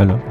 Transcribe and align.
Voilà. 0.00 0.29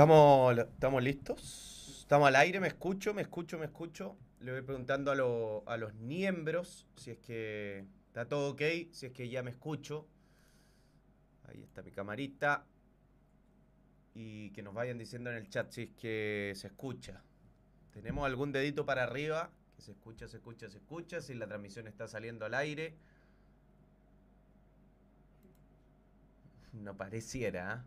¿Estamos, 0.00 0.56
¿Estamos 0.56 1.02
listos? 1.02 1.98
¿Estamos 2.00 2.28
al 2.28 2.36
aire? 2.36 2.58
¿Me 2.58 2.68
escucho? 2.68 3.12
¿Me 3.12 3.20
escucho? 3.20 3.58
¿Me 3.58 3.66
escucho? 3.66 4.16
Le 4.40 4.50
voy 4.52 4.62
preguntando 4.62 5.10
a, 5.10 5.14
lo- 5.14 5.62
a 5.66 5.76
los 5.76 5.92
miembros 5.92 6.86
si 6.96 7.10
es 7.10 7.18
que 7.18 7.84
está 8.06 8.26
todo 8.26 8.52
ok, 8.52 8.62
si 8.92 9.04
es 9.06 9.12
que 9.12 9.28
ya 9.28 9.42
me 9.42 9.50
escucho. 9.50 10.08
Ahí 11.48 11.62
está 11.62 11.82
mi 11.82 11.90
camarita. 11.90 12.64
Y 14.14 14.50
que 14.52 14.62
nos 14.62 14.72
vayan 14.74 14.96
diciendo 14.96 15.30
en 15.30 15.36
el 15.36 15.48
chat 15.50 15.70
si 15.70 15.82
es 15.82 15.90
que 15.90 16.52
se 16.56 16.68
escucha. 16.68 17.22
¿Tenemos 17.92 18.24
algún 18.24 18.52
dedito 18.52 18.86
para 18.86 19.04
arriba? 19.04 19.50
Que 19.76 19.82
se 19.82 19.92
escucha, 19.92 20.28
se 20.28 20.38
escucha, 20.38 20.70
se 20.70 20.78
escucha. 20.78 21.20
Si 21.20 21.34
la 21.34 21.46
transmisión 21.46 21.86
está 21.88 22.08
saliendo 22.08 22.46
al 22.46 22.54
aire. 22.54 22.94
No 26.72 26.96
pareciera, 26.96 27.72
¿ah? 27.72 27.84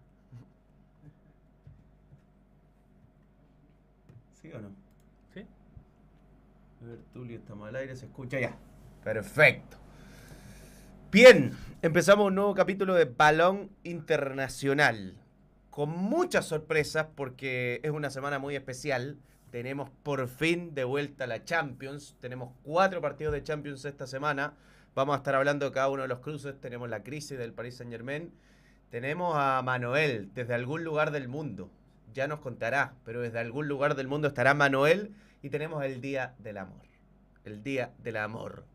¿Sí 4.43 4.51
o 4.51 4.59
no? 4.59 4.75
Sí. 5.33 5.45
A 6.81 6.85
ver, 6.85 6.99
Tulio, 7.13 7.37
estamos 7.37 7.69
al 7.69 7.77
aire, 7.77 7.95
se 7.95 8.07
escucha 8.07 8.41
ya. 8.41 8.57
Perfecto. 9.01 9.77
Bien, 11.09 11.53
empezamos 11.81 12.27
un 12.27 12.35
nuevo 12.35 12.53
capítulo 12.53 12.93
de 12.93 13.05
Balón 13.05 13.69
Internacional. 13.83 15.15
Con 15.69 15.91
muchas 15.91 16.45
sorpresas 16.45 17.07
porque 17.15 17.79
es 17.83 17.91
una 17.91 18.09
semana 18.09 18.37
muy 18.37 18.57
especial. 18.57 19.17
Tenemos 19.49 19.89
por 20.03 20.27
fin 20.27 20.75
de 20.75 20.83
vuelta 20.83 21.25
la 21.25 21.45
Champions. 21.45 22.17
Tenemos 22.19 22.51
cuatro 22.63 22.99
partidos 22.99 23.31
de 23.31 23.43
Champions 23.43 23.85
esta 23.85 24.07
semana. 24.07 24.55
Vamos 24.93 25.13
a 25.13 25.17
estar 25.19 25.35
hablando 25.35 25.67
de 25.67 25.71
cada 25.71 25.87
uno 25.87 26.01
de 26.01 26.09
los 26.09 26.19
cruces. 26.19 26.59
Tenemos 26.59 26.89
la 26.89 27.01
crisis 27.01 27.37
del 27.37 27.53
Paris 27.53 27.77
Saint 27.77 27.93
Germain. 27.93 28.33
Tenemos 28.89 29.35
a 29.37 29.61
Manuel 29.63 30.31
desde 30.33 30.53
algún 30.53 30.83
lugar 30.83 31.11
del 31.11 31.29
mundo. 31.29 31.71
Ya 32.13 32.27
nos 32.27 32.39
contará, 32.39 32.95
pero 33.03 33.21
desde 33.21 33.39
algún 33.39 33.67
lugar 33.67 33.95
del 33.95 34.07
mundo 34.07 34.27
estará 34.27 34.53
Manuel 34.53 35.13
y 35.41 35.49
tenemos 35.49 35.83
el 35.83 35.99
Día 36.01 36.35
del 36.39 36.57
Amor. 36.57 36.85
El 37.43 37.63
Día 37.63 37.93
del 37.99 38.17
Amor. 38.17 38.65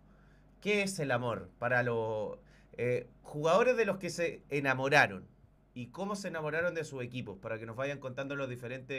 ¿Qué 0.60 0.82
es 0.82 0.98
el 0.98 1.12
amor? 1.12 1.48
Para 1.58 1.82
los 1.82 2.38
eh, 2.76 3.08
jugadores 3.22 3.76
de 3.76 3.84
los 3.84 3.98
que 3.98 4.10
se 4.10 4.42
enamoraron 4.50 5.26
y 5.74 5.86
cómo 5.88 6.16
se 6.16 6.28
enamoraron 6.28 6.74
de 6.74 6.82
sus 6.82 7.02
equipos, 7.04 7.38
para 7.38 7.58
que 7.58 7.66
nos 7.66 7.76
vayan 7.76 8.00
contando 8.00 8.34
los 8.34 8.48
diferentes 8.48 8.96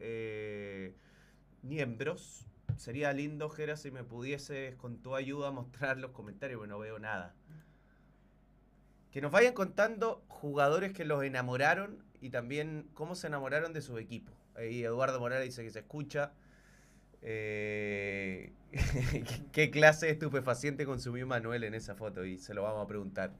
eh, 0.00 0.94
miembros. 1.62 2.46
Sería 2.78 3.12
lindo, 3.12 3.50
Jera, 3.50 3.76
si 3.76 3.90
me 3.90 4.04
pudieses 4.04 4.74
con 4.76 5.02
tu 5.02 5.14
ayuda 5.14 5.50
mostrar 5.50 5.98
los 5.98 6.12
comentarios, 6.12 6.58
porque 6.58 6.70
no 6.70 6.78
veo 6.78 6.98
nada. 6.98 7.34
Que 9.10 9.20
nos 9.20 9.30
vayan 9.30 9.52
contando 9.52 10.24
jugadores 10.28 10.92
que 10.92 11.04
los 11.04 11.22
enamoraron 11.22 12.02
y 12.24 12.30
también 12.30 12.88
cómo 12.94 13.14
se 13.16 13.26
enamoraron 13.26 13.74
de 13.74 13.82
su 13.82 13.98
equipo. 13.98 14.32
Ahí 14.56 14.82
Eduardo 14.82 15.20
Morales 15.20 15.44
dice 15.44 15.62
que 15.62 15.70
se 15.70 15.80
escucha. 15.80 16.32
Eh, 17.20 18.50
¿Qué 19.52 19.70
clase 19.70 20.06
de 20.06 20.12
estupefaciente 20.12 20.86
consumió 20.86 21.26
Manuel 21.26 21.64
en 21.64 21.74
esa 21.74 21.94
foto? 21.94 22.24
Y 22.24 22.38
se 22.38 22.54
lo 22.54 22.62
vamos 22.62 22.82
a 22.82 22.86
preguntar. 22.86 23.34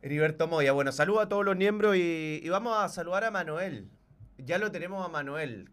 Heriberto 0.00 0.48
Moya, 0.48 0.72
bueno, 0.72 0.90
saludo 0.90 1.20
a 1.20 1.28
todos 1.28 1.44
los 1.44 1.54
miembros 1.54 1.96
y, 1.96 2.40
y 2.42 2.48
vamos 2.48 2.78
a 2.78 2.88
saludar 2.88 3.24
a 3.24 3.30
Manuel. 3.30 3.90
Ya 4.38 4.56
lo 4.56 4.72
tenemos 4.72 5.04
a 5.04 5.10
Manuel. 5.10 5.68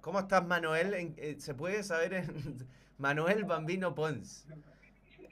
¿Cómo 0.00 0.18
estás, 0.18 0.44
Manuel? 0.44 1.14
Eh, 1.16 1.36
¿Se 1.38 1.54
puede 1.54 1.84
saber 1.84 2.12
en 2.14 2.68
Manuel 2.98 3.44
Bambino 3.44 3.94
Pons? 3.94 4.48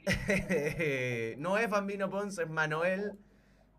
no 1.37 1.57
es 1.57 1.69
Bambino 1.69 2.09
Pons, 2.09 2.37
es 2.39 2.49
Manuel. 2.49 3.13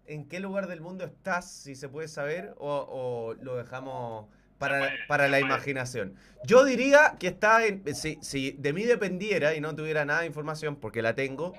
¿En 0.07 0.29
qué 0.29 0.41
lugar 0.41 0.67
del 0.67 0.81
mundo 0.81 1.05
estás, 1.05 1.51
si 1.51 1.75
se 1.77 1.89
puede 1.89 2.09
saber? 2.09 2.55
¿O, 2.59 2.87
o 2.91 3.35
lo 3.43 3.57
dejamos 3.57 4.29
para, 4.59 4.93
para 5.07 5.29
la 5.29 5.41
imaginación? 5.41 6.17
Yo 6.45 6.65
diría 6.65 7.17
que 7.19 7.29
está 7.29 7.65
en. 7.67 7.83
Si, 7.95 8.19
si 8.23 8.53
de 8.53 8.73
mí 8.73 8.85
dependiera 8.85 9.55
y 9.55 9.61
no 9.61 9.75
tuviera 9.75 10.05
nada 10.05 10.21
de 10.21 10.27
información, 10.27 10.77
porque 10.77 11.03
la 11.03 11.15
tengo, 11.15 11.55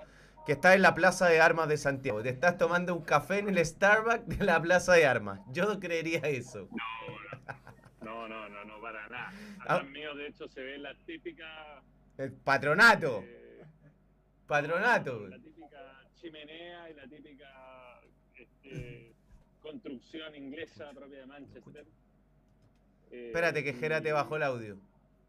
que 0.46 0.54
está 0.54 0.74
en 0.76 0.82
la 0.82 0.94
Plaza 0.94 1.28
de 1.28 1.40
Armas 1.42 1.70
de 1.70 1.78
Santiago. 1.78 2.22
Te 2.22 2.30
estás 2.30 2.58
tomando 2.58 2.96
un 2.96 3.04
café 3.04 3.40
en 3.40 3.50
el 3.50 3.66
Starbucks 3.66 4.28
de 4.28 4.46
la 4.46 4.62
Plaza 4.62 4.94
de 4.94 5.06
Armas. 5.06 5.40
Yo 5.48 5.80
creería 5.80 6.20
eso. 6.20 6.70
No, 8.02 8.28
no, 8.28 8.50
no, 8.50 8.66
no, 8.66 8.82
para 8.82 9.08
nada. 9.10 9.34
Ah. 9.66 9.76
Atrás 9.76 9.90
mío, 9.90 10.14
de 10.16 10.28
hecho, 10.28 10.48
se 10.48 10.62
ve 10.62 10.78
la 10.78 10.94
típica. 11.06 11.82
El 12.18 12.34
patronato. 12.34 13.24
eh, 13.24 13.43
Patronato. 14.48 15.28
La 15.28 15.38
típica 15.40 16.08
chimenea 16.16 16.90
y 16.90 16.94
la 16.94 17.08
típica 17.08 18.02
este, 18.36 19.14
construcción 19.62 20.36
inglesa 20.36 20.92
propia 20.94 21.20
de 21.20 21.26
Manchester. 21.26 21.86
Eh, 23.12 23.28
Espérate 23.28 23.64
que 23.64 23.74
Jera 23.74 24.02
te 24.02 24.10
y- 24.10 24.12
bajó 24.12 24.36
el 24.36 24.44
audio. 24.44 24.78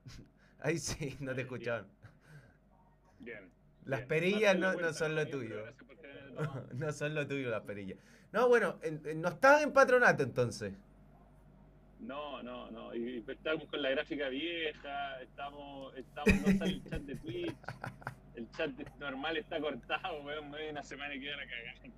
Ahí 0.60 0.78
sí, 0.78 1.16
no 1.20 1.34
te 1.34 1.42
escuchaban. 1.42 1.86
Bien. 3.20 3.50
Las 3.84 4.00
bien. 4.00 4.08
perillas 4.08 4.58
no, 4.58 4.74
no 4.74 4.92
son 4.92 5.14
lo 5.14 5.26
tuyo. 5.28 5.64
No 6.74 6.92
son 6.92 7.14
lo 7.14 7.28
tuyo 7.28 7.48
las 7.48 7.62
perillas. 7.62 7.96
No, 8.32 8.48
bueno, 8.48 8.80
en- 8.82 9.00
en- 9.06 9.20
no 9.20 9.28
estás 9.28 9.62
en 9.62 9.72
patronato 9.72 10.24
entonces. 10.24 10.74
No, 12.00 12.42
no, 12.42 12.68
no. 12.72 12.92
Y 12.92 13.18
y 13.18 13.24
estamos 13.30 13.66
con 13.68 13.80
la 13.80 13.90
gráfica 13.90 14.28
vieja, 14.28 15.22
estamos, 15.22 15.96
estamos, 15.96 16.34
no 16.34 16.58
sale 16.58 16.72
el 16.72 16.84
chat 16.84 17.02
de 17.02 17.14
Twitch, 17.16 17.54
el 18.36 18.50
chat 18.52 18.70
normal 18.98 19.36
está 19.36 19.60
cortado, 19.60 20.22
weón, 20.22 20.50
me 20.50 20.58
voy 20.58 20.68
una 20.70 20.82
semana 20.82 21.14
y 21.14 21.20
queda 21.20 21.36
la 21.36 21.44
cagada. 21.46 21.94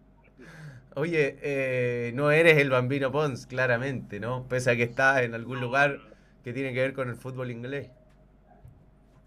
Oye, 0.95 1.39
eh, 1.43 2.13
no 2.15 2.31
eres 2.31 2.59
el 2.59 2.71
Bambino 2.71 3.11
Pons, 3.13 3.47
claramente, 3.47 4.21
¿no? 4.21 4.47
Pese 4.49 4.71
a 4.71 4.77
que 4.77 4.83
estás 4.83 5.23
en 5.23 5.35
algún 5.35 5.61
lugar 5.61 5.99
que 6.45 6.53
tiene 6.53 6.73
que 6.73 6.81
ver 6.81 6.93
con 6.95 7.09
el 7.09 7.17
fútbol 7.17 7.51
inglés. 7.51 7.91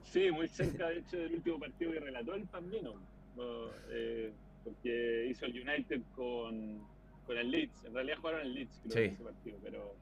Sí, 0.03 0.31
muy 0.31 0.47
cerca, 0.47 0.89
de 0.89 0.99
hecho, 0.99 1.17
del 1.17 1.33
último 1.35 1.59
partido 1.59 1.91
que 1.91 1.99
relató 1.99 2.33
el 2.33 2.45
Pambino, 2.45 2.93
o, 3.37 3.69
eh, 3.91 4.31
porque 4.63 5.27
hizo 5.29 5.45
el 5.45 5.51
United 5.61 6.01
con, 6.15 6.79
con 7.27 7.37
el 7.37 7.51
Leeds. 7.51 7.85
En 7.85 7.93
realidad 7.93 8.17
jugaron 8.17 8.41
el 8.41 8.53
Leeds, 8.55 8.81
creo, 8.83 8.93
Sí. 8.93 9.13
ese 9.13 9.23
partido, 9.23 9.57
pero, 9.63 9.95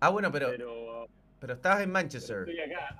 Ah, 0.00 0.08
bueno, 0.10 0.30
pero, 0.32 0.48
pero, 0.48 1.06
pero 1.40 1.54
estabas 1.54 1.78
en 1.80 1.84
pero 1.86 1.92
Manchester. 1.92 2.38
estoy 2.48 2.60
acá, 2.60 2.96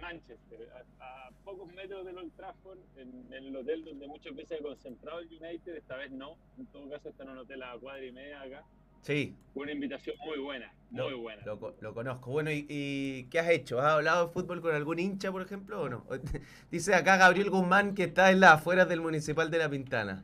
en 0.00 0.18
Manchester, 0.18 0.68
a, 1.00 1.26
a 1.26 1.30
pocos 1.44 1.72
metros 1.74 2.04
del 2.06 2.18
Old 2.18 2.32
Trafford, 2.36 2.78
en, 2.96 3.32
en 3.32 3.44
el 3.46 3.56
hotel 3.56 3.84
donde 3.84 4.06
muchas 4.06 4.34
veces 4.34 4.58
he 4.60 4.62
concentrado 4.62 5.20
el 5.20 5.26
United, 5.28 5.76
esta 5.76 5.96
vez 5.96 6.10
no. 6.10 6.36
En 6.58 6.66
todo 6.66 6.88
caso, 6.88 7.08
está 7.08 7.22
en 7.24 7.30
un 7.30 7.38
hotel 7.38 7.62
a 7.62 7.78
cuadra 7.78 8.04
y 8.04 8.12
media 8.12 8.40
acá. 8.42 8.64
Sí, 9.02 9.34
una 9.54 9.72
invitación 9.72 10.14
muy 10.26 10.38
buena, 10.38 10.70
muy 10.90 11.10
lo, 11.10 11.18
buena. 11.20 11.42
lo 11.46 11.74
lo 11.80 11.94
conozco. 11.94 12.30
Bueno, 12.32 12.50
¿y, 12.50 12.66
y 12.68 13.24
qué 13.30 13.38
has 13.38 13.48
hecho? 13.48 13.80
¿Has 13.80 13.92
hablado 13.92 14.26
de 14.26 14.32
fútbol 14.34 14.60
con 14.60 14.74
algún 14.74 14.98
hincha, 14.98 15.32
por 15.32 15.40
ejemplo, 15.40 15.80
o 15.80 15.88
no? 15.88 16.04
Dice 16.70 16.94
acá 16.94 17.16
Gabriel 17.16 17.48
Guzmán 17.48 17.94
que 17.94 18.04
está 18.04 18.30
en 18.30 18.40
las 18.40 18.52
afueras 18.52 18.88
del 18.90 19.00
Municipal 19.00 19.50
de 19.50 19.58
La 19.58 19.70
Pintana. 19.70 20.22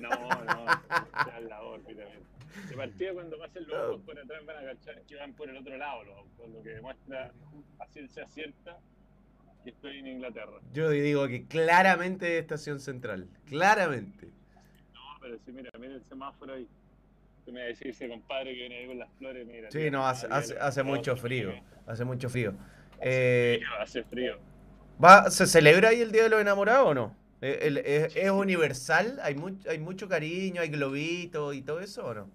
No, 0.00 0.10
no, 0.10 0.64
está 0.70 1.38
en 1.38 1.48
la 1.48 1.62
órbita. 1.62 2.02
mira. 2.04 2.20
De 2.56 2.68
partida, 2.88 3.12
cuando 3.14 3.38
pasen 3.38 3.66
los 3.68 3.76
autos 3.76 4.00
por 4.02 4.18
atrás, 4.18 4.44
van 4.46 4.56
a 4.58 4.72
cachar 4.74 5.02
que 5.02 5.16
van 5.16 5.32
por 5.34 5.48
el 5.50 5.56
otro 5.56 5.76
lado 5.76 6.04
los 6.04 6.16
autos, 6.16 6.50
lo 6.50 6.62
que 6.62 6.68
demuestra 6.70 7.32
a 7.78 7.86
ciencia 7.86 8.26
cierta 8.26 8.78
que 9.64 9.70
estoy 9.70 9.98
en 9.98 10.06
Inglaterra. 10.06 10.58
Yo 10.72 10.88
digo 10.90 11.28
que 11.28 11.46
claramente 11.46 12.36
es 12.36 12.42
estación 12.42 12.80
central. 12.80 13.28
Claramente. 13.46 14.26
No, 14.94 15.00
pero 15.20 15.36
sí, 15.44 15.52
mira, 15.52 15.70
mira 15.78 15.94
el 15.94 16.04
semáforo 16.04 16.54
ahí. 16.54 16.66
Tú 17.44 17.52
me 17.52 17.60
vas 17.60 17.66
a 17.66 17.68
decir 17.68 17.86
ese 17.88 18.08
compadre 18.08 18.52
que 18.54 18.60
viene 18.60 18.78
ahí 18.78 18.86
con 18.86 18.98
las 18.98 19.10
flores, 19.18 19.46
mira. 19.46 19.70
Sí, 19.70 19.78
mira, 19.78 19.90
no, 19.90 20.06
hace, 20.06 20.26
hace, 20.30 20.58
hace 20.58 20.82
mucho 20.82 21.16
frío. 21.16 21.52
Hace 21.86 22.04
mucho 22.04 22.28
frío. 22.28 22.54
Eh, 23.00 23.60
Hace 23.80 24.02
frío. 24.04 24.38
¿va, 25.02 25.30
¿Se 25.30 25.46
celebra 25.46 25.88
ahí 25.90 26.00
el 26.02 26.12
Día 26.12 26.24
de 26.24 26.28
los 26.30 26.40
Enamorados 26.40 26.88
o 26.88 26.94
no? 26.94 27.16
Eh, 27.40 27.58
el- 27.62 27.78
¿Es, 27.78 28.14
es 28.16 28.30
universal? 28.30 29.18
¿Hay, 29.22 29.34
much- 29.34 29.66
¿Hay 29.66 29.78
mucho 29.78 30.06
cariño? 30.08 30.60
¿Hay 30.60 30.68
globitos 30.68 31.54
y 31.54 31.62
todo 31.62 31.80
eso 31.80 32.04
o 32.06 32.12
no? 32.14 32.30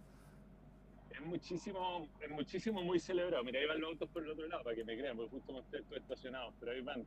Muchísimo, 1.25 2.07
es 2.21 2.29
muchísimo 2.29 2.83
muy 2.83 2.99
celebrado. 2.99 3.43
Mira, 3.43 3.59
ahí 3.59 3.65
van 3.65 3.81
los 3.81 3.91
autos 3.91 4.09
por 4.09 4.23
el 4.23 4.31
otro 4.31 4.47
lado, 4.47 4.63
para 4.63 4.75
que 4.75 4.83
me 4.83 4.97
crean, 4.97 5.17
porque 5.17 5.31
justo 5.31 5.53
mostré 5.53 5.79
esto 5.79 5.95
estacionados, 5.95 6.53
pero 6.59 6.71
ahí 6.71 6.81
van. 6.81 7.05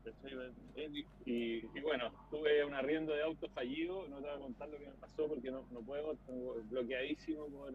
Y, 1.25 1.61
bueno, 1.81 2.13
tuve 2.31 2.65
un 2.65 2.75
arriendo 2.75 3.13
de 3.13 3.23
autos 3.23 3.51
fallido, 3.53 4.07
no 4.09 4.17
te 4.17 4.27
voy 4.27 4.37
a 4.37 4.41
contar 4.41 4.69
lo 4.69 4.79
que 4.79 4.87
me 4.87 4.93
pasó 4.95 5.29
porque 5.29 5.51
no, 5.51 5.65
no 5.71 5.81
puedo, 5.81 6.17
tengo 6.27 6.55
bloqueadísimo 6.71 7.47
por... 7.47 7.73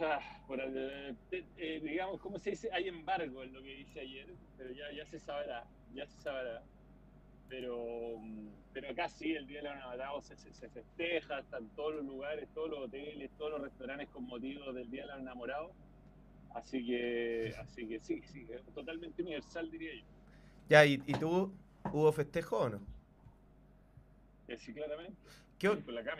Ah, 0.00 0.20
por 0.46 0.60
eh, 0.60 1.14
eh, 1.30 1.80
digamos, 1.82 2.20
¿cómo 2.20 2.38
se 2.38 2.50
dice? 2.50 2.68
Hay 2.72 2.88
embargo 2.88 3.42
en 3.42 3.52
lo 3.52 3.62
que 3.62 3.80
hice 3.80 4.00
ayer, 4.00 4.26
pero 4.56 4.70
ya, 4.72 4.92
ya 4.92 5.06
se 5.06 5.18
sabrá, 5.18 5.64
ya 5.94 6.06
se 6.06 6.20
sabrá. 6.20 6.62
Pero, 7.48 8.20
pero 8.72 8.90
acá 8.90 9.08
sí, 9.08 9.32
el 9.32 9.46
Día 9.46 9.58
de 9.62 9.68
los 9.68 9.76
Enamorados 9.76 10.24
se, 10.26 10.36
se, 10.36 10.52
se 10.52 10.68
festeja, 10.68 11.38
están 11.40 11.68
todos 11.76 11.94
los 11.96 12.04
lugares, 12.04 12.48
todos 12.54 12.70
los 12.70 12.80
hoteles, 12.80 13.30
todos 13.38 13.52
los 13.52 13.62
restaurantes 13.62 14.08
con 14.08 14.24
motivo 14.24 14.72
del 14.72 14.90
Día 14.90 15.02
de 15.02 15.12
los 15.12 15.20
Enamorados. 15.20 15.70
Así 16.54 16.84
que, 16.84 17.54
así 17.58 17.86
que 17.86 18.00
sí, 18.00 18.20
sí, 18.32 18.46
es 18.50 18.62
totalmente 18.74 19.22
universal, 19.22 19.70
diría 19.70 19.94
yo. 19.94 20.04
Ya, 20.68 20.84
¿y, 20.84 20.94
y 21.06 21.12
tú 21.14 21.52
hubo 21.92 22.12
festejo 22.12 22.58
o 22.58 22.68
no? 22.70 22.80
Eh, 24.48 24.56
Sí, 24.58 24.72
claramente. 24.72 25.16
¿Qué, 25.58 25.68
Sí, 25.74 25.92
la 25.92 26.00
acá. 26.00 26.16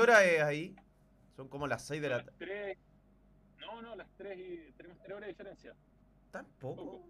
hora 0.00 0.24
es 0.24 0.42
ahí? 0.42 0.76
Son 1.36 1.48
como 1.48 1.66
las 1.66 1.84
6 1.86 2.02
de 2.02 2.08
la 2.08 2.24
tres, 2.38 2.76
no, 3.60 3.82
no, 3.82 3.94
las 3.96 4.08
tres 4.16 4.38
y 4.38 4.72
tenemos 4.72 4.98
tres 4.98 5.10
horas 5.16 5.26
de 5.26 5.28
diferencia. 5.28 5.74
¿Tan 6.30 6.46
poco? 6.60 7.00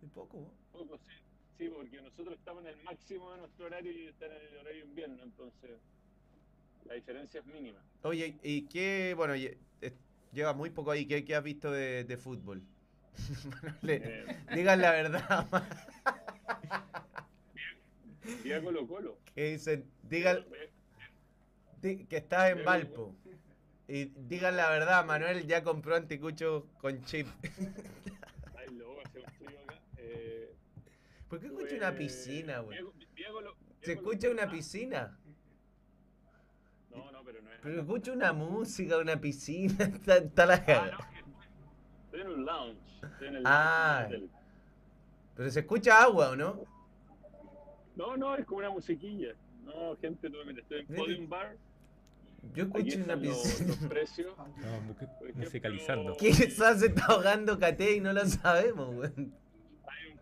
¿Muy 0.00 0.10
poco? 0.10 0.52
Poco, 0.72 0.98
sí. 0.98 1.27
Sí, 1.58 1.68
porque 1.74 2.00
nosotros 2.00 2.38
estamos 2.38 2.62
en 2.64 2.70
el 2.70 2.82
máximo 2.84 3.32
de 3.32 3.38
nuestro 3.38 3.66
horario 3.66 3.90
y 3.92 4.06
están 4.06 4.30
en 4.30 4.46
el 4.52 4.58
horario 4.58 4.84
invierno, 4.84 5.22
entonces 5.24 5.70
la 6.86 6.94
diferencia 6.94 7.40
es 7.40 7.46
mínima. 7.46 7.78
Oye, 8.02 8.38
¿y 8.42 8.62
qué? 8.68 9.14
Bueno, 9.16 9.34
eh, 9.34 9.58
lleva 10.32 10.52
muy 10.54 10.70
poco 10.70 10.92
ahí. 10.92 11.04
¿Qué, 11.06 11.24
qué 11.24 11.34
has 11.34 11.42
visto 11.42 11.70
de, 11.72 12.04
de 12.04 12.16
fútbol? 12.16 12.62
Eh, 13.88 14.26
digan 14.54 14.80
la 14.80 14.92
verdad. 14.92 15.48
Día 18.44 18.62
Colo 18.62 18.86
Colo. 18.86 19.18
que 19.34 19.52
dicen, 19.52 19.90
digan 20.02 20.44
di- 21.80 22.04
que 22.04 22.18
estás 22.18 22.52
en 22.52 22.64
Valpo. 22.64 23.14
Y 23.88 24.06
digan 24.28 24.56
la 24.56 24.70
verdad, 24.70 25.04
Manuel 25.04 25.46
ya 25.46 25.62
compró 25.64 25.96
anticuchos 25.96 26.64
con 26.80 27.02
chip. 27.04 27.26
Ay, 28.56 28.74
loco, 28.76 29.00
hace 29.04 29.18
un 29.20 29.26
frío 29.32 29.58
acá. 29.62 29.80
Eh, 29.96 30.54
¿Por 31.28 31.40
qué 31.40 31.46
escucha 31.46 31.76
una 31.76 31.94
piscina, 31.94 32.58
güey? 32.60 32.78
Se 33.82 33.92
escucha 33.92 34.30
una 34.30 34.50
piscina. 34.50 35.18
No, 36.90 37.12
no, 37.12 37.22
pero 37.24 37.42
no 37.42 37.52
es. 37.52 37.58
Pero 37.62 37.80
escucha 37.80 38.12
una 38.12 38.32
música, 38.32 38.98
una 38.98 39.20
piscina. 39.20 39.74
Está, 39.84 40.16
está 40.18 40.46
la 40.46 40.54
Ah, 40.66 40.90
no, 40.90 40.98
estoy, 42.06 42.20
en 42.22 42.28
un 42.28 42.44
lounge. 42.44 42.78
Estoy 43.02 43.28
en 43.28 43.36
el 43.36 43.42
Ah. 43.46 43.98
lounge 44.00 44.12
del 44.14 44.24
hotel. 44.24 44.38
Pero 45.36 45.50
se 45.50 45.60
escucha 45.60 46.02
agua, 46.02 46.30
¿o 46.30 46.36
no? 46.36 46.64
No, 47.94 48.16
no, 48.16 48.34
es 48.36 48.44
como 48.44 48.58
una 48.58 48.70
musiquilla. 48.70 49.34
No, 49.64 49.96
gente, 50.00 50.30
tú, 50.30 50.36
mira, 50.46 50.60
estoy 50.60 50.80
en. 50.80 50.86
Podium 50.96 51.28
Bar. 51.28 51.56
Yo 52.54 52.64
Aquí 52.64 52.78
escucho 52.78 52.96
una 52.96 53.14
están 53.14 53.22
los, 53.24 53.42
piscina. 53.42 53.68
los 53.68 53.76
precios. 53.88 54.34
Ejemplo, 54.56 55.34
musicalizando. 55.34 56.16
Quizás 56.16 56.80
se 56.80 56.86
está 56.86 57.04
ahogando 57.06 57.58
Cate 57.58 57.96
y 57.96 58.00
no 58.00 58.12
lo 58.12 58.24
sabemos, 58.26 58.94
güey. 58.94 59.10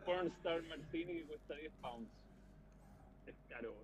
Pornstar 0.06 0.62
Martini 0.62 1.12
que 1.14 1.24
cuesta 1.24 1.54
10 1.54 1.72
pounds. 1.82 2.08
Es 3.26 3.34
caro, 3.48 3.74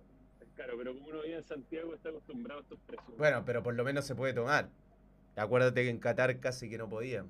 es 0.41 0.47
caro, 0.55 0.73
pero 0.77 0.95
como 0.95 1.09
uno 1.09 1.21
vive 1.21 1.35
en 1.35 1.43
Santiago 1.43 1.93
está 1.93 2.09
acostumbrado 2.09 2.61
a 2.61 2.63
estos 2.63 2.79
precios. 2.87 3.17
Bueno, 3.17 3.43
pero 3.45 3.61
por 3.61 3.75
lo 3.75 3.83
menos 3.83 4.05
se 4.05 4.15
puede 4.15 4.33
tomar. 4.33 4.69
Acuérdate 5.35 5.83
que 5.83 5.89
en 5.89 5.99
Qatar 5.99 6.39
casi 6.39 6.69
que 6.69 6.77
no 6.77 6.89
podían. 6.89 7.27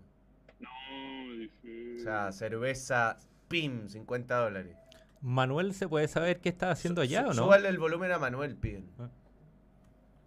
No, 0.60 0.70
dije. 1.38 1.98
O 1.98 2.04
sea, 2.04 2.32
cerveza 2.32 3.18
PIM, 3.48 3.90
50 3.90 4.36
dólares. 4.38 4.78
Manuel, 5.22 5.74
¿se 5.74 5.88
puede 5.88 6.08
saber 6.08 6.40
qué 6.42 6.50
está 6.50 6.70
haciendo 6.70 7.02
allá 7.02 7.22
o 7.22 7.28
no? 7.28 7.46
Súbale 7.46 7.70
el 7.70 7.80
volumen 7.80 8.12
a 8.12 8.20
Manuel, 8.20 8.56
piden. 8.58 8.90
Ah. 9.00 9.10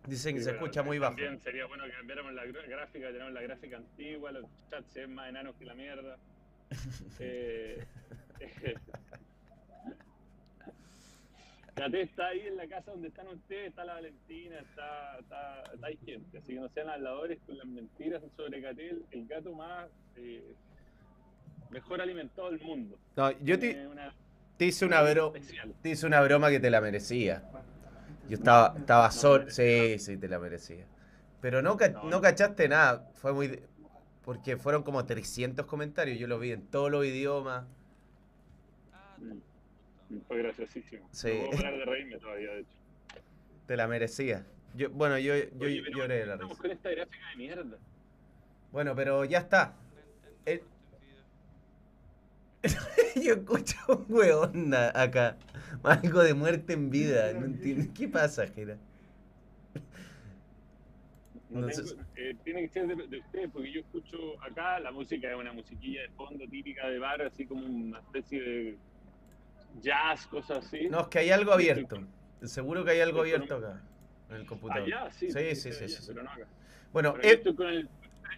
Dicen 0.07 0.37
que 0.37 0.41
Sí, 0.41 0.47
se 0.47 0.53
escucha 0.53 0.83
muy 0.83 0.99
bajo. 0.99 1.17
También 1.17 1.41
sería 1.41 1.67
bueno 1.67 1.85
que 1.85 1.91
cambiáramos 1.91 2.33
la 2.33 2.45
gráfica, 2.45 3.09
tenemos 3.09 3.33
la 3.33 3.43
gráfica 3.43 3.77
antigua, 3.77 4.33
los 4.33 4.45
chats 4.71 4.93
se 4.93 5.01
ven 5.01 5.15
más 5.15 5.29
enanos 5.29 5.55
que 5.57 5.65
la 5.65 5.75
mierda. 5.75 6.17
Eh, 7.21 7.85
Cate 11.75 12.01
está 12.03 12.29
ahí 12.29 12.41
en 12.41 12.57
la 12.57 12.67
casa 12.69 12.91
donde 12.91 13.09
están 13.09 13.29
ustedes, 13.29 13.69
está 13.69 13.85
la 13.85 13.95
Valentina, 13.95 14.59
está, 14.61 15.19
está, 15.19 15.63
está 15.75 15.87
hay 15.87 15.97
gente, 15.99 16.39
así 16.39 16.55
que 16.55 16.61
no 16.61 16.69
sean 16.71 16.89
habladores 16.89 17.39
con 17.47 17.59
las 17.59 17.67
mentiras 17.67 18.23
sobre 18.37 18.63
Cate, 18.63 18.89
el, 18.91 19.05
el 19.11 19.27
gato 19.27 19.53
más 19.53 19.87
eh, 20.17 20.55
mejor 21.71 22.01
alimentado 22.01 22.51
del 22.51 22.61
mundo. 22.63 22.99
No, 23.15 23.31
yo 23.43 23.59
te, 23.59 23.75
Tiene 23.75 23.89
una 23.89 24.15
te 24.57 24.65
hice 24.65 24.87
una 24.87 25.03
bro- 25.03 25.35
te 25.83 25.91
hice 25.91 26.07
una 26.07 26.23
broma 26.23 26.49
que 26.49 26.61
te 26.61 26.71
la 26.71 26.81
merecía. 26.81 27.43
Yo 28.27 28.37
estaba, 28.39 28.75
estaba 28.79 29.11
solo. 29.11 29.51
Sí, 29.51 29.99
sí, 29.99 30.17
te 30.17 30.29
la 30.29 30.39
merecía. 30.39 30.87
Pero 31.43 31.61
no, 31.61 31.77
No, 31.77 32.03
no 32.05 32.11
no. 32.11 32.21
cachaste 32.23 32.69
nada. 32.69 33.11
Fue 33.17 33.35
muy. 33.35 33.61
Porque 34.25 34.57
fueron 34.57 34.83
como 34.83 35.05
300 35.05 35.67
comentarios. 35.67 36.19
Yo 36.19 36.27
lo 36.27 36.39
vi 36.39 36.51
en 36.53 36.67
todos 36.67 36.91
los 36.91 37.05
idiomas. 37.05 37.67
Fue 40.29 40.39
graciosísimo. 40.39 41.09
Sí. 41.13 41.29
No 41.35 41.47
puedo 41.47 41.51
parar 41.63 41.79
de 41.79 41.85
reírme 41.85 42.19
todavía, 42.19 42.51
de 42.53 42.61
hecho. 42.61 42.71
Te 43.67 43.77
la 43.77 43.89
merecía. 43.89 44.47
Yo, 44.75 44.91
bueno, 44.91 45.19
yo, 45.19 45.35
yo 45.37 45.67
Oye, 45.67 45.83
pero 45.85 45.99
lloré 45.99 46.15
de 46.19 46.27
la 46.27 46.37
risa. 46.37 46.55
con 46.55 46.71
esta 46.71 46.91
gráfica 46.91 47.31
de 47.31 47.37
mierda. 47.37 47.79
Bueno, 48.73 48.95
pero 48.95 49.25
ya 49.25 49.39
está. 49.39 49.75
El- 50.45 50.63
Yo 53.17 53.35
escucho 53.35 53.77
un 53.89 54.07
hueón 54.09 54.75
a- 54.75 54.93
acá. 55.01 55.37
Algo 55.83 56.23
de 56.23 56.35
muerte 56.35 56.73
en 56.75 56.91
vida. 56.91 57.33
No 57.33 57.47
entiendo. 57.47 57.93
¿Qué 57.97 58.09
pasa, 58.09 58.47
Jera? 58.47 58.77
No 61.49 61.67
tengo- 61.69 62.03
eh, 62.17 62.37
tiene 62.45 62.63
que 62.63 62.69
ser 62.69 62.87
de, 62.89 63.07
de 63.07 63.19
ustedes, 63.19 63.51
porque 63.53 63.73
yo 63.73 63.81
escucho 63.81 64.43
acá 64.43 64.81
la 64.81 64.91
música 64.91 65.31
es 65.31 65.37
una 65.37 65.53
musiquilla 65.53 66.03
de 66.03 66.09
fondo 66.11 66.45
típica 66.49 66.89
de 66.89 66.99
bar, 66.99 67.23
así 67.23 67.47
como 67.47 67.65
una 67.65 68.01
especie 68.01 68.43
de 68.43 68.77
jazz, 69.81 70.27
cosas 70.27 70.67
así. 70.67 70.89
No, 70.89 71.01
es 71.03 71.07
que 71.09 71.19
hay 71.21 71.31
algo 71.31 71.53
abierto. 71.53 71.99
Seguro 72.43 72.85
que 72.85 72.93
hay 72.93 73.01
algo 73.01 73.21
abierto 73.21 73.57
acá. 73.57 73.83
En 74.31 74.37
el 74.37 74.47
computador. 74.47 74.85
Allá, 74.85 75.11
sí. 75.13 75.31
Sí, 75.31 75.55
sí, 75.55 75.73
sí, 75.73 75.85
allá, 75.85 75.89
sí, 75.89 75.89
sí. 75.89 76.05
Pero 76.09 76.23
no 76.23 76.31
acá. 76.31 76.47
Bueno, 76.93 77.15
eh, 77.23 77.33
estoy 77.35 77.55
con 77.55 77.67
el, 77.69 77.89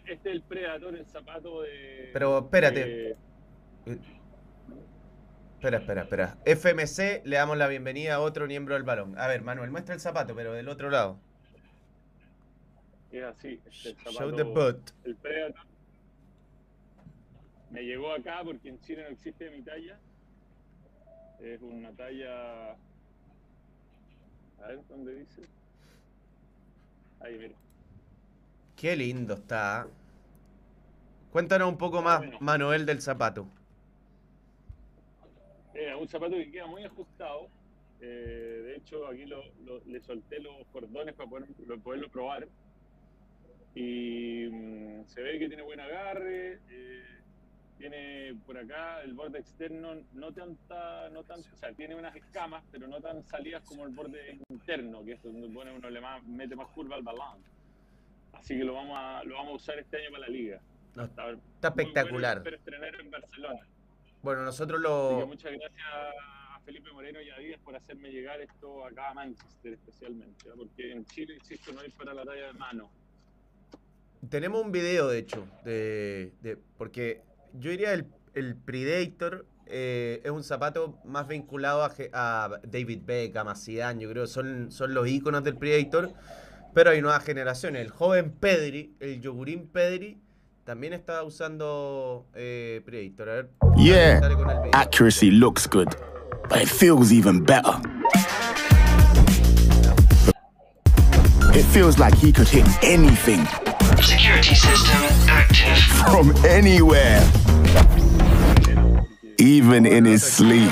este 0.06 0.28
es 0.30 0.34
el 0.36 0.42
Predator, 0.42 0.94
el 0.96 1.06
zapato 1.06 1.62
de... 1.62 2.10
Pero 2.12 2.38
espérate. 2.38 2.84
de- 2.84 3.16
espera, 5.54 5.78
espera, 5.78 6.02
espera. 6.02 6.38
FMC, 6.44 7.22
le 7.24 7.36
damos 7.36 7.56
la 7.56 7.68
bienvenida 7.68 8.14
a 8.16 8.20
otro 8.20 8.46
miembro 8.46 8.74
del 8.74 8.84
balón. 8.84 9.18
A 9.18 9.26
ver, 9.28 9.42
Manuel, 9.42 9.70
muestra 9.70 9.94
el 9.94 10.00
zapato, 10.00 10.34
pero 10.34 10.52
del 10.52 10.68
otro 10.68 10.90
lado. 10.90 11.18
es 13.10 13.24
así, 13.24 13.60
este, 13.66 13.90
el 13.90 13.96
Show 14.14 14.34
the 14.34 14.42
butt. 14.42 14.90
el 15.04 15.16
Predator. 15.16 15.66
Me 17.70 17.82
llegó 17.82 18.12
acá 18.12 18.40
porque 18.44 18.68
en 18.70 18.80
Chile 18.80 19.02
no 19.04 19.08
existe 19.10 19.50
mi 19.50 19.62
talla. 19.62 19.98
Es 21.40 21.62
una 21.62 21.92
talla... 21.92 22.72
A 24.60 24.66
ver, 24.66 24.80
¿dónde 24.88 25.14
dice? 25.14 25.42
Ahí, 27.20 27.38
mira. 27.38 27.54
Qué 28.76 28.96
lindo 28.96 29.34
está. 29.34 29.82
¿ah? 29.82 29.86
Cuéntanos 31.32 31.68
un 31.68 31.78
poco 31.78 32.02
más, 32.02 32.18
Bueno. 32.18 32.38
Manuel, 32.40 32.86
del 32.86 33.00
zapato. 33.00 33.46
es 35.74 35.94
un 35.94 36.08
zapato 36.08 36.34
que 36.34 36.50
queda 36.50 36.66
muy 36.66 36.84
ajustado. 36.84 37.48
Eh, 38.00 38.62
de 38.64 38.76
hecho, 38.76 39.06
aquí 39.08 39.24
lo, 39.26 39.42
lo- 39.64 39.80
le 39.84 40.00
solté 40.00 40.40
los 40.40 40.66
cordones 40.72 41.14
para 41.14 41.28
poder, 41.30 41.48
lo- 41.66 41.78
poderlo 41.80 42.08
probar. 42.08 42.48
Y 43.74 44.48
mm, 44.50 45.04
se 45.06 45.22
ve 45.22 45.38
que 45.38 45.48
tiene 45.48 45.62
buen 45.62 45.78
agarre. 45.80 46.58
eh, 46.68 47.04
tiene 47.78 48.34
por 48.46 48.58
acá 48.58 49.00
el 49.02 49.14
borde 49.14 49.38
externo, 49.38 49.94
no 50.12 50.32
tanta, 50.32 51.08
no 51.10 51.22
tan, 51.22 51.40
o 51.40 51.56
sea, 51.56 51.72
tiene 51.72 51.94
unas 51.94 52.14
escamas, 52.16 52.64
pero 52.70 52.86
no 52.88 53.00
tan 53.00 53.22
salidas 53.24 53.62
como 53.64 53.84
el 53.86 53.94
borde 53.94 54.38
interno, 54.50 55.04
que 55.04 55.12
es 55.12 55.22
donde 55.22 55.48
pone 55.48 55.72
uno 55.72 55.88
le 55.88 56.00
más- 56.00 56.22
mete 56.24 56.56
más 56.56 56.68
curva 56.68 56.96
al 56.96 57.02
balón. 57.02 57.38
Así 58.32 58.56
que 58.56 58.64
lo 58.64 58.74
vamos 58.74 58.96
a, 58.98 59.22
lo 59.24 59.34
vamos 59.36 59.52
a 59.52 59.56
usar 59.56 59.78
este 59.78 59.96
año 59.98 60.10
para 60.10 60.22
la 60.22 60.28
liga. 60.28 60.60
No, 60.94 61.04
Está, 61.04 61.30
Está 61.30 61.70
bueno, 61.70 61.82
espectacular. 61.90 62.36
espero 62.38 62.56
estrenar 62.56 62.94
en 63.00 63.10
Barcelona. 63.10 63.60
Bueno, 64.22 64.42
nosotros 64.44 64.80
Así 64.80 65.14
que 65.14 65.20
lo. 65.20 65.26
muchas 65.26 65.52
gracias 65.52 65.86
a 65.92 66.60
Felipe 66.64 66.92
Moreno 66.92 67.20
y 67.22 67.30
a 67.30 67.38
Díaz 67.38 67.60
por 67.62 67.76
hacerme 67.76 68.10
llegar 68.10 68.40
esto 68.40 68.84
acá 68.84 69.10
a 69.10 69.14
Manchester 69.14 69.74
especialmente, 69.74 70.48
¿no? 70.48 70.56
porque 70.56 70.92
en 70.92 71.04
Chile, 71.06 71.34
insisto, 71.34 71.72
no 71.72 71.80
hay 71.80 71.88
para 71.90 72.12
la 72.14 72.24
talla 72.24 72.48
de 72.48 72.52
mano. 72.54 72.90
Tenemos 74.28 74.62
un 74.64 74.72
video, 74.72 75.08
de 75.08 75.18
hecho, 75.18 75.46
de, 75.64 76.32
de- 76.42 76.56
porque 76.76 77.22
yo 77.54 77.70
diría 77.70 77.92
el, 77.92 78.06
el 78.34 78.56
Predator 78.56 79.46
eh, 79.70 80.22
es 80.24 80.30
un 80.30 80.42
zapato 80.42 80.98
más 81.04 81.28
vinculado 81.28 81.82
a, 81.82 81.92
a 82.12 82.50
David 82.64 83.00
Beckham, 83.04 83.48
a 83.48 83.54
Zidane, 83.54 84.02
yo 84.02 84.10
creo 84.10 84.26
son, 84.26 84.72
son 84.72 84.94
los 84.94 85.06
íconos 85.06 85.44
del 85.44 85.56
Predator, 85.56 86.12
pero 86.72 86.90
hay 86.90 87.02
nuevas 87.02 87.22
generaciones. 87.24 87.82
El 87.82 87.90
joven 87.90 88.32
Pedri, 88.32 88.94
el 89.00 89.20
yogurín 89.20 89.68
Pedri, 89.68 90.18
también 90.64 90.94
está 90.94 91.22
usando 91.22 92.26
eh, 92.34 92.82
Predator. 92.84 93.28
A 93.28 93.34
ver, 93.34 93.48
Yeah, 93.76 94.20
con 94.20 94.50
el 94.50 94.70
accuracy 94.72 95.30
looks 95.30 95.66
good, 95.68 95.88
but 96.48 96.62
it 96.62 96.68
feels 96.68 97.12
even 97.12 97.44
better. 97.44 97.78
It 101.54 101.64
feels 101.72 101.98
like 101.98 102.14
he 102.16 102.32
could 102.32 102.48
hit 102.48 102.66
anything 102.82 103.46
Security 104.02 104.54
system 104.54 105.02
active. 105.28 105.76
from 106.10 106.32
anywhere, 106.46 107.20
even 109.38 109.86
in 109.86 110.04
his 110.04 110.22
sleep. 110.22 110.70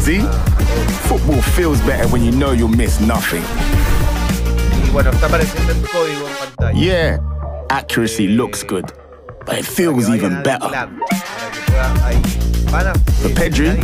See? 0.00 0.20
Football 1.08 1.40
feels 1.42 1.80
better 1.82 2.06
when 2.08 2.22
you 2.22 2.32
know 2.32 2.52
you'll 2.52 2.68
miss 2.68 3.00
nothing. 3.00 3.42
Y 4.84 4.90
bueno, 4.90 5.10
está 5.10 5.26
apareciendo 5.26 5.72
el 5.72 5.82
código 5.82 6.26
en 6.28 6.34
pantalla. 6.56 6.78
Yeah, 6.78 7.18
accuracy 7.70 8.28
looks 8.28 8.62
good, 8.62 8.90
but 9.46 9.58
it 9.58 9.64
feels 9.66 10.08
even 10.08 10.42
better. 10.42 10.68
club, 10.68 10.72
para 10.98 11.50
que 11.50 11.60
pueda- 11.66 12.06
ahí. 12.06 12.22
Van 12.70 12.86
a- 12.86 12.92
eh, 13.24 13.34
Pedri. 13.34 13.78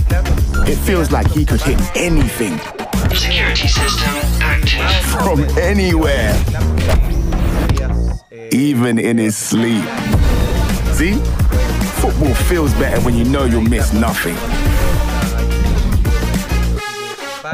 It 0.68 0.76
feels 0.78 1.10
like 1.10 1.26
he 1.30 1.44
could 1.44 1.60
hit 1.62 1.78
anything 1.96 2.58
Security 3.14 3.68
system 3.68 4.14
active. 4.40 4.90
from 5.22 5.40
anywhere, 5.58 6.34
even 8.54 8.98
in 8.98 9.18
his 9.18 9.36
sleep. 9.36 9.84
See? 10.94 11.14
Football 12.00 12.34
feels 12.34 12.72
better 12.74 13.00
when 13.00 13.14
you 13.16 13.24
know 13.24 13.44
you'll 13.44 13.62
miss 13.62 13.92
nothing. 13.92 14.36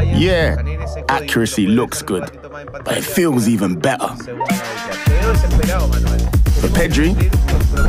Yeah, 0.07 0.57
accuracy 1.09 1.67
looks 1.67 2.03
good, 2.03 2.31
but 2.85 2.97
it 2.99 3.05
feels 3.05 3.49
even 3.49 3.79
better. 3.79 4.09
For 6.61 6.69
Pedri, 6.69 7.17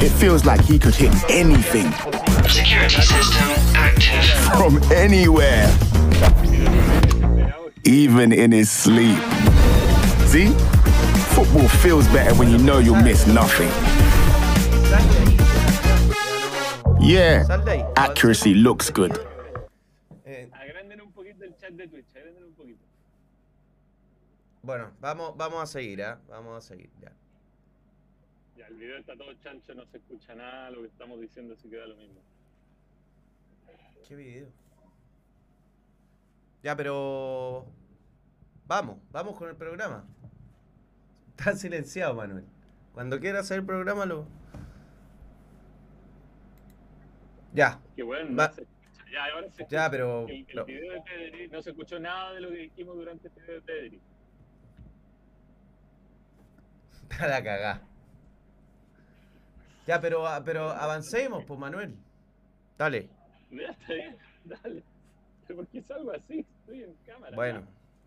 It 0.02 0.10
feels 0.10 0.46
like 0.46 0.62
he 0.62 0.80
could 0.80 0.96
hit 0.96 1.14
anything 1.30 1.92
Security 2.48 3.02
system 3.02 3.50
active. 3.76 4.24
from 4.58 4.82
anywhere, 4.92 5.68
even 7.84 8.32
in 8.32 8.52
his 8.52 8.72
sleep. 8.72 9.20
See? 10.28 10.56
Football 11.42 11.70
feels 11.82 12.08
better 12.10 12.36
when 12.36 12.52
you 12.52 12.60
know 12.60 12.78
you'll 12.78 13.02
miss 13.02 13.26
nothing. 13.26 13.68
Yeah, 17.02 17.44
Sal 17.46 17.64
de 17.66 17.72
ahí. 17.72 17.86
accuracy 17.98 18.54
looks 18.54 18.92
good. 18.92 19.18
Eh, 20.24 20.48
Agranden 20.54 21.02
un 21.02 21.12
poquito 21.12 21.44
el 21.44 21.56
chat 21.58 21.72
de 21.72 21.88
Twitch, 21.88 22.06
agranden 22.16 22.44
un 22.44 22.54
poquito. 22.54 22.86
bueno, 24.62 24.92
vamos, 25.02 25.36
vamos 25.36 25.64
a 25.64 25.66
seguir, 25.66 26.04
¿ah? 26.04 26.20
Vamos 26.30 26.58
a 26.58 26.62
seguir, 26.62 26.92
ya. 27.02 27.12
Ya, 28.56 28.68
el 28.68 28.76
video 28.76 29.00
está 29.00 29.16
todo 29.18 29.34
chancho, 29.44 29.74
no 29.74 29.84
se 29.88 29.98
escucha 29.98 30.36
nada, 30.36 30.70
lo 30.70 30.82
que 30.82 30.88
estamos 30.90 31.20
diciendo 31.20 31.56
se 31.56 31.68
queda 31.70 31.88
lo 31.88 31.96
mismo. 31.96 32.22
¿Qué 34.08 34.16
video? 34.16 34.48
Ya, 36.62 36.76
pero. 36.76 37.66
Vamos, 38.68 38.98
vamos 39.12 39.36
con 39.40 39.50
el 39.50 39.56
programa. 39.56 40.06
Está 41.42 41.56
silenciado, 41.56 42.14
Manuel. 42.14 42.46
Cuando 42.94 43.20
quiera 43.20 43.40
hacer 43.40 43.58
el 43.62 43.66
programa, 43.66 44.06
lo. 44.06 44.28
Ya, 47.52 47.80
Qué 47.96 48.04
bueno, 48.04 48.36
Va- 48.38 48.52
no. 48.56 48.64
Ya, 49.12 49.26
ahora 49.34 49.50
se 49.50 49.66
ya, 49.68 49.90
pero. 49.90 50.28
El, 50.28 50.46
el 50.48 50.56
lo- 50.56 50.66
video 50.66 50.94
de 50.94 51.02
Pedri, 51.02 51.48
no 51.48 51.60
se 51.64 51.72
escuchó 51.72 52.00
nada 52.00 52.34
de 52.34 52.42
lo 52.42 52.50
que 52.50 52.58
dijimos 52.58 52.96
durante 52.96 53.28
el 53.28 53.34
video 53.34 53.56
de 53.56 53.62
Pedri. 53.62 54.00
Está 57.10 57.28
la 57.28 57.44
cagá. 57.44 57.82
Ya, 59.88 60.00
pero, 60.00 60.28
ah, 60.28 60.44
pero 60.46 60.70
avancemos, 60.70 61.44
pues, 61.46 61.60
Manuel. 61.60 61.96
Dale. 62.78 63.10
Ya 63.50 63.68
está 63.72 63.94
bien, 63.94 64.16
dale. 64.46 64.84
¿por 65.56 65.68
qué 65.68 65.82
salgo 65.82 66.12
así? 66.12 66.46
Estoy 66.62 66.84
en 66.84 66.94
cámara. 67.06 67.36
Bueno, 67.36 67.64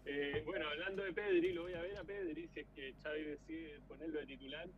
Eh, 0.07 0.43
bueno, 0.45 0.69
hablando 0.69 1.03
de 1.03 1.13
Pedri, 1.13 1.53
lo 1.53 1.63
voy 1.63 1.75
a 1.75 1.81
ver 1.81 1.97
a 1.97 2.05
Pedri 2.05 2.49
si 2.49 2.61
es 2.61 2.67
que 2.75 2.95
Xavi 3.03 3.23
decide 3.23 3.81
ponerlo 3.89 4.21
de 4.21 4.27
titular 4.27 4.69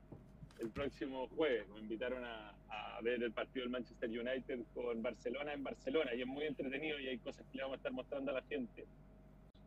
el 0.61 0.71
próximo 0.71 1.28
jueves. 1.37 1.68
Me 1.68 1.80
invitaron 1.80 2.25
a, 2.25 2.54
a 2.68 3.00
ver 3.02 3.23
el 3.23 3.33
partido 3.33 3.64
del 3.64 3.71
Manchester 3.71 4.09
United 4.09 4.61
con 4.75 5.02
Barcelona 5.02 5.52
en 5.52 5.64
Barcelona 5.64 6.14
y 6.14 6.23
es 6.23 6.26
muy 6.26 6.45
entretenido 6.45 6.99
y 6.99 7.09
hay 7.09 7.18
cosas 7.18 7.45
que 7.50 7.56
le 7.56 7.62
vamos 7.62 7.75
a 7.75 7.78
estar 7.78 7.92
mostrando 7.92 8.30
a 8.30 8.35
la 8.35 8.42
gente. 8.42 8.87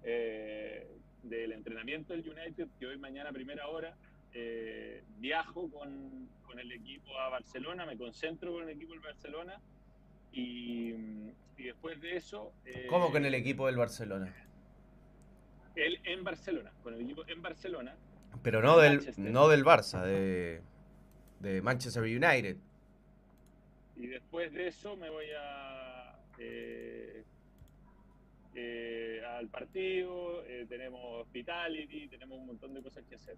Eh, 0.03 0.87
del 1.23 1.51
entrenamiento 1.51 2.13
del 2.13 2.21
United, 2.21 2.67
que 2.79 2.87
hoy 2.87 2.97
mañana 2.97 3.31
primera 3.31 3.67
hora 3.67 3.93
eh, 4.33 5.03
viajo 5.17 5.69
con, 5.69 6.29
con 6.45 6.59
el 6.59 6.71
equipo 6.71 7.17
a 7.19 7.29
Barcelona, 7.29 7.85
me 7.85 7.97
concentro 7.97 8.53
con 8.53 8.63
el 8.63 8.69
equipo 8.69 8.93
del 8.93 9.01
Barcelona 9.01 9.59
y, 10.31 10.93
después 11.57 11.99
de 11.99 12.15
eso... 12.15 12.53
¿cómo 12.87 13.11
con 13.11 13.25
el 13.25 13.33
equipo 13.33 13.65
del 13.65 13.75
Barcelona? 13.75 14.33
Él 15.75 15.99
en 16.03 16.23
Barcelona, 16.23 16.71
con 16.83 16.93
el 16.93 17.01
equipo 17.01 17.23
en 17.27 17.41
Barcelona. 17.41 17.95
Pero 18.43 18.61
no 18.61 18.77
del, 18.77 18.97
Manchester. 18.97 19.31
no 19.31 19.47
del 19.47 19.63
Barça, 19.65 20.03
de, 20.03 20.61
de 21.39 21.61
Manchester 21.61 22.03
United. 22.03 22.57
Y 23.95 24.07
después 24.07 24.53
de 24.53 24.67
eso 24.67 24.95
me 24.95 25.09
voy 25.09 25.25
a 25.37 26.15
eh, 26.37 27.23
eh, 28.55 29.21
al 29.27 29.47
partido, 29.49 30.43
eh, 30.45 30.65
tenemos 30.69 31.01
hospitality, 31.25 32.07
tenemos 32.07 32.39
un 32.39 32.47
montón 32.47 32.73
de 32.73 32.81
cosas 32.81 33.03
que 33.09 33.15
hacer. 33.15 33.35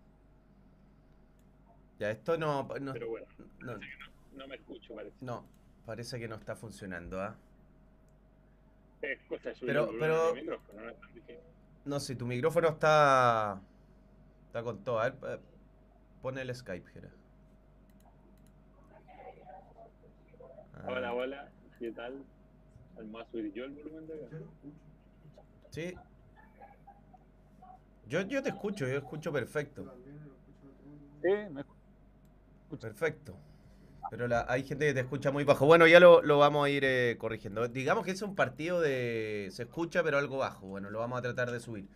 Ya, 1.99 2.11
esto 2.11 2.37
no. 2.37 2.67
No, 2.79 2.93
Pero 2.93 3.09
bueno, 3.09 3.27
no, 3.59 3.77
no 4.35 4.47
me 4.47 4.55
escucho, 4.55 4.95
parece. 4.95 5.15
no, 5.21 5.45
parece 5.85 6.19
que 6.19 6.27
no 6.27 6.35
está 6.35 6.55
funcionando, 6.55 7.21
¿ah? 7.21 7.35
Es 9.01 9.19
cosa 9.27 9.49
de 9.49 9.55
subir 9.55 9.73
Pero- 9.73 9.89
el 9.91 9.99
pero- 9.99 10.35
micrófono, 10.35 10.81
no 10.81 10.89
es 10.89 10.99
tan 10.99 11.13
difícil. 11.13 11.35
No 11.85 11.99
sé, 11.99 12.15
tu 12.15 12.25
micrófono 12.25 12.69
está. 12.69 13.61
Está 14.47 14.63
con 14.63 14.83
todo. 14.83 14.99
A 14.99 15.09
ver, 15.09 15.17
eh, 15.33 15.39
pon 16.21 16.37
el 16.37 16.53
Skype, 16.53 16.89
Jera. 16.91 17.09
Ah, 20.73 20.85
Hola, 20.87 21.13
hola, 21.13 21.51
¿qué 21.79 21.91
tal? 21.91 22.23
¿Vamos 22.95 23.21
a 23.21 23.31
subir 23.31 23.51
yo 23.53 23.65
el 23.65 23.71
volumen 23.71 24.07
de 24.07 24.25
acá? 24.25 24.37
Sí. 25.69 25.95
Yo, 28.07 28.21
yo 28.21 28.43
te 28.43 28.49
escucho, 28.49 28.87
yo 28.87 28.97
escucho 28.97 29.31
perfecto. 29.31 29.95
Sí, 31.21 31.29
me 31.49 31.63
Perfecto. 32.77 33.35
Pero 34.09 34.27
hay 34.47 34.63
gente 34.63 34.87
que 34.87 34.93
te 34.93 34.99
escucha 34.99 35.31
muy 35.31 35.43
bajo. 35.43 35.65
Bueno, 35.65 35.87
ya 35.87 35.99
lo, 35.99 36.21
lo 36.21 36.37
vamos 36.37 36.65
a 36.65 36.69
ir 36.69 36.83
eh, 36.85 37.15
corrigiendo. 37.17 37.67
Digamos 37.67 38.05
que 38.05 38.11
es 38.11 38.21
un 38.21 38.35
partido 38.35 38.81
de... 38.81 39.49
Se 39.51 39.63
escucha, 39.63 40.03
pero 40.03 40.17
algo 40.17 40.37
bajo. 40.37 40.67
Bueno, 40.67 40.89
lo 40.89 40.99
vamos 40.99 41.19
a 41.19 41.21
tratar 41.21 41.51
de 41.51 41.59
subir. 41.59 41.87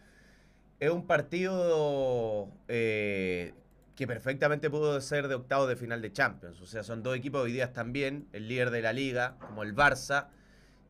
Es 0.79 0.89
un 0.89 1.07
partido 1.07 2.49
eh, 2.67 3.53
que 3.95 4.07
perfectamente 4.07 4.69
pudo 4.69 4.99
ser 5.01 5.27
de 5.27 5.35
octavos 5.35 5.67
de 5.67 5.75
final 5.75 6.01
de 6.01 6.13
Champions. 6.13 6.61
O 6.61 6.65
sea, 6.65 6.83
son 6.83 7.03
dos 7.03 7.17
equipos 7.17 7.41
hoy 7.41 7.51
día 7.51 7.73
también. 7.73 8.27
El 8.31 8.47
líder 8.47 8.71
de 8.71 8.81
la 8.81 8.93
liga, 8.93 9.35
como 9.39 9.63
el 9.63 9.75
Barça. 9.75 10.27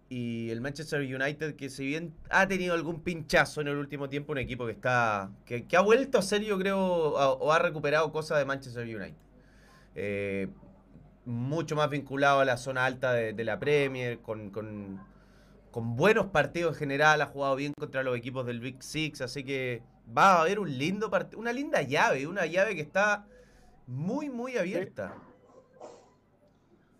Y 0.07 0.51
el 0.51 0.61
Manchester 0.61 1.01
United, 1.01 1.55
que 1.55 1.69
si 1.69 1.87
bien 1.87 2.13
ha 2.29 2.47
tenido 2.47 2.75
algún 2.75 3.01
pinchazo 3.01 3.61
en 3.61 3.69
el 3.69 3.77
último 3.77 4.09
tiempo, 4.09 4.33
un 4.33 4.37
equipo 4.37 4.67
que 4.67 4.73
está. 4.73 5.31
que, 5.45 5.65
que 5.65 5.75
ha 5.75 5.81
vuelto 5.81 6.19
a 6.19 6.21
ser, 6.21 6.43
yo 6.43 6.59
creo, 6.59 6.79
o 6.79 7.51
ha 7.51 7.57
recuperado 7.57 8.11
cosas 8.11 8.37
de 8.37 8.45
Manchester 8.45 8.83
United. 8.83 9.15
Eh, 9.95 10.49
mucho 11.25 11.75
más 11.75 11.89
vinculado 11.89 12.39
a 12.39 12.45
la 12.45 12.57
zona 12.57 12.85
alta 12.85 13.13
de, 13.13 13.33
de 13.33 13.43
la 13.43 13.59
Premier, 13.59 14.19
con, 14.19 14.49
con- 14.51 14.99
con 15.71 15.95
buenos 15.97 16.27
partidos 16.27 16.75
en 16.75 16.79
general, 16.79 17.21
ha 17.21 17.25
jugado 17.25 17.57
bien 17.57 17.73
contra 17.77 18.01
los 18.01 18.15
equipos 18.15 18.45
del 18.45 18.61
Big 18.61 18.81
Six, 18.81 19.19
así 19.19 19.43
que 19.43 19.83
va 20.17 20.35
a 20.35 20.41
haber 20.43 20.59
un 20.59 20.77
lindo 20.77 21.09
partido, 21.09 21.39
una 21.39 21.51
linda 21.51 21.81
llave, 21.81 22.27
una 22.27 22.45
llave 22.45 22.75
que 22.75 22.81
está 22.81 23.25
muy, 23.85 24.29
muy 24.29 24.55
abierta. 24.57 25.13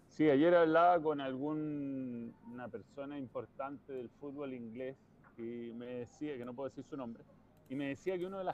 Sí, 0.10 0.30
ayer 0.30 0.54
hablaba 0.56 1.02
con 1.02 1.22
alguna 1.22 2.68
persona 2.70 3.18
importante 3.18 3.94
del 3.94 4.10
fútbol 4.10 4.54
inglés 4.54 4.98
y 5.38 5.72
me 5.74 5.86
decía, 5.86 6.38
que 6.38 6.44
no 6.44 6.54
puedo 6.54 6.68
decir 6.70 6.84
su 6.90 6.98
nombre, 6.98 7.24
y 7.70 7.76
me 7.76 7.88
decía 7.90 8.18
que 8.18 8.26
uno 8.26 8.40
de 8.40 8.46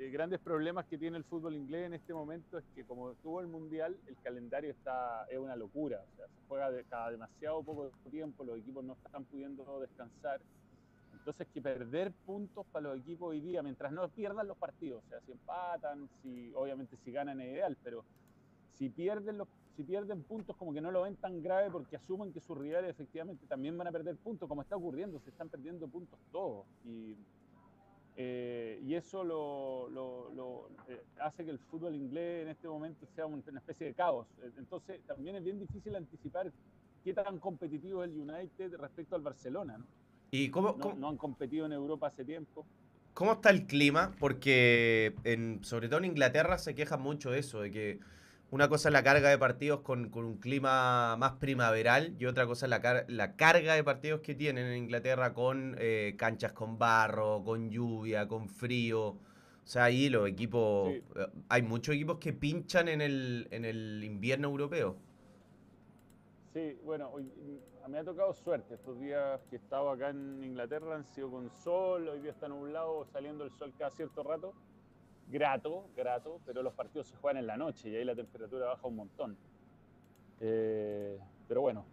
los 0.00 0.12
grandes 0.12 0.40
problemas 0.40 0.86
que 0.86 0.96
tiene 0.96 1.18
el 1.18 1.24
fútbol 1.24 1.54
inglés 1.54 1.86
en 1.86 1.92
este 1.92 2.14
momento 2.14 2.56
es 2.56 2.64
que 2.74 2.84
como 2.84 3.12
tuvo 3.16 3.40
el 3.40 3.48
Mundial, 3.48 3.94
el 4.06 4.16
calendario 4.22 4.70
está 4.70 5.26
es 5.30 5.38
una 5.38 5.54
locura, 5.56 6.00
o 6.00 6.16
sea, 6.16 6.26
se 6.26 6.48
juega 6.48 6.70
cada 6.88 7.10
demasiado 7.10 7.62
poco 7.62 7.90
tiempo, 8.10 8.42
los 8.44 8.58
equipos 8.58 8.82
no 8.82 8.94
están 9.04 9.24
pudiendo 9.24 9.78
descansar, 9.78 10.40
entonces 11.12 11.46
que 11.52 11.60
perder 11.60 12.12
puntos 12.24 12.64
para 12.72 12.88
los 12.88 12.98
equipos 12.98 13.28
hoy 13.28 13.40
día, 13.40 13.62
mientras 13.62 13.92
no 13.92 14.08
pierdan 14.08 14.48
los 14.48 14.56
partidos, 14.56 15.04
o 15.04 15.08
sea, 15.10 15.20
si 15.20 15.32
empatan, 15.32 16.08
si 16.22 16.50
obviamente 16.54 16.96
si 17.04 17.12
ganan 17.12 17.38
es 17.42 17.52
ideal, 17.52 17.76
pero 17.84 18.02
si 18.78 18.88
pierden 18.88 19.36
los 19.36 19.48
si 19.76 19.84
pierden 19.84 20.22
puntos 20.24 20.56
como 20.56 20.72
que 20.74 20.80
no 20.80 20.90
lo 20.90 21.02
ven 21.02 21.16
tan 21.16 21.42
grave 21.42 21.70
porque 21.70 21.96
asumen 21.96 22.32
que 22.32 22.40
sus 22.40 22.58
rivales 22.58 22.90
efectivamente 22.90 23.46
también 23.46 23.78
van 23.78 23.86
a 23.86 23.92
perder 23.92 24.16
puntos, 24.16 24.48
como 24.48 24.62
está 24.62 24.76
ocurriendo, 24.76 25.20
se 25.20 25.30
están 25.30 25.48
perdiendo 25.48 25.88
puntos 25.88 26.18
todos. 26.32 26.66
Y, 26.84 27.16
eh, 28.22 28.78
y 28.84 28.94
eso 28.96 29.24
lo, 29.24 29.88
lo, 29.88 30.30
lo 30.34 30.68
eh, 30.88 31.02
hace 31.22 31.42
que 31.42 31.50
el 31.50 31.58
fútbol 31.58 31.94
inglés 31.94 32.42
en 32.42 32.48
este 32.48 32.68
momento 32.68 33.06
sea 33.14 33.24
una 33.24 33.40
especie 33.56 33.86
de 33.86 33.94
caos. 33.94 34.26
Entonces 34.58 35.00
también 35.06 35.36
es 35.36 35.44
bien 35.44 35.58
difícil 35.58 35.96
anticipar 35.96 36.52
qué 37.02 37.14
tan 37.14 37.38
competitivo 37.38 38.04
es 38.04 38.10
el 38.10 38.20
United 38.20 38.74
respecto 38.76 39.16
al 39.16 39.22
Barcelona. 39.22 39.78
¿no? 39.78 39.86
¿Y 40.32 40.50
cómo, 40.50 40.72
No, 40.72 40.78
cómo- 40.78 40.96
no 40.96 41.08
han 41.08 41.16
competido 41.16 41.64
en 41.64 41.72
Europa 41.72 42.08
hace 42.08 42.22
tiempo. 42.26 42.66
¿Cómo 43.14 43.32
está 43.32 43.48
el 43.48 43.66
clima? 43.66 44.12
Porque 44.20 45.14
en, 45.24 45.64
sobre 45.64 45.88
todo 45.88 46.00
en 46.00 46.04
Inglaterra 46.06 46.58
se 46.58 46.74
quejan 46.74 47.00
mucho 47.00 47.30
de 47.30 47.38
eso, 47.38 47.62
de 47.62 47.70
que 47.70 48.00
una 48.52 48.68
cosa 48.68 48.88
es 48.88 48.92
la 48.92 49.02
carga 49.04 49.28
de 49.28 49.38
partidos 49.38 49.80
con, 49.80 50.10
con 50.10 50.24
un 50.24 50.38
clima 50.38 51.16
más 51.16 51.32
primaveral 51.32 52.14
y 52.18 52.26
otra 52.26 52.46
cosa 52.46 52.66
es 52.66 52.70
la, 52.70 52.80
car- 52.80 53.04
la 53.08 53.36
carga 53.36 53.74
de 53.74 53.84
partidos 53.84 54.20
que 54.20 54.34
tienen 54.34 54.66
en 54.66 54.76
Inglaterra 54.76 55.32
con 55.34 55.76
eh, 55.78 56.14
canchas 56.18 56.52
con 56.52 56.78
barro, 56.78 57.42
con 57.44 57.70
lluvia, 57.70 58.26
con 58.26 58.48
frío. 58.48 59.08
O 59.10 59.18
sea, 59.64 59.84
ahí 59.84 60.08
los 60.08 60.28
equipos... 60.28 60.92
Sí. 60.92 61.02
eh, 61.16 61.26
Hay 61.48 61.62
muchos 61.62 61.94
equipos 61.94 62.18
que 62.18 62.32
pinchan 62.32 62.88
en 62.88 63.00
el, 63.00 63.46
en 63.52 63.64
el 63.64 64.02
invierno 64.02 64.48
europeo. 64.48 64.96
Sí, 66.52 66.76
bueno, 66.84 67.08
hoy, 67.12 67.30
a 67.84 67.86
mí 67.86 67.92
me 67.92 67.98
ha 68.00 68.04
tocado 68.04 68.34
suerte. 68.34 68.74
Estos 68.74 68.98
días 68.98 69.40
que 69.48 69.56
he 69.56 69.58
estado 69.60 69.90
acá 69.90 70.10
en 70.10 70.42
Inglaterra 70.42 70.96
han 70.96 71.04
sido 71.04 71.30
con 71.30 71.48
sol, 71.50 72.08
hoy 72.08 72.20
día 72.20 72.32
está 72.32 72.48
nublado, 72.48 73.06
saliendo 73.12 73.44
el 73.44 73.52
sol 73.52 73.72
cada 73.78 73.92
cierto 73.92 74.24
rato. 74.24 74.54
Grato, 75.30 75.84
grato, 75.96 76.40
pero 76.44 76.62
los 76.62 76.72
partidos 76.74 77.06
se 77.06 77.16
juegan 77.16 77.38
en 77.38 77.46
la 77.46 77.56
noche 77.56 77.88
y 77.88 77.96
ahí 77.96 78.04
la 78.04 78.14
temperatura 78.16 78.66
baja 78.66 78.86
un 78.88 78.96
montón. 78.96 79.36
Eh, 80.40 81.18
pero 81.48 81.60
bueno, 81.62 81.84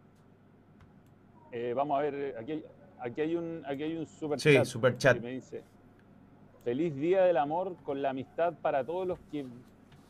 Eh, 1.52 1.74
vamos 1.74 1.98
a 1.98 2.02
ver, 2.02 2.36
aquí 2.38 2.52
hay, 2.54 2.66
aquí 3.00 3.22
hay 3.22 3.36
un, 3.36 3.64
aquí 3.66 3.84
hay 3.84 3.96
un 3.96 4.06
super 4.06 4.38
Sí, 4.40 4.54
chat 4.54 4.66
super 4.66 4.98
chat. 4.98 5.16
que 5.16 5.22
me 5.24 5.32
dice, 5.32 5.64
feliz 6.66 6.94
día 6.96 7.24
del 7.24 7.38
amor 7.38 7.76
con 7.84 8.02
la 8.02 8.10
amistad 8.10 8.54
para 8.62 8.84
todos 8.84 9.08
los 9.08 9.18
que 9.32 9.46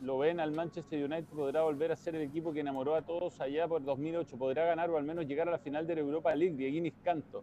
lo 0.00 0.18
ven 0.18 0.40
al 0.40 0.50
Manchester 0.52 1.04
United 1.04 1.26
podrá 1.26 1.62
volver 1.62 1.92
a 1.92 1.96
ser 1.96 2.14
el 2.16 2.22
equipo 2.22 2.52
que 2.52 2.60
enamoró 2.60 2.94
a 2.96 3.02
todos 3.02 3.40
allá 3.40 3.68
por 3.68 3.84
2008, 3.84 4.36
podrá 4.36 4.64
ganar 4.64 4.90
o 4.90 4.96
al 4.96 5.04
menos 5.04 5.26
llegar 5.26 5.46
a 5.48 5.52
la 5.52 5.58
final 5.58 5.86
de 5.86 5.94
la 5.96 6.00
Europa 6.00 6.34
League, 6.34 6.56
Dieguinis 6.56 6.94
Canto. 7.04 7.42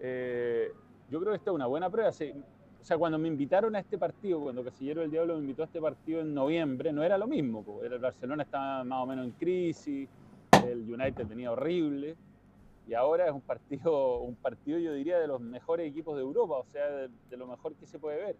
Eh, 0.00 0.70
yo 1.10 1.18
creo 1.20 1.32
que 1.32 1.36
esta 1.38 1.50
es 1.50 1.54
una 1.54 1.66
buena 1.66 1.88
prueba. 1.90 2.12
sí. 2.12 2.32
O 2.80 2.84
sea, 2.84 2.96
cuando 2.96 3.18
me 3.18 3.28
invitaron 3.28 3.76
a 3.76 3.80
este 3.80 3.98
partido, 3.98 4.40
cuando 4.40 4.64
Casillero 4.64 5.02
del 5.02 5.10
Diablo 5.10 5.34
me 5.34 5.40
invitó 5.40 5.62
a 5.62 5.66
este 5.66 5.80
partido 5.80 6.20
en 6.20 6.32
noviembre, 6.32 6.92
no 6.92 7.02
era 7.02 7.18
lo 7.18 7.26
mismo. 7.26 7.64
El 7.82 7.98
Barcelona 7.98 8.44
estaba 8.44 8.84
más 8.84 9.02
o 9.02 9.06
menos 9.06 9.26
en 9.26 9.32
crisis, 9.32 10.08
el 10.66 10.92
United 10.92 11.26
venía 11.26 11.52
horrible, 11.52 12.16
y 12.86 12.94
ahora 12.94 13.26
es 13.26 13.32
un 13.32 13.42
partido, 13.42 14.20
un 14.20 14.36
partido 14.36 14.78
yo 14.78 14.94
diría 14.94 15.18
de 15.18 15.26
los 15.26 15.40
mejores 15.40 15.90
equipos 15.90 16.16
de 16.16 16.22
Europa, 16.22 16.54
o 16.54 16.64
sea, 16.64 16.88
de, 16.88 17.10
de 17.28 17.36
lo 17.36 17.46
mejor 17.46 17.74
que 17.74 17.86
se 17.86 17.98
puede 17.98 18.16
ver. 18.16 18.36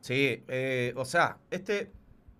Sí, 0.00 0.44
eh, 0.46 0.94
o 0.96 1.04
sea, 1.04 1.38
este 1.50 1.90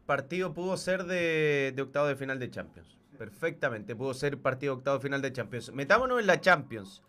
partido 0.06 0.54
pudo 0.54 0.76
ser 0.76 1.04
de, 1.04 1.72
de 1.74 1.82
octavo 1.82 2.06
de 2.06 2.16
final 2.16 2.38
de 2.38 2.48
Champions. 2.48 2.96
Perfectamente, 3.18 3.96
pudo 3.96 4.14
ser 4.14 4.40
partido 4.40 4.74
de 4.74 4.78
octavo 4.78 4.98
de 4.98 5.02
final 5.02 5.20
de 5.20 5.32
Champions. 5.32 5.72
Metámonos 5.72 6.20
en 6.20 6.26
la 6.28 6.40
Champions. 6.40 7.02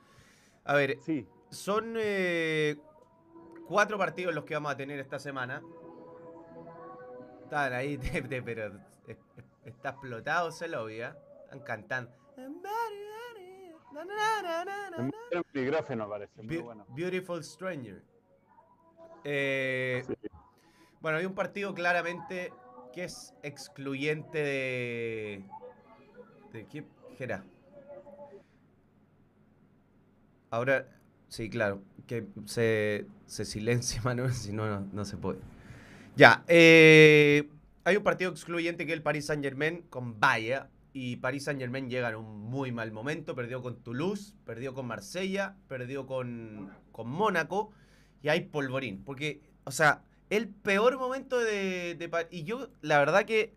A 0.65 0.75
ver, 0.75 0.97
Sí, 0.99 1.25
son 1.49 1.95
eh, 1.97 2.77
cuatro 3.67 3.97
partidos 3.97 4.33
los 4.36 4.43
que 4.45 4.53
vamos 4.53 4.71
a 4.71 4.77
tener 4.77 4.99
esta 4.99 5.19
semana. 5.19 5.62
Están 7.43 7.73
ahí, 7.73 7.97
de- 7.97 8.21
de- 8.21 8.41
pero 8.43 8.67
es- 9.07 9.17
es- 9.38 9.45
está 9.65 9.89
explotado 9.89 10.51
se 10.51 10.67
lo 10.67 10.86
¿ah? 11.03 11.15
Están 11.45 11.60
cantando. 11.62 12.12
el 15.31 15.43
micrófono 15.53 16.10
parece, 16.10 16.41
muy 16.43 16.57
Be- 16.57 16.62
bueno. 16.62 16.86
Beautiful 16.89 17.43
Stranger. 17.43 18.01
Eh, 19.23 20.03
Sí. 20.05 20.13
Bueno, 20.99 21.19
hay 21.19 21.25
un 21.25 21.36
partido 21.36 21.73
claramente 21.73 22.51
que 22.91 23.03
es 23.05 23.33
excluyente 23.43 24.39
de. 24.39 25.45
¿De 26.51 26.65
qué? 26.67 26.83
Gera. 27.17 27.43
Ahora, 30.49 30.88
sí, 31.29 31.49
claro, 31.49 31.81
que 32.05 32.25
se, 32.45 33.05
se 33.25 33.45
silencie, 33.45 34.01
Manuel, 34.03 34.33
si 34.33 34.53
no, 34.53 34.67
no, 34.67 34.87
no 34.91 35.05
se 35.05 35.17
puede. 35.17 35.39
Ya, 36.15 36.43
eh, 36.47 37.47
hay 37.83 37.95
un 37.95 38.03
partido 38.03 38.31
excluyente 38.31 38.85
que 38.85 38.91
es 38.91 38.97
el 38.97 39.03
Paris 39.03 39.27
Saint 39.27 39.43
Germain 39.43 39.83
con 39.89 40.19
Bahía. 40.19 40.69
Y 40.93 41.17
Paris 41.17 41.43
Saint 41.43 41.59
Germain 41.59 41.89
llega 41.89 42.09
en 42.09 42.15
un 42.15 42.39
muy 42.39 42.71
mal 42.71 42.91
momento. 42.91 43.35
Perdió 43.35 43.61
con 43.61 43.83
Toulouse, 43.83 44.33
perdió 44.45 44.73
con 44.73 44.87
Marsella, 44.87 45.55
perdió 45.67 46.07
con, 46.07 46.71
con 46.91 47.07
Mónaco. 47.07 47.71
Y 48.23 48.29
hay 48.29 48.41
polvorín. 48.41 49.03
Porque, 49.03 49.41
o 49.63 49.71
sea, 49.71 50.01
el 50.31 50.49
peor 50.49 50.97
momento 50.97 51.37
de, 51.37 51.95
de 51.95 52.27
Y 52.31 52.43
yo, 52.43 52.69
la 52.81 52.97
verdad 52.97 53.25
que 53.25 53.53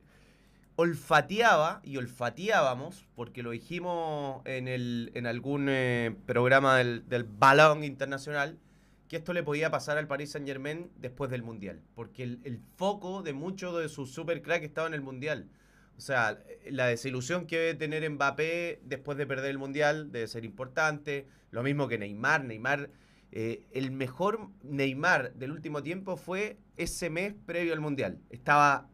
olfateaba 0.81 1.83
y 1.85 1.99
olfateábamos, 1.99 3.07
porque 3.15 3.43
lo 3.43 3.51
dijimos 3.51 4.41
en, 4.47 4.67
el, 4.67 5.11
en 5.15 5.27
algún 5.27 5.67
eh, 5.69 6.17
programa 6.25 6.79
del, 6.79 7.07
del 7.07 7.25
Balón 7.25 7.85
Internacional, 7.85 8.59
que 9.07 9.19
esto 9.19 9.35
le 9.35 9.43
podía 9.43 9.71
pasar 9.71 9.99
al 9.99 10.07
Paris 10.07 10.31
Saint 10.31 10.49
Germain 10.49 10.91
después 10.97 11.31
del 11.31 11.43
Mundial. 11.43 11.83
Porque 11.95 12.23
el, 12.23 12.63
foco 12.77 13.23
de 13.23 13.35
muchos 13.35 13.79
de 13.79 13.91
sus 13.91 14.11
super 14.11 14.41
crack 14.41 14.63
estaba 14.63 14.87
en 14.87 14.95
el 14.95 15.03
Mundial. 15.03 15.51
O 15.99 16.01
sea, 16.01 16.43
la 16.71 16.87
desilusión 16.87 17.47
que 17.47 17.59
debe 17.59 17.75
tener 17.75 18.09
Mbappé 18.09 18.81
después 18.83 19.19
de 19.19 19.27
perder 19.27 19.51
el 19.51 19.59
Mundial 19.59 20.11
debe 20.11 20.29
ser 20.29 20.47
importante. 20.47 21.27
Lo 21.51 21.63
mismo 21.63 21.89
que 21.89 21.99
Neymar. 21.99 22.43
Neymar, 22.45 22.89
eh, 23.33 23.67
el 23.73 23.91
mejor 23.91 24.49
Neymar 24.63 25.35
del 25.35 25.53
último 25.53 25.83
tiempo 25.83 26.17
fue 26.17 26.57
ese 26.79 27.11
mes 27.11 27.35
previo 27.45 27.75
al 27.75 27.81
Mundial. 27.81 28.19
Estaba 28.31 28.89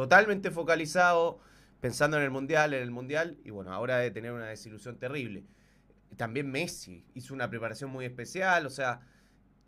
totalmente 0.00 0.50
focalizado, 0.50 1.40
pensando 1.82 2.16
en 2.16 2.22
el 2.22 2.30
Mundial, 2.30 2.72
en 2.72 2.82
el 2.82 2.90
Mundial. 2.90 3.36
Y 3.44 3.50
bueno, 3.50 3.70
ahora 3.70 3.98
debe 3.98 4.10
tener 4.10 4.32
una 4.32 4.46
desilusión 4.46 4.98
terrible. 4.98 5.44
También 6.16 6.50
Messi 6.50 7.04
hizo 7.12 7.34
una 7.34 7.50
preparación 7.50 7.90
muy 7.90 8.06
especial. 8.06 8.64
O 8.64 8.70
sea, 8.70 9.02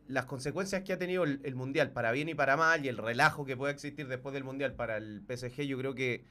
las 0.09 0.25
consecuencias 0.25 0.85
que 0.85 0.95
ha 0.95 0.99
tenido 0.99 1.25
el, 1.25 1.41
el 1.45 1.55
Mundial 1.55 1.91
para 1.91 2.13
bien 2.13 2.31
y 2.31 2.35
para 2.35 2.57
mal 2.57 2.83
y 2.83 2.89
el 2.89 2.97
relajo 2.97 3.45
que 3.45 3.59
puede 3.59 3.75
existir 3.75 4.09
después 4.09 4.33
del 4.33 4.43
Mundial 4.43 4.73
para 4.73 4.97
el 4.97 5.23
PSG, 5.29 5.65
yo 5.65 5.77
creo 5.77 5.95
que, 5.95 6.25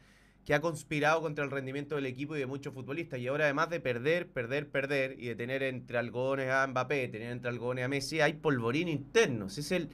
que 0.46 0.56
ha 0.56 0.62
conspirado 0.62 1.22
contra 1.22 1.46
el 1.46 1.52
rendimiento 1.52 1.94
del 1.94 2.08
equipo 2.08 2.36
y 2.36 2.40
de 2.40 2.48
muchos 2.48 2.74
futbolistas. 2.74 3.20
Y 3.20 3.28
ahora 3.28 3.44
además 3.44 3.70
de 3.70 3.82
perder, 3.82 4.32
perder, 4.32 4.68
perder 4.68 5.16
y 5.20 5.28
de 5.28 5.36
tener 5.36 5.62
entre 5.62 6.00
algodones 6.00 6.50
a 6.50 6.66
Mbappé, 6.66 7.08
tener 7.10 7.32
entre 7.32 7.50
algodones 7.50 7.86
a 7.86 7.88
Messi, 7.88 8.20
hay 8.20 8.34
polvorín 8.34 8.88
interno. 8.88 9.46
Ese 9.46 9.62
es 9.62 9.72
el, 9.72 9.90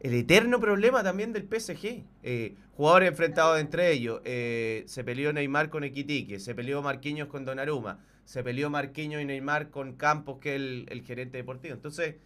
el 0.00 0.14
eterno 0.14 0.60
problema 0.60 1.02
también 1.02 1.32
del 1.32 1.44
PSG. 1.44 2.04
Eh, 2.22 2.54
jugadores 2.76 3.08
enfrentados 3.08 3.58
entre 3.60 3.92
ellos. 3.92 4.20
Eh, 4.24 4.84
se 4.86 5.04
peleó 5.04 5.32
Neymar 5.32 5.70
con 5.70 5.84
Equitique, 5.84 6.38
se 6.38 6.54
peleó 6.54 6.82
Marquinhos 6.82 7.28
con 7.28 7.44
Donnarumma, 7.44 8.04
se 8.24 8.42
peleó 8.42 8.70
Marquinhos 8.70 9.22
y 9.22 9.24
Neymar 9.24 9.70
con 9.70 9.94
Campos, 9.94 10.38
que 10.38 10.56
es 10.56 10.60
el, 10.60 11.02
gerente 11.02 11.38
deportivo. 11.38 11.74
Entonces... 11.74 12.16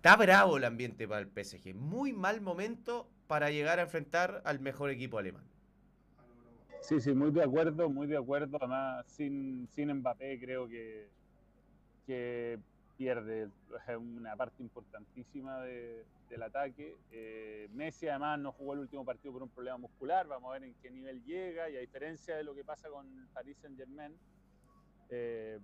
Está 0.00 0.16
bravo 0.16 0.56
el 0.56 0.64
ambiente 0.64 1.06
para 1.06 1.20
el 1.20 1.26
PSG. 1.28 1.74
Muy 1.74 2.14
mal 2.14 2.40
momento 2.40 3.06
para 3.26 3.50
llegar 3.50 3.78
a 3.80 3.82
enfrentar 3.82 4.40
al 4.46 4.58
mejor 4.58 4.88
equipo 4.88 5.18
alemán. 5.18 5.44
Sí, 6.80 7.00
sí, 7.00 7.12
muy 7.12 7.30
de 7.30 7.42
acuerdo, 7.42 7.90
muy 7.90 8.06
de 8.06 8.16
acuerdo. 8.16 8.56
Además, 8.58 9.04
sin, 9.08 9.68
sin 9.72 9.92
Mbappé 9.92 10.40
creo 10.40 10.66
que, 10.66 11.08
que 12.06 12.58
pierde 13.00 13.48
una 13.98 14.36
parte 14.36 14.62
importantísima 14.62 15.62
de- 15.62 16.04
del 16.28 16.42
ataque. 16.42 16.98
Eh, 17.10 17.66
Messi 17.72 18.06
además 18.08 18.38
no 18.38 18.52
jugó 18.52 18.74
el 18.74 18.80
último 18.80 19.06
partido 19.06 19.32
por 19.32 19.42
un 19.42 19.48
problema 19.48 19.78
muscular. 19.78 20.26
Vamos 20.26 20.50
a 20.50 20.58
ver 20.58 20.64
en 20.64 20.74
qué 20.82 20.90
nivel 20.90 21.24
llega 21.24 21.70
y 21.70 21.78
a 21.78 21.80
diferencia 21.80 22.36
de 22.36 22.44
lo 22.44 22.54
que 22.54 22.62
pasa 22.62 22.90
con 22.90 23.06
Paris 23.32 23.56
Saint 23.56 23.78
Germain, 23.78 24.14
eh, 25.08 25.58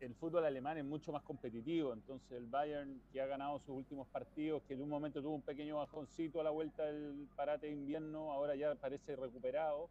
el 0.00 0.14
fútbol 0.16 0.44
alemán 0.44 0.76
es 0.76 0.84
mucho 0.84 1.12
más 1.12 1.22
competitivo, 1.22 1.94
entonces 1.94 2.30
el 2.32 2.46
Bayern 2.46 3.00
que 3.10 3.22
ha 3.22 3.26
ganado 3.26 3.58
sus 3.60 3.70
últimos 3.70 4.06
partidos, 4.08 4.62
que 4.64 4.74
en 4.74 4.82
un 4.82 4.88
momento 4.90 5.22
tuvo 5.22 5.34
un 5.36 5.42
pequeño 5.42 5.76
bajoncito 5.76 6.42
a 6.42 6.44
la 6.44 6.50
vuelta 6.50 6.84
del 6.84 7.26
parate 7.36 7.68
de 7.68 7.72
invierno, 7.72 8.32
ahora 8.32 8.54
ya 8.54 8.74
parece 8.74 9.16
recuperado. 9.16 9.88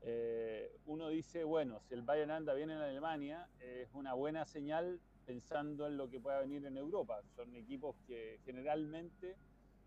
Eh, 0.00 0.70
uno 0.86 1.08
dice, 1.08 1.44
bueno, 1.44 1.78
si 1.86 1.92
el 1.92 2.00
Bayern 2.00 2.30
anda 2.30 2.54
bien 2.54 2.70
en 2.70 2.78
Alemania, 2.78 3.48
es 3.60 3.90
una 3.92 4.14
buena 4.14 4.46
señal 4.46 4.98
pensando 5.26 5.86
en 5.86 5.96
lo 5.96 6.08
que 6.08 6.20
pueda 6.20 6.40
venir 6.40 6.64
en 6.64 6.76
Europa. 6.76 7.20
Son 7.34 7.54
equipos 7.56 7.96
que 8.06 8.38
generalmente 8.44 9.36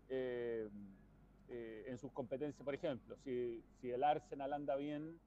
eh, 0.08 0.68
eh, 1.48 1.84
en 1.88 1.98
sus 1.98 2.12
competencias, 2.12 2.62
por 2.64 2.74
ejemplo, 2.74 3.16
si, 3.24 3.62
el 3.82 4.04
Arsenal 4.04 4.52
anda 4.52 4.76
bien, 4.76 5.18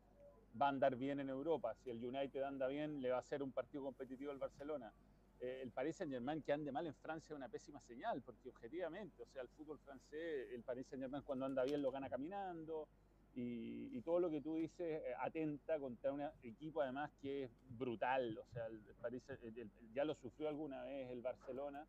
va 0.59 0.67
a 0.67 0.69
andar 0.69 0.95
bien 0.95 1.19
en 1.19 1.29
Europa. 1.29 1.73
Si 1.83 1.89
el 1.89 2.03
United 2.03 2.43
anda 2.43 2.67
bien, 2.67 3.01
le 3.01 3.09
va 3.09 3.17
a 3.17 3.19
hacer 3.19 3.41
un 3.41 3.51
partido 3.51 3.83
competitivo 3.83 4.31
al 4.31 4.37
Barcelona. 4.37 4.93
Eh, 5.41 5.61
el 5.63 5.71
Paris 5.71 5.97
Saint 5.97 6.13
Germain 6.13 6.41
que 6.41 6.53
ande 6.53 6.71
mal 6.71 6.85
en 6.85 6.93
Francia 6.95 7.33
es 7.33 7.37
una 7.37 7.49
pésima 7.49 7.81
señal, 7.81 8.21
porque 8.21 8.49
objetivamente, 8.49 9.23
o 9.23 9.25
sea, 9.25 9.41
el 9.41 9.49
fútbol 9.49 9.79
francés, 9.79 10.47
el 10.53 10.61
Paris 10.61 10.87
Saint 10.87 11.03
Germain 11.03 11.23
cuando 11.23 11.45
anda 11.45 11.63
bien 11.63 11.81
lo 11.81 11.91
gana 11.91 12.09
caminando, 12.09 12.87
y, 13.35 13.89
y 13.97 14.01
todo 14.01 14.19
lo 14.19 14.29
que 14.29 14.41
tú 14.41 14.55
dices 14.55 15.01
eh, 15.03 15.13
atenta 15.19 15.79
contra 15.79 16.11
un 16.11 16.21
equipo 16.43 16.81
además 16.81 17.11
que 17.21 17.43
es 17.45 17.51
brutal, 17.77 18.37
o 18.37 18.45
sea, 18.53 18.67
el 18.67 18.79
Paris, 19.01 19.23
el- 19.41 19.57
el- 19.57 19.71
ya 19.93 20.05
lo 20.05 20.13
sufrió 20.15 20.49
alguna 20.49 20.83
vez 20.83 21.09
el 21.11 21.21
Barcelona, 21.21 21.87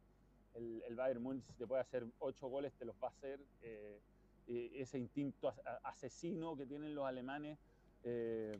el, 0.54 0.82
Bayern 0.94 1.22
Múnich 1.22 1.44
si 1.44 1.52
te 1.54 1.66
puede 1.66 1.82
hacer 1.82 2.06
ocho 2.20 2.48
goles, 2.48 2.72
te 2.74 2.84
los 2.84 2.94
va 3.02 3.08
a 3.08 3.10
hacer, 3.10 3.40
eh, 3.62 4.00
eh, 4.46 4.70
ese 4.76 4.98
instinto 4.98 5.52
asesino 5.82 6.56
que 6.56 6.66
tienen 6.66 6.94
los 6.94 7.04
alemanes, 7.06 7.58
eh, 8.04 8.56